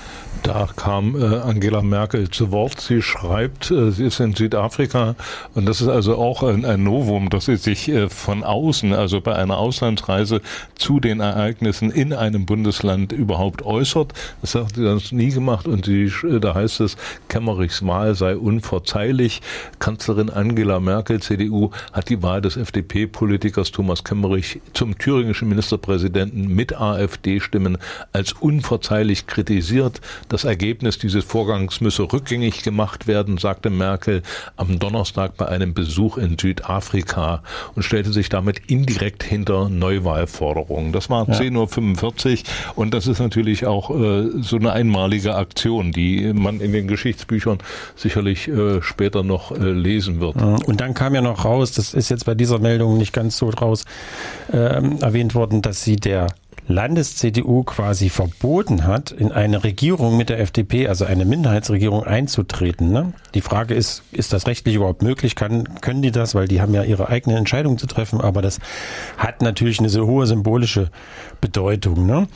Da 0.43 0.67
kam 0.76 1.15
äh, 1.15 1.24
Angela 1.38 1.84
Merkel 1.84 2.30
zu 2.32 2.51
Wort. 2.51 2.82
Sie 2.82 3.03
schreibt, 3.03 3.69
äh, 3.69 3.91
sie 3.91 4.05
ist 4.05 4.19
in 4.19 4.34
Südafrika 4.34 5.15
und 5.53 5.67
das 5.67 5.82
ist 5.82 5.88
also 5.89 6.17
auch 6.17 6.41
ein, 6.41 6.65
ein 6.65 6.84
Novum, 6.84 7.30
dass 7.30 7.45
sie 7.45 7.57
sich 7.57 7.88
äh, 7.89 8.09
von 8.09 8.43
außen, 8.43 8.93
also 8.93 9.22
bei 9.22 9.36
einer 9.36 9.57
Auslandsreise 9.57 10.41
zu 10.76 10.99
den 10.99 11.19
Ereignissen 11.19 11.91
in 11.91 12.13
einem 12.13 12.47
Bundesland 12.47 13.11
überhaupt 13.11 13.61
äußert. 13.63 14.13
Das 14.41 14.55
hat 14.55 14.74
sie 14.76 14.84
sonst 14.84 15.11
nie 15.11 15.30
gemacht 15.30 15.67
und 15.67 15.86
sie, 15.86 16.07
sch- 16.07 16.39
da 16.39 16.55
heißt 16.55 16.80
es, 16.82 16.97
Kemmerichs 17.28 17.86
Wahl 17.86 18.15
sei 18.15 18.36
unverzeihlich. 18.36 19.41
Kanzlerin 19.78 20.32
Angela 20.32 20.80
Merkel, 20.80 21.22
CDU, 21.22 21.69
hat 21.93 22.09
die 22.09 22.24
Wahl 22.24 22.41
des 22.41 22.57
FDP-Politikers 22.57 23.72
Thomas 23.72 24.03
Kemmerich 24.03 24.59
zum 24.74 24.97
thüringischen 25.12 25.49
Ministerpräsidenten 25.49 26.47
mit 26.47 26.80
AfD-Stimmen 26.80 27.78
als 28.14 28.32
unverzeihlich 28.32 29.28
kritisiert. 29.28 29.99
Das 30.30 30.45
Ergebnis 30.45 30.99
dieses 30.99 31.26
Vorgangs 31.26 31.82
müsse 31.82 32.03
rückgängig 32.03 32.64
gemacht 32.64 33.07
werden, 33.07 33.38
sagte 33.38 33.70
Merkel 33.70 34.24
am 34.55 34.80
Donnerstag 34.80 35.36
bei 35.36 35.49
einem 35.49 35.74
Besuch 35.74 36.18
in 36.18 36.38
Südafrika 36.39 37.43
und 37.76 37.84
stellte 37.84 38.14
sich 38.14 38.30
damit 38.30 38.62
indirekt 38.68 39.24
hinter 39.24 39.68
Neuwahlforderungen. 39.68 40.93
Das 40.93 41.09
war 41.09 41.28
10.45 41.28 42.43
Uhr 42.43 42.78
und 42.78 42.93
das 42.93 43.07
ist 43.07 43.20
natürlich 43.20 43.66
auch 43.66 43.89
äh, 43.89 44.30
so 44.41 44.55
eine 44.55 44.72
einmalige 44.72 45.36
Aktion, 45.36 45.91
die 45.91 46.32
man 46.32 46.62
in 46.62 46.72
den 46.72 46.88
Geschichtsbüchern 46.88 47.57
sicherlich 47.97 48.47
äh, 48.47 48.82
später 48.82 49.24
noch 49.24 49.51
äh, 49.51 49.72
lesen 49.72 50.22
wird. 50.22 50.38
Und 50.41 50.80
dann 50.80 50.93
kam 50.93 51.14
ja 51.16 51.22
noch 51.22 51.43
raus, 51.43 51.74
das 51.74 51.93
ist 51.93 52.07
jetzt 52.07 52.26
bei 52.26 52.34
dieser 52.34 52.59
Meldung 52.59 52.97
nicht 52.97 53.12
ganz 53.12 53.36
so 53.36 53.51
draus 53.51 53.84
ähm, 54.53 55.01
erwähnt 55.02 55.36
worden, 55.36 55.62
dass 55.62 55.84
sie 55.84 55.95
der 55.95 56.28
Landes-CDU 56.68 57.64
quasi 57.64 58.10
verboten 58.10 58.86
hat, 58.86 59.12
in 59.12 59.32
eine 59.32 59.64
Regierung 59.64 60.18
mit 60.18 60.30
der 60.30 60.39
FDP, 60.39 60.88
also 60.88 61.06
eine 61.06 61.26
Minderheitsregierung, 61.26 62.04
einzutreten. 62.04 62.91
Ne? 62.91 63.14
Die 63.34 63.41
Frage 63.41 63.74
ist, 63.74 64.04
ist 64.12 64.32
das 64.34 64.47
rechtlich 64.47 64.76
überhaupt 64.76 65.02
möglich? 65.02 65.36
Kann, 65.36 65.82
können 65.82 66.02
die 66.02 66.12
das? 66.12 66.34
Weil 66.34 66.47
die 66.47 66.62
haben 66.62 66.74
ja 66.74 66.84
ihre 66.84 67.10
eigenen 67.10 67.38
Entscheidungen 67.38 67.78
zu 67.78 67.88
treffen, 67.88 68.22
aber 68.22 68.41
das 68.41 68.60
hat 69.18 69.41
natürlich 69.41 69.80
eine 69.80 69.89
so 69.89 70.06
hohe 70.06 70.26
symbolische 70.28 70.89
Bedeutung. 71.41 72.06
Ne? 72.06 72.28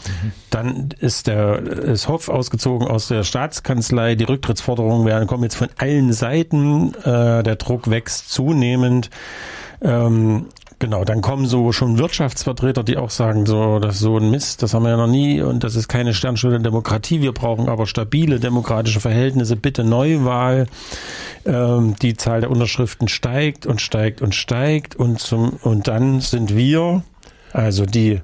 Dann 0.49 0.89
ist 0.99 1.28
der 1.28 1.59
ist 1.59 2.07
Hoff 2.07 2.30
ausgezogen 2.30 2.88
aus 2.88 3.07
der 3.07 3.24
Staatskanzlei. 3.24 4.16
Die 4.16 4.26
Rücktrittsforderungen 4.26 5.05
werden 5.05 5.28
kommen 5.28 5.43
jetzt 5.43 5.55
von 5.55 5.70
allen 5.78 6.13
Seiten. 6.13 6.93
Äh, 7.03 7.43
der 7.43 7.55
Druck 7.55 7.89
wächst 7.89 8.32
zunehmend. 8.32 9.09
Ähm, 9.82 10.47
Genau, 10.86 11.03
dann 11.03 11.21
kommen 11.21 11.47
so 11.47 11.71
schon 11.71 11.97
Wirtschaftsvertreter, 11.97 12.83
die 12.83 12.97
auch 12.97 13.09
sagen, 13.09 13.47
so, 13.47 13.79
das 13.79 13.95
ist 13.95 14.01
so 14.01 14.19
ein 14.19 14.29
Mist, 14.29 14.61
das 14.61 14.75
haben 14.75 14.83
wir 14.83 14.91
ja 14.91 14.97
noch 14.97 15.07
nie 15.07 15.41
und 15.41 15.63
das 15.63 15.75
ist 15.75 15.88
keine 15.88 16.13
Sternstunde 16.13 16.59
Demokratie. 16.59 17.23
Wir 17.23 17.31
brauchen 17.31 17.69
aber 17.69 17.88
stabile 17.88 18.39
demokratische 18.39 18.99
Verhältnisse. 18.99 19.55
Bitte 19.55 19.83
Neuwahl. 19.83 20.67
Ähm, 21.43 21.95
die 22.03 22.15
Zahl 22.17 22.41
der 22.41 22.51
Unterschriften 22.51 23.07
steigt 23.07 23.65
und 23.65 23.81
steigt 23.81 24.21
und 24.21 24.36
steigt 24.36 24.95
und 24.95 25.19
zum 25.19 25.53
und 25.63 25.88
dann 25.88 26.21
sind 26.21 26.55
wir, 26.55 27.01
also 27.51 27.88
die 27.88 28.21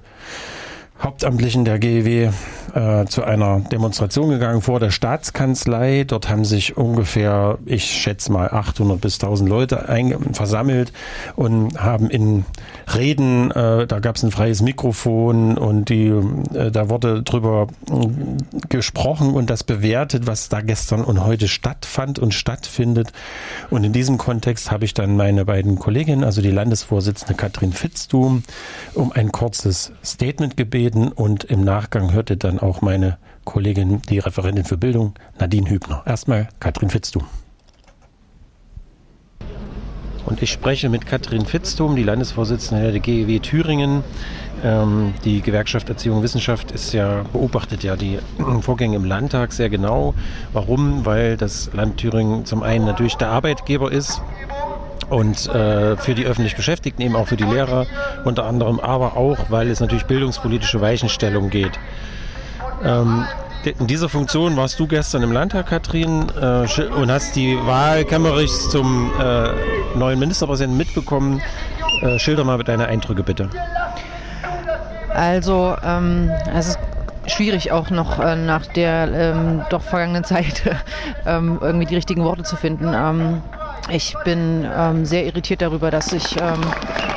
Hauptamtlichen 1.02 1.66
der 1.66 1.80
GEW 1.80 2.30
äh, 2.74 3.06
zu 3.06 3.24
einer 3.24 3.60
Demonstration 3.60 4.30
gegangen 4.30 4.62
vor 4.62 4.80
der 4.80 4.91
Staatskanzlei. 4.91 6.04
Dort 6.04 6.30
haben 6.30 6.45
sich 6.45 6.78
ungefähr, 6.78 7.58
ich 7.66 7.86
schätze 7.86 8.32
mal, 8.32 8.49
800 8.49 9.02
bis 9.02 9.16
1000 9.16 9.49
Leute 9.49 9.86
versammelt 10.34 10.93
und 11.36 11.82
haben 11.82 12.10
in 12.10 12.45
Reden, 12.93 13.52
äh, 13.52 13.88
da 13.88 13.99
gab 13.99 14.16
es 14.16 14.24
ein 14.24 14.32
freies 14.32 14.62
Mikrofon 14.62 15.58
und 15.58 15.89
die, 15.89 16.08
äh, 16.54 16.72
da 16.72 16.89
wurde 16.89 17.24
drüber 17.24 17.68
äh, 17.89 18.08
gesprochen 18.70 19.34
und 19.34 19.49
das 19.49 19.64
bewertet, 19.64 20.28
was 20.28 20.49
da 20.49 20.62
gestern 20.62 21.04
und 21.04 21.26
heute 21.26 21.47
stattfand 21.47 22.20
und 22.20 22.34
stattfindet. 22.34 23.12
Und 23.70 23.84
in 23.84 23.93
diesem 23.93 24.18
Kontext 24.18 24.72
habe 24.72 24.86
ich 24.86 24.93
dann 24.93 25.16
meine 25.16 25.45
beiden 25.45 25.80
Kolleginnen, 25.80 26.24
also 26.24 26.41
die 26.41 26.52
Landesvorsitzende 26.52 27.34
Katrin 27.34 27.74
Fitztum, 27.74 28.43
um 28.93 29.12
ein 29.12 29.32
kurzes 29.32 29.91
Statement 30.04 30.58
gebeten 30.58 30.91
und 30.96 31.44
im 31.46 31.64
Nachgang 31.64 32.14
hörte 32.14 32.38
dann 32.38 32.60
auch 32.60 32.82
meine 32.82 33.18
Kollegin, 33.46 34.02
die 34.10 34.20
Referentin 34.20 34.66
für 34.66 34.78
Bildung, 34.78 35.14
Nadine 35.39 35.70
Hübner. 35.70 36.04
Erstmal 36.06 36.50
Katrin 36.60 36.89
Fitztum. 36.89 37.26
Und 40.26 40.42
ich 40.42 40.52
spreche 40.52 40.88
mit 40.89 41.06
Katrin 41.06 41.46
Fitztum, 41.46 41.96
die 41.96 42.04
Landesvorsitzende 42.04 42.92
der 42.92 43.02
GEW 43.02 43.39
Thüringen. 43.39 44.04
Ähm, 44.64 45.14
die 45.26 45.42
Gewerkschaft 45.42 45.89
Erziehung 45.89 46.18
und 46.18 46.24
Wissenschaft 46.24 46.72
ist 46.72 46.94
ja, 46.94 47.24
beobachtet 47.34 47.84
ja 47.84 47.96
die 47.96 48.20
Vorgänge 48.62 48.96
im 48.96 49.06
Landtag 49.06 49.52
sehr 49.52 49.70
genau. 49.70 50.14
Warum? 50.54 51.06
Weil 51.06 51.38
das 51.38 51.72
Land 51.74 51.98
Thüringen 51.98 52.46
zum 52.46 52.62
einen 52.62 52.86
natürlich 52.86 53.16
der 53.16 53.30
Arbeitgeber 53.30 53.92
ist 53.92 54.22
und 55.12 55.47
äh, 55.47 55.97
für 55.97 56.16
die 56.16 56.26
öffentlich 56.26 56.55
Beschäftigten, 56.55 57.01
eben 57.01 57.16
auch 57.16 57.28
für 57.28 57.36
die 57.36 57.43
Lehrer 57.43 57.86
unter 58.24 58.45
anderem, 58.45 58.80
aber 58.80 59.18
auch, 59.18 59.38
weil 59.49 59.70
es 59.70 59.80
natürlich 59.80 60.05
bildungspolitische 60.05 60.80
Weichenstellung 60.80 61.49
geht. 61.49 61.78
Ähm, 62.84 63.26
in 63.78 63.88
dieser 63.88 64.09
Funktion 64.09 64.55
warst 64.57 64.80
du 64.80 64.88
gestern 64.88 65.22
im 65.22 65.32
Landtag, 65.32 65.68
Katrin, 65.68 66.28
äh, 66.41 66.84
und 66.95 67.12
hast 67.12 67.36
die 67.36 67.57
Wahl 67.66 68.05
Kemmerichs 68.05 68.70
zum 68.70 69.12
äh, 69.20 69.49
neuen 69.95 70.18
Ministerpräsidenten 70.18 70.78
mitbekommen. 70.78 71.41
Äh, 72.01 72.18
schilder 72.18 72.43
mal 72.43 72.57
deine 72.64 72.88
Eindrücke 72.88 73.22
bitte. 73.22 73.49
Also, 75.14 75.76
ähm, 75.84 76.32
es 76.55 76.70
ist 76.70 76.80
schwierig 77.28 77.72
auch 77.72 77.89
noch 77.89 78.20
äh, 78.20 78.36
nach 78.36 78.66
der 78.66 79.12
ähm, 79.14 79.62
doch 79.70 79.84
vergangenen 79.84 80.24
Zeit 80.24 80.64
ähm, 81.26 81.59
irgendwie 81.62 81.86
die 81.86 81.95
richtigen 81.95 82.24
Worte 82.24 82.43
zu 82.43 82.55
finden. 82.55 82.95
Ich 83.89 84.15
bin 84.23 84.65
ähm, 84.73 85.05
sehr 85.05 85.25
irritiert 85.25 85.61
darüber, 85.61 85.91
dass 85.91 86.11
sich 86.11 86.38
ähm, 86.38 86.61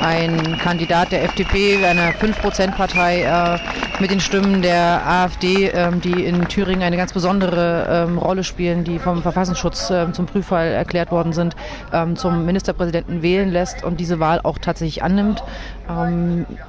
ein 0.01 0.57
Kandidat 0.61 1.11
der 1.11 1.23
FDP, 1.23 1.85
einer 1.85 2.11
5%-Partei, 2.11 3.21
äh, 3.21 4.01
mit 4.01 4.11
den 4.11 4.19
Stimmen 4.19 4.61
der 4.61 5.01
AfD, 5.05 5.69
ähm, 5.69 6.01
die 6.01 6.25
in 6.25 6.47
Thüringen 6.47 6.81
eine 6.81 6.97
ganz 6.97 7.13
besondere 7.13 8.07
ähm, 8.07 8.17
Rolle 8.17 8.43
spielen, 8.43 8.83
die 8.83 8.99
vom 8.99 9.21
Verfassungsschutz 9.21 9.89
ähm, 9.91 10.13
zum 10.13 10.25
Prüffall 10.25 10.67
erklärt 10.67 11.11
worden 11.11 11.33
sind, 11.33 11.55
ähm, 11.93 12.15
zum 12.15 12.45
Ministerpräsidenten 12.45 13.21
wählen 13.21 13.51
lässt 13.51 13.83
und 13.83 13.99
diese 13.99 14.19
Wahl 14.19 14.41
auch 14.43 14.57
tatsächlich 14.57 15.03
annimmt. 15.03 15.43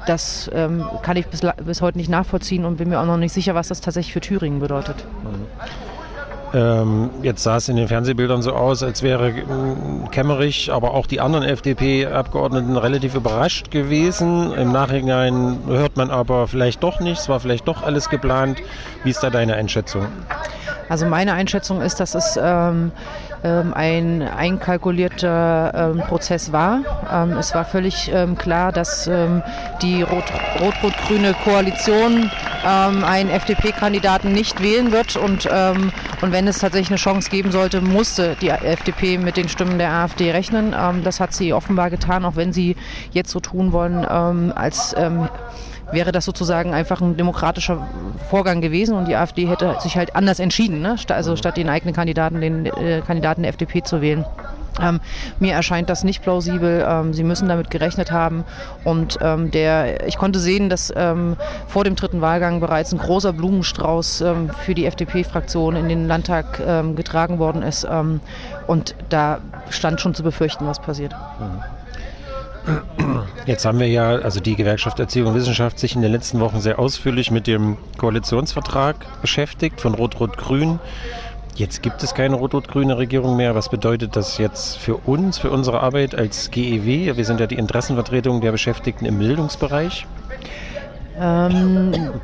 Das 0.06 0.50
kann 0.52 1.16
ich 1.16 1.26
bis, 1.28 1.40
bis 1.64 1.80
heute 1.80 1.96
nicht 1.96 2.10
nachvollziehen 2.10 2.66
und 2.66 2.76
bin 2.76 2.90
mir 2.90 3.00
auch 3.00 3.06
noch 3.06 3.16
nicht 3.16 3.32
sicher, 3.32 3.54
was 3.54 3.68
das 3.68 3.80
tatsächlich 3.80 4.12
für 4.12 4.20
Thüringen 4.20 4.60
bedeutet. 4.60 5.06
Ähm, 6.56 7.10
jetzt 7.22 7.42
sah 7.42 7.58
es 7.58 7.68
in 7.68 7.76
den 7.76 7.86
Fernsehbildern 7.86 8.40
so 8.40 8.54
aus, 8.54 8.82
als 8.82 9.02
wäre 9.02 9.28
ähm, 9.28 10.08
Kemmerich, 10.10 10.72
aber 10.72 10.94
auch 10.94 11.06
die 11.06 11.20
anderen 11.20 11.44
FDP-Abgeordneten 11.44 12.78
relativ 12.78 13.14
überrascht 13.14 13.70
gewesen. 13.70 14.54
Im 14.54 14.72
Nachhinein 14.72 15.58
hört 15.66 15.98
man 15.98 16.10
aber 16.10 16.48
vielleicht 16.48 16.82
doch 16.82 16.98
nicht, 16.98 17.20
es 17.20 17.28
war 17.28 17.40
vielleicht 17.40 17.68
doch 17.68 17.82
alles 17.82 18.08
geplant. 18.08 18.62
Wie 19.04 19.10
ist 19.10 19.22
da 19.22 19.28
deine 19.28 19.54
Einschätzung? 19.54 20.06
Also 20.88 21.04
meine 21.04 21.34
Einschätzung 21.34 21.82
ist, 21.82 22.00
dass 22.00 22.14
es 22.14 22.40
ähm, 22.42 22.90
ähm, 23.46 23.72
ein 23.74 24.22
einkalkulierter 24.22 25.72
ähm, 25.94 26.02
Prozess 26.02 26.50
war. 26.52 26.80
Ähm, 27.12 27.36
es 27.38 27.54
war 27.54 27.64
völlig 27.64 28.10
ähm, 28.12 28.36
klar, 28.36 28.72
dass 28.72 29.06
ähm, 29.06 29.42
die 29.82 30.02
Rot- 30.02 30.32
rot-rot-grüne 30.60 31.34
Koalition 31.34 32.30
ähm, 32.66 33.04
einen 33.04 33.30
FDP-Kandidaten 33.30 34.32
nicht 34.32 34.62
wählen 34.62 34.90
wird 34.90 35.16
und, 35.16 35.46
und 35.46 36.32
wenn 36.32 36.48
es 36.48 36.58
tatsächlich 36.58 36.90
eine 36.90 36.96
Chance 36.98 37.30
geben 37.30 37.52
sollte, 37.52 37.80
musste 37.80 38.36
die 38.40 38.48
FDP 38.48 39.18
mit 39.18 39.36
den 39.36 39.48
Stimmen 39.48 39.78
der 39.78 39.92
AfD 39.92 40.30
rechnen. 40.32 40.74
Das 41.04 41.20
hat 41.20 41.32
sie 41.32 41.52
offenbar 41.52 41.90
getan, 41.90 42.24
auch 42.24 42.36
wenn 42.36 42.52
sie 42.52 42.74
jetzt 43.12 43.30
so 43.30 43.40
tun 43.40 43.72
wollen, 43.72 44.04
als 44.04 44.94
wäre 45.92 46.12
das 46.12 46.24
sozusagen 46.24 46.74
einfach 46.74 47.00
ein 47.00 47.16
demokratischer 47.16 47.86
Vorgang 48.28 48.60
gewesen 48.60 48.96
und 48.96 49.08
die 49.08 49.16
AfD 49.16 49.46
hätte 49.46 49.76
sich 49.80 49.96
halt 49.96 50.16
anders 50.16 50.40
entschieden, 50.40 50.80
ne? 50.80 50.96
Also 51.08 51.36
statt 51.36 51.56
den 51.56 51.68
eigenen 51.68 51.94
Kandidaten, 51.94 52.40
den 52.40 52.66
äh, 52.66 53.02
Kandidaten 53.06 53.42
der 53.42 53.50
FDP 53.50 53.82
zu 53.82 54.00
wählen. 54.00 54.24
Ähm, 54.80 55.00
mir 55.38 55.54
erscheint 55.54 55.88
das 55.88 56.04
nicht 56.04 56.22
plausibel. 56.22 56.84
Ähm, 56.86 57.14
sie 57.14 57.24
müssen 57.24 57.48
damit 57.48 57.70
gerechnet 57.70 58.10
haben. 58.10 58.44
Und 58.84 59.18
ähm, 59.20 59.50
der, 59.50 60.06
ich 60.06 60.18
konnte 60.18 60.38
sehen, 60.38 60.68
dass 60.68 60.92
ähm, 60.94 61.36
vor 61.66 61.84
dem 61.84 61.96
dritten 61.96 62.20
Wahlgang 62.20 62.60
bereits 62.60 62.92
ein 62.92 62.98
großer 62.98 63.32
Blumenstrauß 63.32 64.20
ähm, 64.22 64.50
für 64.50 64.74
die 64.74 64.86
FDP-Fraktion 64.86 65.76
in 65.76 65.88
den 65.88 66.06
Landtag 66.06 66.60
ähm, 66.64 66.96
getragen 66.96 67.38
worden 67.38 67.62
ist. 67.62 67.86
Und 68.66 68.94
da 69.08 69.38
stand 69.70 70.00
schon 70.00 70.14
zu 70.14 70.22
befürchten, 70.22 70.66
was 70.66 70.80
passiert. 70.80 71.14
Jetzt 73.46 73.64
haben 73.64 73.78
wir 73.78 73.88
ja, 73.88 74.10
also 74.10 74.40
die 74.40 74.56
Gewerkschaft 74.56 74.98
Erziehung 74.98 75.28
und 75.28 75.34
Wissenschaft, 75.34 75.78
sich 75.78 75.94
in 75.94 76.02
den 76.02 76.10
letzten 76.10 76.40
Wochen 76.40 76.60
sehr 76.60 76.78
ausführlich 76.78 77.30
mit 77.30 77.46
dem 77.46 77.76
Koalitionsvertrag 77.96 78.96
beschäftigt 79.20 79.80
von 79.80 79.94
Rot-Rot-Grün. 79.94 80.80
Jetzt 81.56 81.82
gibt 81.82 82.02
es 82.02 82.14
keine 82.14 82.36
rot-rot-grüne 82.36 82.98
Regierung 82.98 83.36
mehr. 83.36 83.54
Was 83.54 83.70
bedeutet 83.70 84.14
das 84.14 84.36
jetzt 84.36 84.76
für 84.76 84.96
uns, 84.96 85.38
für 85.38 85.50
unsere 85.50 85.80
Arbeit 85.80 86.14
als 86.14 86.50
GEW? 86.50 87.16
Wir 87.16 87.24
sind 87.24 87.40
ja 87.40 87.46
die 87.46 87.54
Interessenvertretung 87.54 88.42
der 88.42 88.52
Beschäftigten 88.52 89.06
im 89.06 89.18
Bildungsbereich. 89.18 90.06
Ähm, 91.18 92.20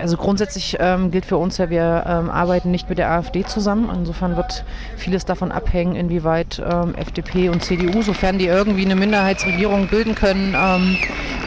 also 0.00 0.16
grundsätzlich 0.16 0.76
ähm, 0.80 1.10
gilt 1.10 1.26
für 1.26 1.36
uns 1.36 1.58
ja, 1.58 1.70
wir 1.70 2.04
ähm, 2.06 2.30
arbeiten 2.30 2.70
nicht 2.70 2.88
mit 2.88 2.98
der 2.98 3.10
AfD 3.10 3.44
zusammen. 3.44 3.90
Insofern 3.94 4.36
wird 4.36 4.64
vieles 4.96 5.24
davon 5.24 5.52
abhängen, 5.52 5.96
inwieweit 5.96 6.62
ähm, 6.64 6.94
FDP 6.94 7.48
und 7.48 7.62
CDU, 7.62 8.02
sofern 8.02 8.38
die 8.38 8.46
irgendwie 8.46 8.84
eine 8.84 8.96
Minderheitsregierung 8.96 9.88
bilden 9.88 10.14
können, 10.14 10.56
ähm, 10.58 10.96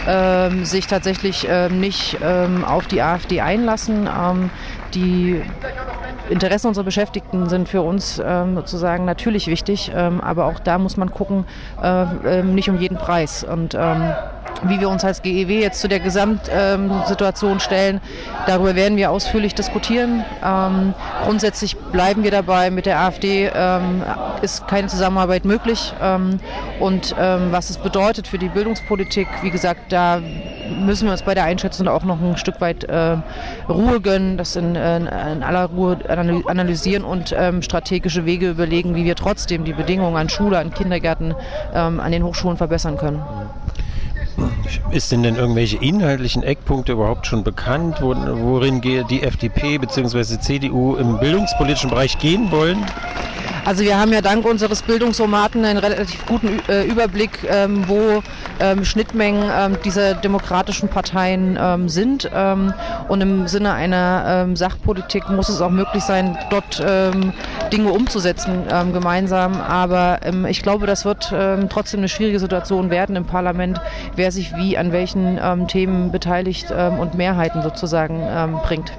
ähm, 0.07 0.65
sich 0.65 0.87
tatsächlich 0.87 1.47
ähm, 1.49 1.79
nicht 1.79 2.21
auf 2.23 2.87
die 2.87 3.01
AfD 3.01 3.41
einlassen. 3.41 4.09
Die 4.93 5.41
Interessen 6.29 6.67
unserer 6.67 6.83
Beschäftigten 6.83 7.49
sind 7.49 7.69
für 7.69 7.81
uns 7.81 8.15
sozusagen 8.15 9.05
natürlich 9.05 9.47
wichtig, 9.47 9.93
aber 9.95 10.45
auch 10.45 10.59
da 10.59 10.77
muss 10.77 10.97
man 10.97 11.11
gucken, 11.11 11.45
äh, 11.81 12.43
nicht 12.43 12.69
um 12.69 12.77
jeden 12.77 12.97
Preis. 12.97 13.43
Und 13.43 13.75
wie 14.63 14.79
wir 14.79 14.89
uns 14.89 15.03
als 15.03 15.21
GEW 15.21 15.59
jetzt 15.61 15.81
zu 15.81 15.87
der 15.87 15.99
Gesamtsituation 15.99 17.59
stellen, 17.59 18.01
darüber 18.47 18.75
werden 18.75 18.97
wir 18.97 19.11
ausführlich 19.11 19.53
diskutieren. 19.55 20.25
Ähm, 20.43 20.93
grundsätzlich 21.23 21.77
bleiben 21.77 22.23
wir 22.23 22.31
dabei, 22.31 22.71
mit 22.71 22.85
der 22.85 22.99
AfD 22.99 23.49
ähm, 23.53 24.03
ist 24.41 24.67
keine 24.67 24.87
Zusammenarbeit 24.87 25.45
möglich. 25.45 25.93
Ähm, 26.01 26.39
und 26.79 27.15
was 27.17 27.69
es 27.69 27.77
bedeutet 27.77 28.27
für 28.27 28.37
die 28.37 28.49
Bildungspolitik, 28.49 29.27
wie 29.41 29.49
gesagt, 29.49 29.91
da 29.91 30.21
müssen 30.79 31.05
wir 31.05 31.11
uns 31.11 31.23
bei 31.23 31.33
der 31.33 31.45
Einschätzung 31.45 31.87
auch 31.87 32.03
noch 32.03 32.21
ein 32.21 32.37
Stück 32.37 32.59
weit 32.59 32.83
äh, 32.85 33.17
Ruhe 33.69 34.01
gönnen, 34.01 34.37
das 34.37 34.55
in, 34.55 34.75
äh, 34.75 34.79
aller 34.79 35.65
Ruhe 35.65 35.97
analy- 36.07 36.45
analysieren 36.47 37.03
und 37.03 37.35
strategische 37.61 38.25
Wege 38.25 38.49
überlegen, 38.49 38.95
wie 38.95 39.05
wir 39.05 39.15
trotzdem 39.15 39.63
die 39.63 39.73
Bedingungen 39.73 40.15
an 40.15 40.29
Schule, 40.29 40.57
an 40.57 40.71
Kindergärten, 40.71 41.35
an 41.73 42.11
den 42.11 42.23
Hochschulen 42.23 42.57
verbessern 42.57 42.97
können. 42.97 43.21
Ist 44.91 45.11
denn 45.11 45.23
denn 45.23 45.35
irgendwelche 45.35 45.77
inhaltlichen 45.77 46.43
Eckpunkte 46.43 46.91
überhaupt 46.93 47.27
schon 47.27 47.43
bekannt, 47.43 48.01
wo, 48.01 48.15
worin 48.15 48.81
die 48.81 49.21
FDP 49.21 49.77
bzw. 49.77 50.37
CDU 50.39 50.95
im 50.95 51.19
bildungspolitischen 51.19 51.89
Bereich 51.89 52.17
gehen 52.17 52.51
wollen? 52.51 52.85
Also 53.65 53.83
wir 53.83 53.99
haben 53.99 54.13
ja 54.13 54.21
dank 54.21 54.45
unseres 54.45 54.83
Bildungsformaten 54.83 55.65
einen 55.65 55.79
relativ 55.79 56.23
guten 56.27 56.59
äh, 56.69 56.83
Überblick, 56.83 57.39
ähm, 57.49 57.87
wo 57.87 58.21
ähm, 58.59 58.85
Schnittmengen 58.85 59.49
ähm, 59.51 59.77
dieser 59.83 60.13
demokratischen 60.13 60.87
Parteien 60.87 61.57
sind. 61.89 62.29
Und 63.07 63.21
im 63.21 63.47
Sinne 63.47 63.73
einer 63.73 64.47
Sachpolitik 64.55 65.29
muss 65.29 65.49
es 65.49 65.61
auch 65.61 65.69
möglich 65.69 66.03
sein, 66.03 66.37
dort 66.49 66.79
Dinge 67.71 67.91
umzusetzen 67.91 68.65
gemeinsam. 68.93 69.59
Aber 69.61 70.19
ich 70.47 70.61
glaube, 70.61 70.85
das 70.85 71.05
wird 71.05 71.33
trotzdem 71.69 72.01
eine 72.01 72.09
schwierige 72.09 72.39
Situation 72.39 72.89
werden 72.89 73.15
im 73.15 73.25
Parlament, 73.25 73.79
wer 74.15 74.31
sich 74.31 74.55
wie 74.55 74.77
an 74.77 74.91
welchen 74.91 75.39
Themen 75.67 76.11
beteiligt 76.11 76.71
und 76.71 77.15
Mehrheiten 77.15 77.61
sozusagen 77.61 78.59
bringt. 78.63 78.91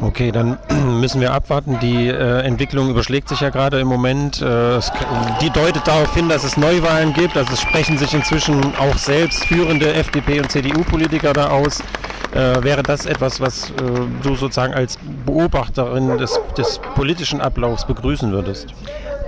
Okay, 0.00 0.30
dann 0.30 0.58
müssen 1.00 1.20
wir 1.20 1.32
abwarten. 1.32 1.78
Die 1.80 2.06
äh, 2.06 2.40
Entwicklung 2.42 2.88
überschlägt 2.88 3.28
sich 3.28 3.40
ja 3.40 3.50
gerade 3.50 3.80
im 3.80 3.88
Moment. 3.88 4.40
Äh, 4.40 4.76
es, 4.76 4.92
die 5.40 5.50
deutet 5.50 5.86
darauf 5.88 6.14
hin, 6.14 6.28
dass 6.28 6.44
es 6.44 6.56
Neuwahlen 6.56 7.12
gibt. 7.12 7.36
Also 7.36 7.52
es 7.52 7.60
sprechen 7.60 7.98
sich 7.98 8.14
inzwischen 8.14 8.76
auch 8.76 8.96
selbst 8.96 9.44
führende 9.44 9.92
FDP- 9.94 10.40
und 10.40 10.50
CDU-Politiker 10.50 11.32
da 11.32 11.48
aus. 11.48 11.80
Äh, 12.32 12.62
wäre 12.62 12.84
das 12.84 13.06
etwas, 13.06 13.40
was 13.40 13.70
äh, 13.70 13.74
du 14.22 14.36
sozusagen 14.36 14.74
als 14.74 14.98
Beobachterin 15.26 16.16
des, 16.16 16.38
des 16.56 16.78
politischen 16.94 17.40
Ablaufs 17.40 17.84
begrüßen 17.84 18.30
würdest? 18.30 18.74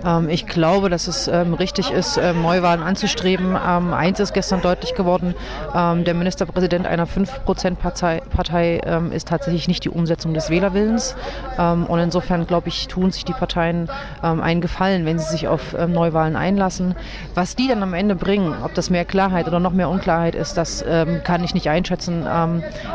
Ähm, 0.05 0.29
ich 0.29 0.47
glaube, 0.47 0.89
dass 0.89 1.09
es 1.09 1.29
ähm, 1.29 1.55
richtig 1.55 1.91
ist, 1.91 2.17
Neuwahlen 2.17 2.83
anzustreben. 2.83 3.57
Ähm, 3.57 3.95
eins 3.95 4.21
ist 4.21 4.33
gestern 4.33 4.61
deutlich 4.61 4.95
geworden, 4.95 5.35
der 5.75 6.15
Ministerpräsident 6.15 6.87
einer 6.87 7.07
5%-Partei 7.07 8.21
Partei, 8.31 8.81
ist 9.13 9.29
tatsächlich 9.29 9.69
nicht 9.69 9.85
die 9.85 9.89
Umsetzung 9.91 10.35
des 10.35 10.51
Wählerwillens. 10.51 11.15
Und 11.57 11.99
insofern, 11.99 12.47
glaube 12.47 12.69
ich, 12.69 12.89
tun 12.89 13.11
sich 13.11 13.25
die 13.25 13.33
Parteien 13.33 13.89
einen 14.23 14.61
Gefallen, 14.61 15.07
wenn 15.07 15.19
sie 15.19 15.31
sich 15.31 15.49
auf 15.49 15.73
Neuwahlen 15.73 16.37
einlassen. 16.37 16.95
Was 17.35 17.57
die 17.57 17.69
dann 17.69 17.83
am 17.83 17.95
Ende 17.95 18.15
bringen, 18.15 18.55
ob 18.65 18.75
das 18.75 18.91
mehr 18.91 19.05
Klarheit 19.05 19.47
oder 19.47 19.61
noch 19.61 19.73
mehr 19.73 19.89
Unklarheit 19.89 20.35
ist, 20.35 20.57
das 20.57 20.85
kann 21.25 21.45
ich 21.45 21.55
nicht 21.55 21.69
einschätzen. 21.69 22.27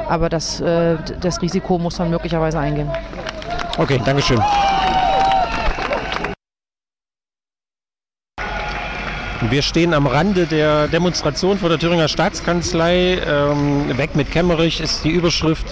Aber 0.08 0.30
das, 0.30 0.60
äh, 0.62 0.97
das 1.22 1.41
Risiko 1.41 1.78
muss 1.78 1.97
man 1.99 2.10
möglicherweise 2.10 2.60
eingehen. 2.60 2.89
Okay, 3.78 3.99
Dankeschön. 4.03 4.39
Wir 9.50 9.62
stehen 9.62 9.93
am 9.93 10.08
Rande 10.08 10.48
der 10.48 10.88
Demonstration 10.88 11.60
vor 11.60 11.70
der 11.70 11.78
Thüringer 11.78 12.08
Staatskanzlei. 12.08 13.20
Ähm, 13.26 13.98
weg 13.98 14.16
mit 14.16 14.32
Kemmerich 14.32 14.82
ist 14.82 15.04
die 15.04 15.12
Überschrift. 15.12 15.66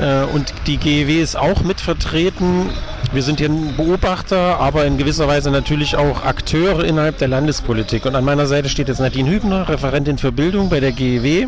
Äh, 0.00 0.24
und 0.24 0.52
die 0.66 0.76
GEW 0.76 1.20
ist 1.20 1.36
auch 1.36 1.62
mit 1.62 1.80
vertreten. 1.80 2.70
Wir 3.12 3.22
sind 3.22 3.38
hier 3.38 3.48
Beobachter, 3.48 4.60
aber 4.60 4.84
in 4.84 4.98
gewisser 4.98 5.26
Weise 5.28 5.50
natürlich 5.50 5.96
auch 5.96 6.24
Akteure 6.24 6.84
innerhalb 6.84 7.18
der 7.18 7.28
Landespolitik. 7.28 8.04
Und 8.04 8.14
an 8.14 8.24
meiner 8.24 8.46
Seite 8.46 8.68
steht 8.68 8.88
jetzt 8.88 9.00
Nadine 9.00 9.30
Hübner, 9.30 9.68
Referentin 9.68 10.18
für 10.18 10.32
Bildung 10.32 10.68
bei 10.68 10.80
der 10.80 10.92
GEW. 10.92 11.46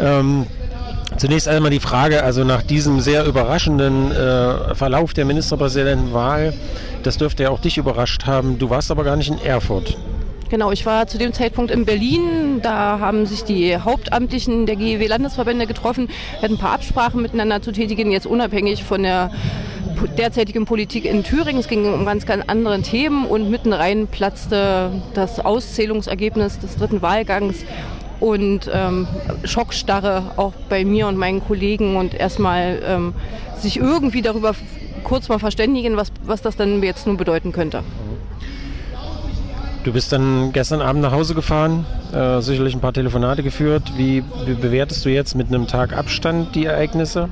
Ähm, 0.00 0.46
Zunächst 1.16 1.48
einmal 1.48 1.70
die 1.70 1.80
Frage, 1.80 2.22
also 2.22 2.44
nach 2.44 2.62
diesem 2.62 3.00
sehr 3.00 3.24
überraschenden 3.24 4.12
äh, 4.12 4.74
Verlauf 4.74 5.14
der 5.14 5.24
Ministerpräsidentenwahl, 5.24 6.52
das 7.02 7.16
dürfte 7.16 7.44
ja 7.44 7.50
auch 7.50 7.60
dich 7.60 7.78
überrascht 7.78 8.26
haben. 8.26 8.58
Du 8.58 8.70
warst 8.70 8.90
aber 8.90 9.04
gar 9.04 9.16
nicht 9.16 9.30
in 9.30 9.40
Erfurt. 9.40 9.96
Genau, 10.50 10.72
ich 10.72 10.86
war 10.86 11.06
zu 11.06 11.18
dem 11.18 11.34
Zeitpunkt 11.34 11.70
in 11.70 11.84
Berlin. 11.84 12.60
Da 12.62 13.00
haben 13.00 13.26
sich 13.26 13.44
die 13.44 13.76
Hauptamtlichen 13.76 14.64
der 14.64 14.76
GEW-Landesverbände 14.76 15.66
getroffen, 15.66 16.08
hatten 16.40 16.54
ein 16.54 16.58
paar 16.58 16.72
Absprachen 16.72 17.20
miteinander 17.20 17.60
zu 17.60 17.70
tätigen, 17.70 18.10
jetzt 18.10 18.26
unabhängig 18.26 18.82
von 18.82 19.02
der 19.02 19.30
derzeitigen 20.16 20.64
Politik 20.64 21.04
in 21.04 21.22
Thüringen. 21.22 21.60
Es 21.60 21.68
ging 21.68 21.92
um 21.92 22.06
ganz, 22.06 22.24
ganz 22.24 22.44
andere 22.46 22.80
Themen 22.80 23.26
und 23.26 23.50
mitten 23.50 23.74
rein 23.74 24.06
platzte 24.06 24.90
das 25.12 25.38
Auszählungsergebnis 25.38 26.58
des 26.60 26.76
dritten 26.76 27.02
Wahlgangs 27.02 27.64
und 28.18 28.70
ähm, 28.72 29.06
Schockstarre 29.44 30.32
auch 30.36 30.54
bei 30.70 30.84
mir 30.84 31.08
und 31.08 31.18
meinen 31.18 31.44
Kollegen 31.44 31.96
und 31.96 32.14
erstmal 32.14 32.80
ähm, 32.86 33.12
sich 33.58 33.76
irgendwie 33.76 34.22
darüber 34.22 34.54
kurz 35.04 35.28
mal 35.28 35.38
verständigen, 35.38 35.96
was, 35.96 36.10
was 36.22 36.40
das 36.40 36.56
dann 36.56 36.82
jetzt 36.82 37.06
nun 37.06 37.18
bedeuten 37.18 37.52
könnte. 37.52 37.82
Du 39.84 39.92
bist 39.92 40.12
dann 40.12 40.52
gestern 40.52 40.82
Abend 40.82 41.02
nach 41.02 41.12
Hause 41.12 41.34
gefahren, 41.34 41.86
äh, 42.12 42.40
sicherlich 42.40 42.74
ein 42.74 42.80
paar 42.80 42.92
Telefonate 42.92 43.42
geführt. 43.42 43.92
Wie, 43.96 44.22
bewertest 44.60 45.04
du 45.04 45.08
jetzt 45.08 45.34
mit 45.34 45.48
einem 45.48 45.66
Tag 45.66 45.96
Abstand 45.96 46.54
die 46.54 46.64
Ereignisse? 46.64 47.28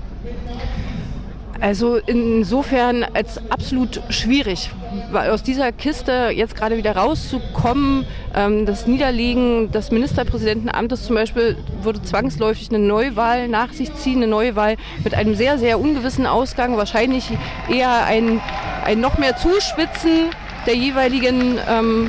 Also 1.61 1.97
insofern 1.97 3.05
als 3.15 3.41
absolut 3.51 4.01
schwierig, 4.11 4.71
aus 5.13 5.43
dieser 5.43 5.73
Kiste 5.73 6.31
jetzt 6.35 6.55
gerade 6.55 6.77
wieder 6.77 6.95
rauszukommen, 6.97 8.05
ähm, 8.35 8.67
das 8.67 8.87
Niederlegen 8.87 9.73
des 9.73 9.91
Ministerpräsidentenamtes 9.91 11.05
zum 11.05 11.17
Beispiel 11.17 11.57
würde 11.83 12.03
zwangsläufig 12.03 12.69
eine 12.69 12.79
Neuwahl 12.79 13.49
nach 13.49 13.73
sich 13.73 13.93
ziehen, 13.95 14.19
eine 14.19 14.29
Neuwahl 14.29 14.77
mit 15.03 15.15
einem 15.15 15.35
sehr, 15.35 15.59
sehr 15.59 15.81
ungewissen 15.81 16.27
Ausgang, 16.27 16.77
wahrscheinlich 16.77 17.31
eher 17.71 18.05
ein, 18.05 18.41
ein 18.85 19.01
noch 19.01 19.19
mehr 19.19 19.37
Zuspitzen 19.37 20.31
der 20.67 20.77
jeweiligen 20.77 21.59
ähm, 21.69 22.09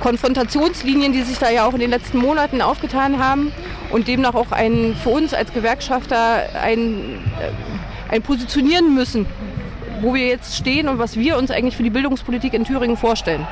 Konfrontationslinien, 0.00 1.12
die 1.12 1.22
sich 1.22 1.38
da 1.38 1.50
ja 1.50 1.66
auch 1.66 1.74
in 1.74 1.80
den 1.80 1.90
letzten 1.90 2.18
Monaten 2.18 2.60
aufgetan 2.60 3.18
haben 3.18 3.52
und 3.90 4.08
demnach 4.08 4.34
auch 4.34 4.52
ein, 4.52 4.96
für 5.02 5.10
uns 5.10 5.34
als 5.34 5.52
Gewerkschafter 5.52 6.42
ein, 6.60 7.20
äh, 7.40 8.12
ein 8.12 8.22
Positionieren 8.22 8.94
müssen, 8.94 9.26
wo 10.00 10.14
wir 10.14 10.26
jetzt 10.26 10.56
stehen 10.56 10.88
und 10.88 10.98
was 10.98 11.16
wir 11.16 11.36
uns 11.36 11.50
eigentlich 11.50 11.76
für 11.76 11.82
die 11.82 11.90
Bildungspolitik 11.90 12.54
in 12.54 12.64
Thüringen 12.64 12.96
vorstellen. 12.96 13.46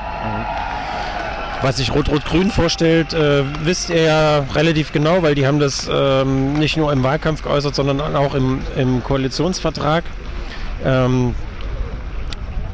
Was 1.61 1.77
sich 1.77 1.93
Rot-Rot-Grün 1.93 2.51
vorstellt, 2.51 3.13
äh, 3.13 3.43
wisst 3.63 3.89
ihr 3.89 4.03
ja 4.03 4.39
relativ 4.53 4.91
genau, 4.91 5.23
weil 5.23 5.35
die 5.35 5.47
haben 5.47 5.59
das 5.59 5.89
ähm, 5.91 6.53
nicht 6.53 6.77
nur 6.77 6.91
im 6.91 7.01
Wahlkampf 7.01 7.41
geäußert, 7.41 7.73
sondern 7.73 8.15
auch 8.15 8.35
im, 8.35 8.59
im 8.75 9.03
Koalitionsvertrag. 9.03 10.03
Ähm, 10.85 11.33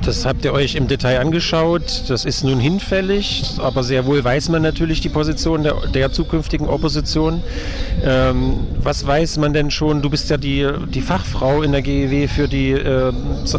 das 0.03 0.25
habt 0.25 0.43
ihr 0.45 0.53
euch 0.53 0.75
im 0.75 0.87
Detail 0.87 1.19
angeschaut. 1.19 2.03
Das 2.07 2.25
ist 2.25 2.43
nun 2.43 2.59
hinfällig, 2.59 3.43
aber 3.59 3.83
sehr 3.83 4.05
wohl 4.05 4.23
weiß 4.23 4.49
man 4.49 4.61
natürlich 4.61 5.01
die 5.01 5.09
Position 5.09 5.63
der, 5.63 5.75
der 5.87 6.11
zukünftigen 6.11 6.67
Opposition. 6.67 7.41
Ähm, 8.03 8.61
was 8.81 9.05
weiß 9.05 9.37
man 9.37 9.53
denn 9.53 9.69
schon? 9.69 10.01
Du 10.01 10.09
bist 10.09 10.29
ja 10.29 10.37
die, 10.37 10.67
die 10.87 11.01
Fachfrau 11.01 11.61
in 11.61 11.71
der 11.71 11.81
GEW 11.81 12.27
für 12.27 12.47
die 12.47 12.71
äh, 12.71 13.13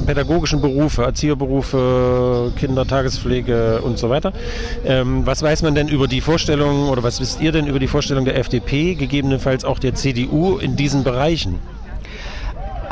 pädagogischen 0.05 0.61
Berufe, 0.61 1.03
Erzieherberufe, 1.03 2.53
Kindertagespflege 2.57 3.80
und 3.82 3.99
so 3.99 4.11
weiter. 4.11 4.32
Ähm, 4.84 5.24
was 5.24 5.43
weiß 5.43 5.62
man 5.62 5.74
denn 5.74 5.88
über 5.88 6.09
die 6.09 6.20
Vorstellung 6.20 6.88
oder 6.88 7.03
was 7.03 7.20
wisst 7.20 7.40
ihr 7.40 7.53
denn 7.53 7.66
über 7.66 7.78
die 7.78 7.88
Vorstellung 7.88 8.24
der 8.24 8.36
FDP, 8.38 8.95
gegebenenfalls 8.95 9.64
auch 9.64 9.78
der 9.78 9.95
CDU 9.95 10.59
in 10.59 10.76
diesen 10.76 11.05
Bereichen? 11.05 11.59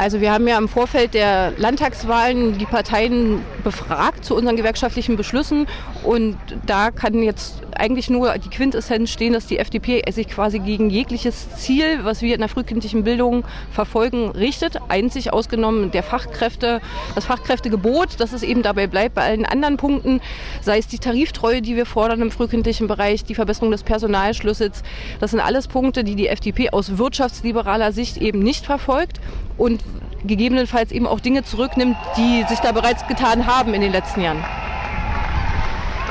Also 0.00 0.22
wir 0.22 0.32
haben 0.32 0.48
ja 0.48 0.56
im 0.56 0.66
Vorfeld 0.66 1.12
der 1.12 1.52
Landtagswahlen 1.58 2.56
die 2.56 2.64
Parteien 2.64 3.44
befragt 3.62 4.24
zu 4.24 4.34
unseren 4.34 4.56
gewerkschaftlichen 4.56 5.14
Beschlüssen 5.18 5.66
und 6.02 6.38
da 6.64 6.90
kann 6.90 7.22
jetzt 7.22 7.62
eigentlich 7.76 8.08
nur 8.08 8.36
die 8.38 8.48
Quintessenz 8.48 9.10
stehen, 9.10 9.32
dass 9.34 9.46
die 9.46 9.58
FDP 9.58 10.02
sich 10.10 10.28
quasi 10.28 10.58
gegen 10.58 10.88
jegliches 10.88 11.56
Ziel, 11.56 12.04
was 12.04 12.22
wir 12.22 12.34
in 12.34 12.40
der 12.40 12.48
frühkindlichen 12.48 13.04
Bildung 13.04 13.44
verfolgen, 13.70 14.30
richtet. 14.30 14.78
Einzig 14.88 15.32
ausgenommen 15.32 15.90
der 15.90 16.02
Fachkräfte, 16.02 16.80
das 17.14 17.26
Fachkräftegebot, 17.26 18.18
dass 18.18 18.32
es 18.32 18.42
eben 18.42 18.62
dabei 18.62 18.86
bleibt 18.86 19.14
bei 19.14 19.22
allen 19.22 19.44
anderen 19.44 19.76
Punkten, 19.76 20.20
sei 20.62 20.78
es 20.78 20.86
die 20.86 20.98
Tariftreue, 20.98 21.60
die 21.60 21.76
wir 21.76 21.86
fordern 21.86 22.22
im 22.22 22.30
frühkindlichen 22.30 22.86
Bereich, 22.86 23.24
die 23.24 23.34
Verbesserung 23.34 23.70
des 23.70 23.82
Personalschlüssels. 23.82 24.82
Das 25.20 25.32
sind 25.32 25.40
alles 25.40 25.68
Punkte, 25.68 26.02
die 26.02 26.14
die 26.14 26.28
FDP 26.28 26.70
aus 26.70 26.96
wirtschaftsliberaler 26.96 27.92
Sicht 27.92 28.16
eben 28.16 28.38
nicht 28.40 28.64
verfolgt 28.64 29.20
und 29.58 29.82
gegebenenfalls 30.24 30.92
eben 30.92 31.06
auch 31.06 31.20
Dinge 31.20 31.44
zurücknimmt, 31.44 31.96
die 32.16 32.44
sich 32.48 32.60
da 32.60 32.72
bereits 32.72 33.06
getan 33.06 33.46
haben 33.46 33.74
in 33.74 33.80
den 33.80 33.92
letzten 33.92 34.22
Jahren. 34.22 34.44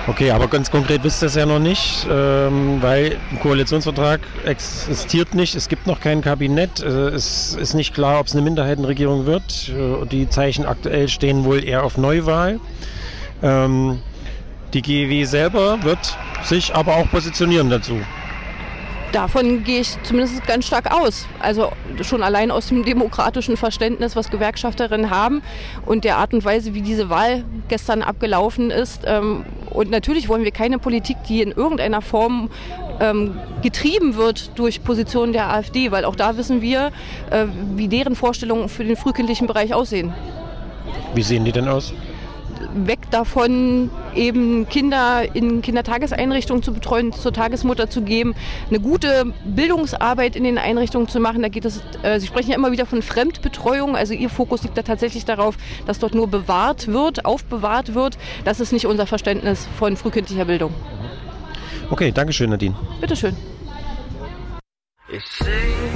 Okay, 0.09 0.31
aber 0.31 0.47
ganz 0.47 0.71
konkret 0.71 1.03
wisst 1.03 1.21
ihr 1.21 1.27
es 1.27 1.35
ja 1.35 1.45
noch 1.45 1.59
nicht, 1.59 2.07
ähm, 2.09 2.81
weil 2.81 3.19
ein 3.31 3.37
Koalitionsvertrag 3.37 4.21
existiert 4.43 5.35
nicht, 5.35 5.53
es 5.53 5.69
gibt 5.69 5.85
noch 5.85 5.99
kein 5.99 6.21
Kabinett, 6.21 6.79
äh, 6.79 7.09
es 7.09 7.53
ist 7.53 7.75
nicht 7.75 7.93
klar, 7.93 8.19
ob 8.19 8.25
es 8.25 8.33
eine 8.33 8.41
Minderheitenregierung 8.41 9.27
wird. 9.27 9.69
Äh, 9.69 10.07
die 10.07 10.27
Zeichen 10.27 10.65
aktuell 10.65 11.09
stehen 11.09 11.45
wohl 11.45 11.63
eher 11.63 11.83
auf 11.83 11.99
Neuwahl. 11.99 12.59
Ähm, 13.43 14.01
die 14.73 14.81
GEW 14.81 15.25
selber 15.25 15.83
wird 15.83 16.17
sich 16.41 16.75
aber 16.75 16.95
auch 16.95 17.07
positionieren 17.11 17.69
dazu. 17.69 18.01
Davon 19.11 19.63
gehe 19.63 19.79
ich 19.81 19.97
zumindest 20.03 20.45
ganz 20.45 20.67
stark 20.67 20.93
aus. 20.93 21.27
Also 21.39 21.71
schon 22.03 22.21
allein 22.21 22.51
aus 22.51 22.67
dem 22.67 22.85
demokratischen 22.85 23.57
Verständnis, 23.57 24.15
was 24.15 24.29
Gewerkschafterinnen 24.29 25.09
haben 25.09 25.41
und 25.85 26.03
der 26.03 26.17
Art 26.17 26.33
und 26.33 26.45
Weise, 26.45 26.75
wie 26.75 26.81
diese 26.83 27.09
Wahl 27.09 27.43
gestern 27.69 28.03
abgelaufen 28.03 28.69
ist. 28.69 29.01
Ähm, 29.05 29.45
Und 29.71 29.89
natürlich 29.89 30.29
wollen 30.29 30.43
wir 30.43 30.51
keine 30.51 30.77
Politik, 30.77 31.17
die 31.27 31.41
in 31.41 31.51
irgendeiner 31.51 32.01
Form 32.01 32.49
ähm, 32.99 33.35
getrieben 33.61 34.15
wird 34.15 34.51
durch 34.59 34.83
Positionen 34.83 35.33
der 35.33 35.51
AfD, 35.53 35.91
weil 35.91 36.05
auch 36.05 36.15
da 36.15 36.37
wissen 36.37 36.61
wir, 36.61 36.91
äh, 37.31 37.45
wie 37.75 37.87
deren 37.87 38.15
Vorstellungen 38.15 38.69
für 38.69 38.83
den 38.83 38.95
frühkindlichen 38.95 39.47
Bereich 39.47 39.73
aussehen. 39.73 40.13
Wie 41.15 41.23
sehen 41.23 41.45
die 41.45 41.51
denn 41.51 41.67
aus? 41.67 41.93
Weg 42.73 42.99
davon, 43.11 43.89
eben 44.15 44.67
Kinder 44.69 45.23
in 45.33 45.61
Kindertageseinrichtungen 45.61 46.63
zu 46.63 46.73
betreuen, 46.73 47.13
zur 47.13 47.33
Tagesmutter 47.33 47.89
zu 47.89 48.01
geben, 48.01 48.35
eine 48.69 48.79
gute 48.79 49.33
Bildungsarbeit 49.45 50.35
in 50.35 50.43
den 50.43 50.57
Einrichtungen 50.57 51.07
zu 51.07 51.19
machen. 51.19 51.41
Da 51.41 51.49
geht 51.49 51.65
es, 51.65 51.81
äh, 52.03 52.19
Sie 52.19 52.27
sprechen 52.27 52.51
ja 52.51 52.55
immer 52.55 52.71
wieder 52.71 52.85
von 52.85 53.01
Fremdbetreuung, 53.01 53.95
also 53.95 54.13
Ihr 54.13 54.29
Fokus 54.29 54.63
liegt 54.63 54.77
da 54.77 54.81
tatsächlich 54.81 55.25
darauf, 55.25 55.55
dass 55.85 55.99
dort 55.99 56.15
nur 56.15 56.27
bewahrt 56.27 56.87
wird, 56.87 57.25
aufbewahrt 57.25 57.93
wird. 57.93 58.17
Das 58.45 58.59
ist 58.59 58.71
nicht 58.71 58.85
unser 58.85 59.05
Verständnis 59.05 59.67
von 59.77 59.97
frühkindlicher 59.97 60.45
Bildung. 60.45 60.73
Okay, 61.89 62.11
Dankeschön, 62.11 62.49
Nadine. 62.49 62.75
Bitteschön. 63.01 63.35
It 65.11 65.23
seems 65.23 65.88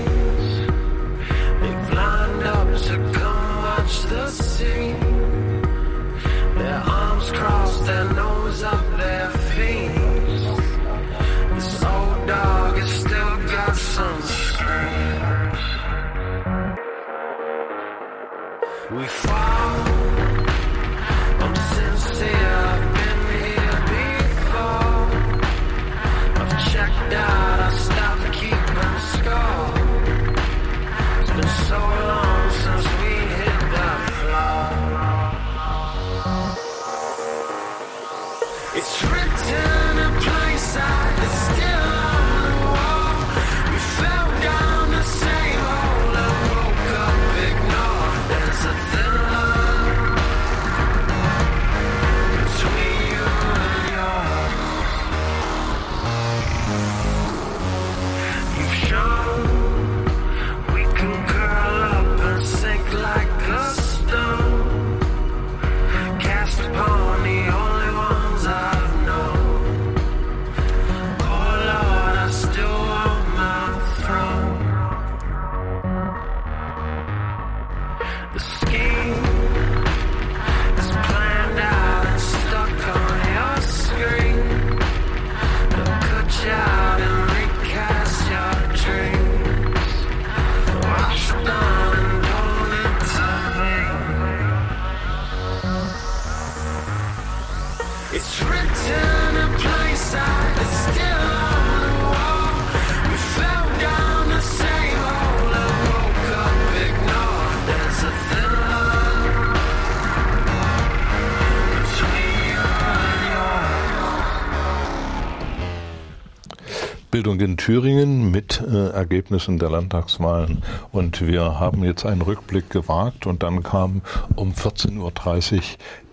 Bildung 117.13 117.39
in 117.41 117.57
Thüringen 117.57 118.31
mit 118.31 118.59
äh, 118.59 118.89
Ergebnissen 118.89 119.59
der 119.59 119.69
Landtagswahlen. 119.69 120.63
Und 120.91 121.25
wir 121.25 121.59
haben 121.59 121.83
jetzt 121.83 122.07
einen 122.07 122.23
Rückblick 122.23 122.71
gewagt 122.71 123.27
und 123.27 123.43
dann 123.43 123.61
kam 123.61 124.01
um 124.35 124.51
14.30 124.51 124.97
Uhr 124.97 125.61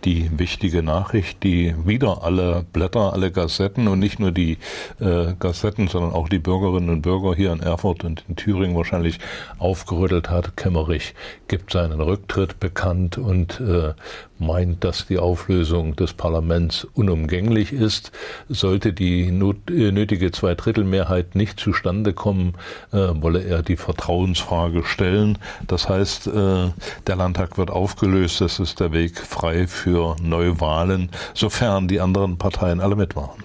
die 0.05 0.39
wichtige 0.39 0.83
Nachricht, 0.83 1.43
die 1.43 1.75
wieder 1.85 2.23
alle 2.23 2.65
Blätter, 2.73 3.13
alle 3.13 3.31
Gazetten 3.31 3.89
und 3.89 3.99
nicht 3.99 4.19
nur 4.19 4.33
die 4.33 4.59
äh, 5.01 5.35
Gazetten, 5.39 5.89
sondern 5.89 6.13
auch 6.13 6.29
die 6.29 6.39
Bürgerinnen 6.39 6.91
und 6.91 7.03
Bürger 7.03 7.35
hier 7.35 7.53
in 7.53 7.61
Erfurt 7.61 8.05
und 8.05 8.25
in 8.29 8.37
Thüringen 8.37 8.77
wahrscheinlich 8.77 9.19
aufgerüttelt 9.59 10.31
hat. 10.31 10.57
Kemmerich 10.57 11.15
gibt 11.49 11.73
seinen 11.73 12.01
Rücktritt 12.01 12.61
bekannt 12.61 13.19
und 13.19 13.61
äh, 13.61 13.95
meint, 14.41 14.85
dass 14.85 15.07
die 15.07 15.19
Auflösung 15.19 15.97
des 15.97 16.15
Parlaments 16.15 16.87
unumgänglich 16.95 17.73
ist. 17.73 18.11
Sollte 18.49 18.93
die 18.93 19.31
not, 19.31 19.71
äh, 19.71 19.93
nötige 19.93 20.31
Zweidrittelmehrheit 20.31 21.35
nicht 21.35 21.61
zustande 21.61 22.13
kommen, 22.13 22.55
äh, 22.93 22.97
wolle 22.97 23.45
er 23.45 23.63
die 23.63 23.77
Vertrauensfrage 23.77 24.85
stellen. 24.85 25.39
Das 25.67 25.89
heißt, 25.89 26.29
äh, 26.29 26.71
der 27.07 27.17
Landtag 27.17 27.59
wird 27.59 27.71
aufgelöst. 27.71 28.41
Es 28.41 28.59
ist 28.59 28.81
der 28.81 28.93
Weg 28.93 29.19
frei 29.19 29.67
für 29.67 29.90
Neuwahlen, 30.23 31.11
sofern 31.35 31.89
die 31.89 32.01
anderen 32.01 32.39
Parteien 32.39 32.81
alle 32.81 32.97
mitmachen. 32.97 33.45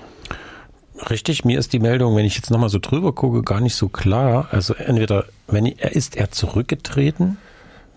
Richtig, 1.09 1.43
mir 1.43 1.59
ist 1.59 1.73
die 1.73 1.79
Meldung, 1.79 2.15
wenn 2.15 2.25
ich 2.25 2.35
jetzt 2.35 2.51
nochmal 2.51 2.69
so 2.69 2.79
drüber 2.79 3.13
gucke, 3.13 3.43
gar 3.43 3.59
nicht 3.59 3.75
so 3.75 3.89
klar. 3.89 4.47
Also 4.51 4.73
entweder, 4.73 5.25
wenn 5.47 5.65
er 5.65 5.93
ist 5.93 6.15
er 6.15 6.31
zurückgetreten 6.31 7.37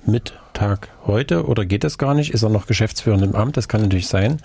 mit 0.04 0.34
Tag 0.52 0.88
heute 1.06 1.46
oder 1.46 1.64
geht 1.64 1.84
das 1.84 1.98
gar 1.98 2.14
nicht? 2.14 2.32
Ist 2.32 2.42
er 2.42 2.48
noch 2.48 2.66
geschäftsführend 2.66 3.22
im 3.22 3.36
Amt? 3.36 3.56
Das 3.56 3.68
kann 3.68 3.82
natürlich 3.82 4.08
sein, 4.08 4.38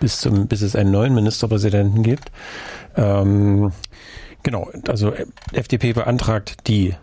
bis 0.00 0.20
zum, 0.20 0.48
bis 0.48 0.62
es 0.62 0.74
einen 0.74 0.90
neuen 0.90 1.14
Ministerpräsidenten 1.14 2.02
gibt. 2.02 2.32
Ähm, 2.96 3.72
genau, 4.42 4.68
also 4.88 5.12
FDP 5.52 5.92
beantragt 5.92 6.66
die 6.66 6.94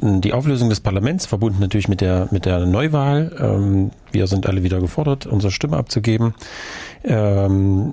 die 0.00 0.32
Auflösung 0.32 0.68
des 0.68 0.80
Parlaments, 0.80 1.26
verbunden 1.26 1.60
natürlich 1.60 1.88
mit 1.88 2.00
der, 2.00 2.28
mit 2.32 2.44
der 2.44 2.66
Neuwahl. 2.66 3.36
Ähm, 3.38 3.90
Wir 4.16 4.26
sind 4.28 4.46
alle 4.46 4.62
wieder 4.62 4.80
gefordert, 4.80 5.26
unsere 5.26 5.50
Stimme 5.50 5.76
abzugeben. 5.76 6.32
Ähm, 7.04 7.92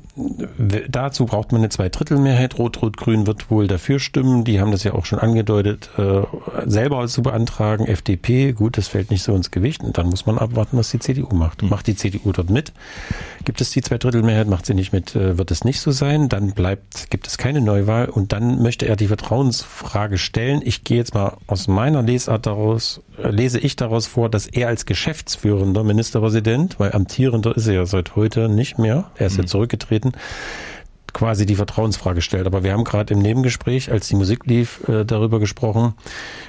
dazu 0.87 1.25
braucht 1.25 1.51
man 1.51 1.59
eine 1.59 1.69
Zweidrittelmehrheit. 1.69 2.57
Rot-Rot-Grün 2.57 3.27
wird 3.27 3.51
wohl 3.51 3.67
dafür 3.67 3.99
stimmen. 3.99 4.45
Die 4.45 4.61
haben 4.61 4.71
das 4.71 4.85
ja 4.85 4.93
auch 4.93 5.05
schon 5.05 5.19
angedeutet, 5.19 5.89
äh, 5.97 6.21
selber 6.65 7.05
zu 7.07 7.23
beantragen. 7.23 7.85
FDP, 7.85 8.53
gut, 8.53 8.77
das 8.77 8.87
fällt 8.87 9.11
nicht 9.11 9.21
so 9.21 9.35
ins 9.35 9.51
Gewicht. 9.51 9.83
Und 9.83 9.97
dann 9.97 10.07
muss 10.07 10.25
man 10.25 10.37
abwarten, 10.37 10.77
was 10.77 10.91
die 10.91 10.99
CDU 10.99 11.35
macht. 11.35 11.61
Macht 11.61 11.87
die 11.87 11.95
CDU 11.95 12.31
dort 12.31 12.49
mit? 12.49 12.71
Gibt 13.43 13.59
es 13.59 13.71
die 13.71 13.81
Zweidrittelmehrheit? 13.81 14.47
Macht 14.47 14.65
sie 14.65 14.75
nicht 14.75 14.93
mit? 14.93 15.13
Äh, 15.13 15.37
wird 15.37 15.51
es 15.51 15.65
nicht 15.65 15.81
so 15.81 15.91
sein? 15.91 16.29
Dann 16.29 16.53
bleibt, 16.53 17.11
gibt 17.11 17.27
es 17.27 17.37
keine 17.37 17.59
Neuwahl. 17.59 18.07
Und 18.07 18.31
dann 18.31 18.61
möchte 18.61 18.87
er 18.87 18.95
die 18.95 19.07
Vertrauensfrage 19.07 20.17
stellen. 20.17 20.61
Ich 20.63 20.85
gehe 20.85 20.97
jetzt 20.97 21.13
mal 21.13 21.35
aus 21.47 21.67
meiner 21.67 22.01
Lesart 22.01 22.45
daraus, 22.45 23.01
lese 23.17 23.59
ich 23.59 23.75
daraus 23.75 24.07
vor, 24.07 24.29
dass 24.29 24.47
er 24.47 24.67
als 24.67 24.85
geschäftsführender 24.85 25.83
Ministerpräsident, 25.83 26.79
weil 26.79 26.93
amtierender 26.93 27.55
ist 27.55 27.67
er 27.67 27.73
ja 27.73 27.85
seit 27.85 28.15
heute 28.15 28.49
nicht 28.49 28.79
mehr, 28.79 29.11
er 29.15 29.27
ist 29.27 29.37
ja 29.37 29.45
zurückgetreten, 29.45 30.13
quasi 31.13 31.45
die 31.45 31.55
Vertrauensfrage 31.55 32.21
stellt. 32.21 32.47
Aber 32.47 32.63
wir 32.63 32.73
haben 32.73 32.83
gerade 32.83 33.13
im 33.13 33.19
Nebengespräch, 33.21 33.91
als 33.91 34.07
die 34.07 34.15
Musik 34.15 34.45
lief, 34.45 34.87
äh, 34.87 35.05
darüber 35.05 35.39
gesprochen, 35.39 35.93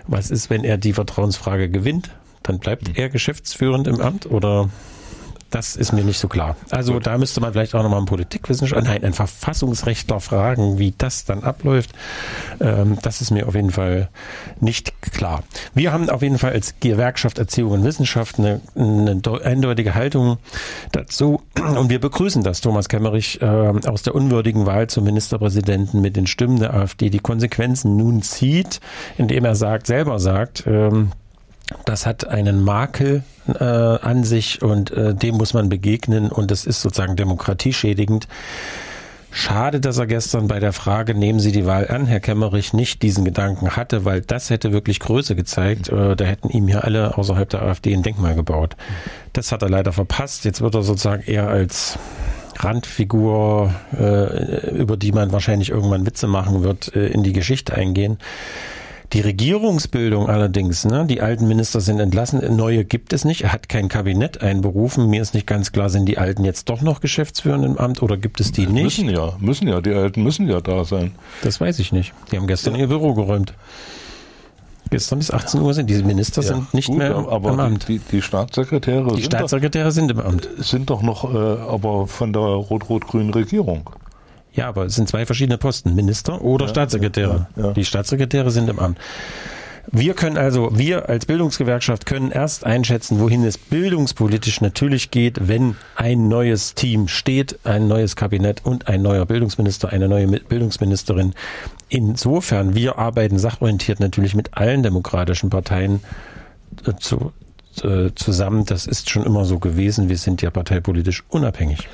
was 0.07 0.31
ist, 0.31 0.51
wenn 0.51 0.65
er 0.65 0.79
die 0.79 0.95
Vertrauensfrage 0.95 1.69
gewinnt? 1.69 2.11
Dann 2.43 2.59
bleibt 2.59 2.99
er 2.99 3.09
geschäftsführend 3.09 3.87
im 3.87 4.01
Amt 4.01 4.27
oder 4.27 4.71
das 5.55 5.77
ist 5.77 5.93
mir 5.93 6.03
nicht 6.03 6.19
so 6.19 6.27
klar. 6.29 6.57
Also 6.71 6.99
da 6.99 7.17
müsste 7.17 7.41
man 7.41 7.53
vielleicht 7.53 7.75
auch 7.75 7.83
nochmal 7.83 7.99
einen 7.99 8.07
Politikwissenschaftler, 8.07 8.89
nein, 8.91 9.05
einen 9.05 9.15
Verfassungsrechtler 9.15 10.19
fragen, 10.19 10.79
wie 10.79 10.93
das 10.97 11.25
dann 11.25 11.45
abläuft. 11.45 11.93
Ähm, 12.61 12.99
das 13.03 13.21
ist 13.21 13.31
mir 13.31 13.47
auf 13.47 13.55
jeden 13.55 13.71
Fall 13.71 14.09
nicht 14.61 15.01
klar. 15.01 15.45
Wir 15.75 15.93
haben 15.93 16.11
auf 16.11 16.23
jeden 16.23 16.39
Fall 16.39 16.53
als 16.53 16.75
Gewerkschaft 16.81 17.39
Erziehung 17.39 17.71
und 17.73 17.85
Wissenschaft 17.85 18.39
eine, 18.39 18.61
eine 18.75 19.15
deu- 19.17 19.43
eindeutige 19.43 19.95
Haltung 19.95 20.39
dazu 20.93 21.41
und 21.57 21.89
wir 21.89 22.01
begrüßen 22.01 22.43
das, 22.43 22.61
Thomas 22.61 22.89
Kemmerich 22.89 23.41
äh, 23.41 23.47
aus 23.47 24.03
der 24.03 24.15
unwürdigen 24.15 24.67
Wahl 24.67 24.89
zum 24.89 25.05
Ministerpräsidenten 25.05 26.01
mit 26.01 26.17
den 26.17 26.27
Stimmen 26.27 26.59
der 26.59 26.75
AfD 26.75 27.11
die 27.11 27.21
Konsequenzen 27.21 27.97
nun 27.97 28.23
zieht, 28.23 28.81
indem 29.19 29.45
er 29.45 29.55
sagt, 29.55 29.87
selber 29.87 30.19
sagt, 30.19 30.65
ähm, 30.67 31.13
das 31.85 32.07
hat 32.07 32.27
einen 32.27 32.63
Makel 32.63 33.23
äh, 33.49 33.65
an 33.65 34.25
sich 34.25 34.63
und 34.63 34.91
äh, 34.91 35.15
dem 35.15 35.37
muss 35.37 35.55
man 35.55 35.69
begegnen 35.69 36.31
und 36.31 36.51
das 36.51 36.65
ist 36.65 36.83
sozusagen 36.83 37.17
demokratieschädigend. 37.17 38.29
Schade, 39.37 39.81
dass 39.81 39.99
er 39.99 40.07
gestern 40.07 40.47
bei 40.47 40.61
der 40.61 40.73
Frage, 40.73 41.13
nehmen 41.13 41.41
Sie 41.41 41.51
die 41.51 41.67
Wahl 41.67 41.89
an, 41.91 42.07
Herr 42.07 42.21
Kemmerich, 42.21 42.73
nicht 42.73 43.03
diesen 43.03 43.25
Gedanken 43.25 43.75
hatte, 43.75 44.05
weil 44.05 44.21
das 44.21 44.49
hätte 44.49 44.71
wirklich 44.71 45.01
Größe 45.01 45.35
gezeigt. 45.35 45.89
Äh, 45.89 46.15
da 46.15 46.25
hätten 46.25 46.51
ihm 46.51 46.69
hier 46.69 46.85
alle 46.85 47.19
außerhalb 47.19 47.49
der 47.49 47.63
AfD 47.63 47.93
ein 47.95 48.05
Denkmal 48.05 48.37
gebaut. 48.37 48.77
Das 49.33 49.51
hat 49.51 49.63
er 49.63 49.69
leider 49.69 49.93
verpasst. 49.93 50.45
Jetzt 50.45 50.61
wird 50.61 50.77
er 50.77 50.83
sozusagen 50.83 51.25
eher 51.25 51.49
als 51.49 51.99
Randfigur, 52.59 53.75
äh, 53.99 54.71
über 54.71 54.97
die 54.97 55.11
man 55.11 55.33
wahrscheinlich 55.33 55.71
irgendwann 55.71 56.07
Witze 56.07 56.29
machen 56.29 56.63
wird, 56.63 56.95
äh, 56.95 57.09
in 57.09 57.25
die 57.25 57.33
Geschichte 57.33 57.75
eingehen. 57.75 58.19
Die 59.15 59.21
Regierungsbildung 59.21 60.29
allerdings, 60.29 60.85
ne, 60.85 61.07
die 61.07 61.21
alten 61.21 61.47
Minister 61.47 61.81
sind 61.81 62.01
entlassen, 62.01 62.43
neue 62.57 62.85
gibt 62.85 63.13
es 63.13 63.25
nicht. 63.25 63.43
Er 63.43 63.53
hat 63.53 63.69
kein 63.69 63.89
Kabinett 63.89 64.43
einberufen. 64.43 65.09
Mir 65.09 65.23
ist 65.23 65.35
nicht 65.35 65.47
ganz 65.47 65.71
klar, 65.71 65.89
sind 65.89 66.07
die 66.07 66.19
Alten 66.19 66.45
jetzt 66.45 66.69
doch 66.69 66.83
noch 66.83 67.01
geschäftsführend 67.01 67.65
im 67.65 67.79
Amt 67.79 68.03
oder 68.03 68.17
gibt 68.17 68.41
es 68.41 68.51
die 68.51 68.67
nicht? 68.67 68.83
Müssen 68.83 69.09
ja, 69.09 69.37
müssen 69.39 69.69
ja, 69.69 69.81
die 69.81 69.93
Alten 69.93 70.25
müssen 70.25 70.49
ja 70.49 70.61
da 70.61 70.85
sein. 70.85 71.13
Das 71.45 71.61
weiß 71.61 71.79
ich 71.79 71.93
nicht. 71.93 72.13
Die 72.33 72.37
haben 72.37 72.49
gestern 72.49 72.75
ihr 72.75 72.89
Büro 72.89 73.15
geräumt. 73.15 73.55
Gestern 74.91 75.21
bis 75.21 75.31
18 75.31 75.61
Uhr 75.61 75.75
sind 75.75 75.89
diese 75.89 76.03
Minister 76.03 76.43
sind 76.43 76.75
nicht 76.75 76.89
gut, 76.89 76.99
mehr 76.99 77.15
im 77.15 77.27
aber 77.27 77.57
Amt. 77.57 77.87
Die, 77.87 78.01
die 78.01 78.21
Staatssekretäre 78.21 79.11
Die 79.11 79.23
sind, 79.23 79.27
Staatssekretäre 79.27 79.93
sind 79.93 80.11
im 80.11 80.19
Amt. 80.19 80.49
doch, 80.59 80.65
sind 80.65 80.91
doch 80.91 81.03
noch 81.03 81.33
äh, 81.33 81.37
aber 81.37 82.09
von 82.09 82.33
der 82.33 82.43
rot-rot-grünen 82.43 83.33
Regierung. 83.33 83.89
Ja, 84.55 84.69
aber 84.69 84.87
es 84.87 84.95
sind 84.95 85.09
zwei 85.09 85.27
verschiedene 85.27 85.59
Posten, 85.59 85.95
Minister 85.95 86.41
oder 86.43 86.69
Staatssekretäre. 86.69 87.49
ja, 87.57 87.63
ja. 87.67 87.73
Die 87.73 87.85
Staatssekretäre 87.85 88.51
sind 88.51 88.71
im 88.71 88.79
Amt. 88.79 88.99
Wir 89.93 90.15
können 90.15 90.39
also, 90.39 90.71
wir 90.79 91.11
als 91.11 91.27
Bildungsgewerkschaft 91.27 92.07
können 92.07 92.31
erst 92.31 92.65
einschätzen, 92.65 93.21
wohin 93.21 93.45
es 93.45 93.59
bildungspolitisch 93.59 94.63
natürlich 94.63 95.11
geht, 95.11 95.47
wenn 95.47 95.77
ein 95.97 96.29
neues 96.29 96.75
Team 96.75 97.07
steht, 97.07 97.59
ein 97.65 97.87
neues 97.87 98.17
Kabinett 98.17 98.65
und 98.65 98.89
ein 98.89 99.03
neuer 99.03 99.27
Bildungsminister, 99.27 99.91
eine 99.91 100.09
neue 100.09 100.27
Mi- 100.27 100.43
Bildungsministerin. 100.49 101.35
Insofern, 101.91 102.75
wir 102.75 102.99
arbeiten 102.99 103.39
sachorientiert 103.39 104.01
natürlich 104.01 104.35
mit 104.35 104.57
allen 104.57 104.83
demokratischen 104.83 105.51
Parteien 105.51 106.01
äh, 106.87 106.95
zu, 106.99 107.33
äh, 107.83 108.11
zusammen. 108.15 108.65
Das 108.65 108.87
ist 108.87 109.11
schon 109.11 109.25
immer 109.25 109.45
so 109.45 109.59
gewesen. 109.59 110.09
Wir 110.09 110.17
sind 110.17 110.41
ja 110.41 110.51
parteipolitisch 110.51 111.25
unabhängig. 111.29 111.87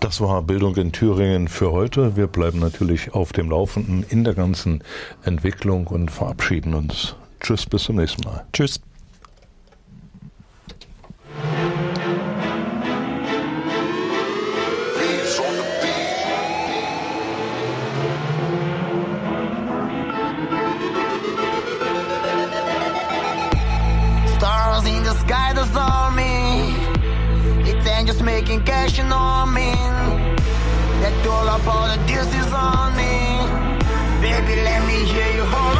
Das 0.00 0.20
war 0.20 0.42
Bildung 0.42 0.76
in 0.76 0.92
Thüringen 0.92 1.48
für 1.48 1.72
heute. 1.72 2.16
Wir 2.16 2.28
bleiben 2.28 2.60
natürlich 2.60 3.14
auf 3.14 3.32
dem 3.32 3.50
Laufenden 3.50 4.04
in 4.08 4.22
der 4.22 4.34
ganzen 4.34 4.84
Entwicklung 5.24 5.88
und 5.88 6.10
verabschieden 6.10 6.74
uns. 6.74 7.16
Tschüss, 7.40 7.66
bis 7.66 7.82
zum 7.84 7.96
nächsten 7.96 8.22
Mal. 8.22 8.46
Tschüss. 8.52 8.80
cash, 28.68 28.98
you 28.98 29.04
know? 29.04 29.28
That 31.02 31.14
the 31.24 31.96
deals 32.06 32.32
is 32.40 32.50
on 32.52 32.88
me. 33.00 33.14
Baby, 34.20 34.54
let 34.68 34.80
me 34.88 34.98
hear 35.12 35.30
you, 35.38 35.44
hold. 35.54 35.78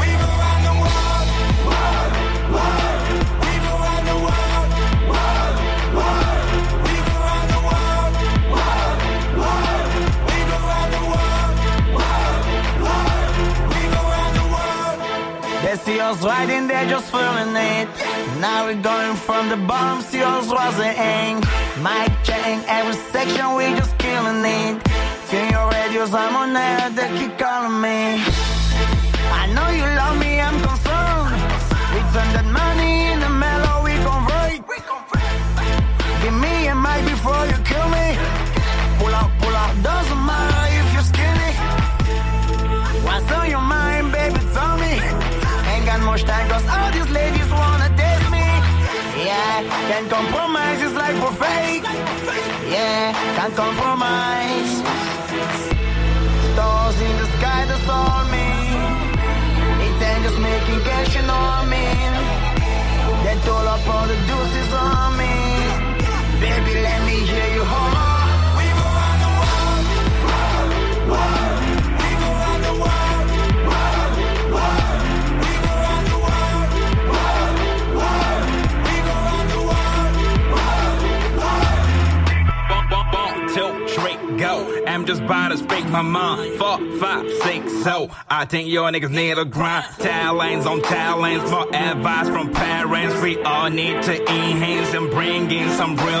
We've 0.00 0.22
the 0.26 0.32
world, 0.40 0.64
world, 0.84 1.28
world. 2.56 2.82
We've 3.42 3.64
the 3.68 3.76
world, 3.84 4.06
world, 4.26 5.50
world. 5.96 6.40
They 15.64 15.76
see 15.84 15.98
us 16.00 16.18
riding 16.22 16.64
there 16.68 16.86
just 16.92 17.06
feeling 17.10 17.56
it. 17.56 18.09
Now 18.40 18.64
we're 18.64 18.80
going 18.80 19.16
from 19.16 19.50
the 19.50 19.58
bottom, 19.58 20.00
see 20.00 20.22
us 20.22 20.48
rising. 20.48 21.44
Mic 21.84 22.08
checking 22.24 22.64
every 22.66 22.96
section, 23.12 23.54
we 23.54 23.64
just 23.76 23.98
killing 23.98 24.42
it. 24.42 24.80
Turn 25.28 25.50
your 25.52 25.68
radios, 25.68 26.14
I'm 26.14 26.34
on 26.34 26.56
air, 26.56 26.88
they 26.88 27.08
keep 27.18 27.36
calling 27.36 27.78
me. 27.84 28.16
I 29.40 29.44
know 29.52 29.68
you 29.76 29.84
love 29.84 30.16
me, 30.16 30.40
I'm 30.40 30.56
concerned. 30.56 31.36
We 31.92 32.00
turn 32.16 32.28
that 32.32 32.48
money 32.48 33.12
in 33.12 33.20
the 33.20 33.28
mellow, 33.28 33.84
we 33.84 33.92
convert. 34.08 34.56
Give 36.22 36.32
me 36.32 36.68
a 36.68 36.74
mic 36.74 37.04
before 37.12 37.44
you 37.44 37.58
kill 37.60 37.88
me. 37.92 38.16
Pull 38.96 39.12
out, 39.20 39.30
pull 39.36 39.52
out, 39.52 39.72
doesn't 39.84 40.22
matter 40.24 40.62
if 40.80 40.86
you're 40.94 41.08
skinny. 41.12 41.52
What's 43.04 43.30
on 43.36 43.50
your 43.50 43.60
mind, 43.60 44.12
baby? 44.12 44.40
Tell 44.56 44.78
me. 44.80 44.96
Ain't 45.68 45.84
got 45.84 46.00
much 46.00 46.24
time, 46.24 46.48
cause 46.48 46.64
all 46.66 46.90
Yeah, 49.60 49.88
can't 49.90 50.10
compromise, 50.10 50.80
it's 50.80 50.94
like 50.94 51.14
we're 51.22 51.36
fake. 51.36 51.84
Yeah, 52.72 53.12
can't 53.36 53.54
compromise. 53.54 54.72
Stars 56.52 57.00
in 57.02 57.16
the 57.18 57.26
sky, 57.36 57.66
that's 57.68 57.88
all 57.88 58.24
me. 58.32 58.48
It 59.84 60.02
ain't 60.02 60.22
just 60.24 60.38
making 60.38 60.80
cash, 60.80 61.14
you 61.14 61.22
know 61.22 61.34
I 61.34 61.66
mean? 61.66 62.19
So 87.82 88.10
I 88.28 88.44
think 88.44 88.68
your 88.68 88.90
niggas 88.90 89.10
need 89.10 89.38
a 89.38 89.44
grind. 89.44 89.86
Talents 89.98 90.66
on 90.66 90.82
talents, 90.82 91.50
more 91.50 91.74
advice 91.74 92.28
from 92.28 92.52
parents. 92.52 93.20
We 93.22 93.40
all 93.42 93.70
need 93.70 94.02
to 94.02 94.20
enhance 94.20 94.94
and 94.94 95.10
bring 95.10 95.50
in 95.50 95.68
some 95.70 95.96
real. 95.96 96.20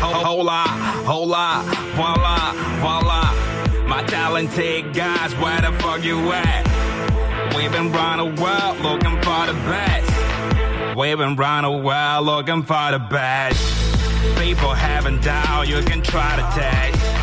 Ho- 0.00 0.24
Hola, 0.24 0.64
hola, 1.06 1.62
voila, 1.94 2.52
voila. 2.80 3.86
My 3.86 4.02
talented 4.04 4.92
guys, 4.94 5.34
where 5.36 5.60
the 5.60 5.72
fuck 5.80 6.02
you 6.04 6.18
at? 6.32 7.54
We've 7.56 7.72
been 7.72 7.90
the 8.18 8.26
world 8.42 8.80
looking 8.80 9.16
for 9.22 9.46
the 9.46 9.54
best. 9.64 10.96
We've 10.96 11.16
been 11.16 11.36
the 11.64 11.70
world 11.70 12.26
looking 12.26 12.62
for 12.64 12.90
the 12.90 12.98
best. 12.98 13.58
People 14.38 14.74
haven't 14.74 15.22
died, 15.22 15.68
you 15.68 15.82
can 15.82 16.02
try 16.02 16.36
to 16.36 16.42
test. 16.60 17.15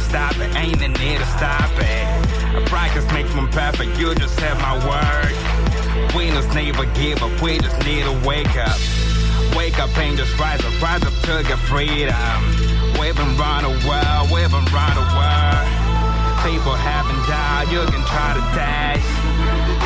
Stop 0.00 0.36
it, 0.38 0.54
ain't 0.56 0.78
the 0.78 0.88
need 0.88 1.18
to 1.18 1.26
stop 1.26 1.70
it. 1.76 2.66
Practice 2.66 3.06
makes 3.12 3.32
one 3.34 3.48
perfect, 3.48 3.98
you 3.98 4.14
just 4.14 4.38
have 4.40 4.58
my 4.60 4.74
word. 4.86 6.16
We 6.16 6.30
just 6.30 6.52
never 6.54 6.84
give 6.94 7.22
up, 7.22 7.40
we 7.40 7.58
just 7.58 7.78
need 7.84 8.02
to 8.04 8.12
wake 8.26 8.56
up. 8.56 8.78
Wake 9.56 9.78
up 9.78 9.96
and 9.98 10.16
just 10.16 10.38
rise 10.38 10.64
up, 10.64 10.82
rise 10.82 11.02
up 11.02 11.14
to 11.22 11.42
get 11.46 11.58
freedom. 11.58 12.14
We've 12.98 13.16
been 13.16 13.36
the 13.36 13.74
world, 13.86 14.30
we've 14.30 14.50
been 14.50 14.64
the 14.64 15.06
world. 15.14 15.66
People 16.44 16.74
haven't 16.74 17.22
died, 17.28 17.68
you 17.70 17.84
can 17.86 18.04
try 18.06 18.34
to 18.34 18.40
dash. 18.56 19.04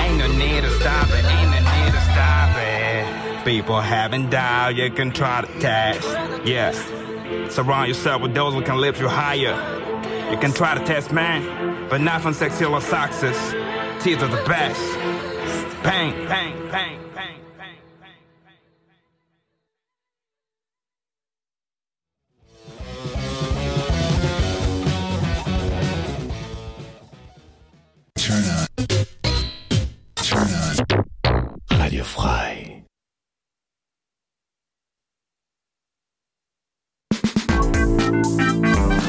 Ain't 0.04 0.18
no 0.18 0.28
need 0.38 0.62
to 0.62 0.70
stop 0.80 1.08
it, 1.10 1.24
ain't 1.24 1.50
no 1.50 1.58
need 1.58 1.92
to 1.92 2.00
stop 2.12 2.56
it. 2.56 3.44
People 3.44 3.80
haven't 3.80 4.30
died, 4.30 4.76
you 4.76 4.90
can 4.90 5.10
try 5.10 5.42
to 5.42 5.60
test. 5.60 6.06
Yes. 6.46 7.03
Surround 7.50 7.88
yourself 7.88 8.22
with 8.22 8.34
those 8.34 8.54
who 8.54 8.62
can 8.62 8.76
lift 8.78 9.00
you 9.00 9.08
higher. 9.08 9.54
You 10.30 10.38
can 10.38 10.52
try 10.52 10.74
to 10.76 10.84
test 10.84 11.12
man, 11.12 11.88
but 11.88 12.00
not 12.00 12.20
from 12.22 12.34
sexual 12.34 12.80
success. 12.80 13.54
Teeth 14.02 14.22
are 14.22 14.28
the 14.28 14.42
best. 14.46 14.80
Bang, 15.82 16.12
bang, 16.28 16.70
bang, 16.70 16.98
bang. 17.14 17.40
Turn 28.16 28.44
on. 28.44 28.66
Turn 30.16 30.48
on. 30.64 31.78
Radio 31.78 32.02
Frei. 32.04 32.53
Música 38.24 38.73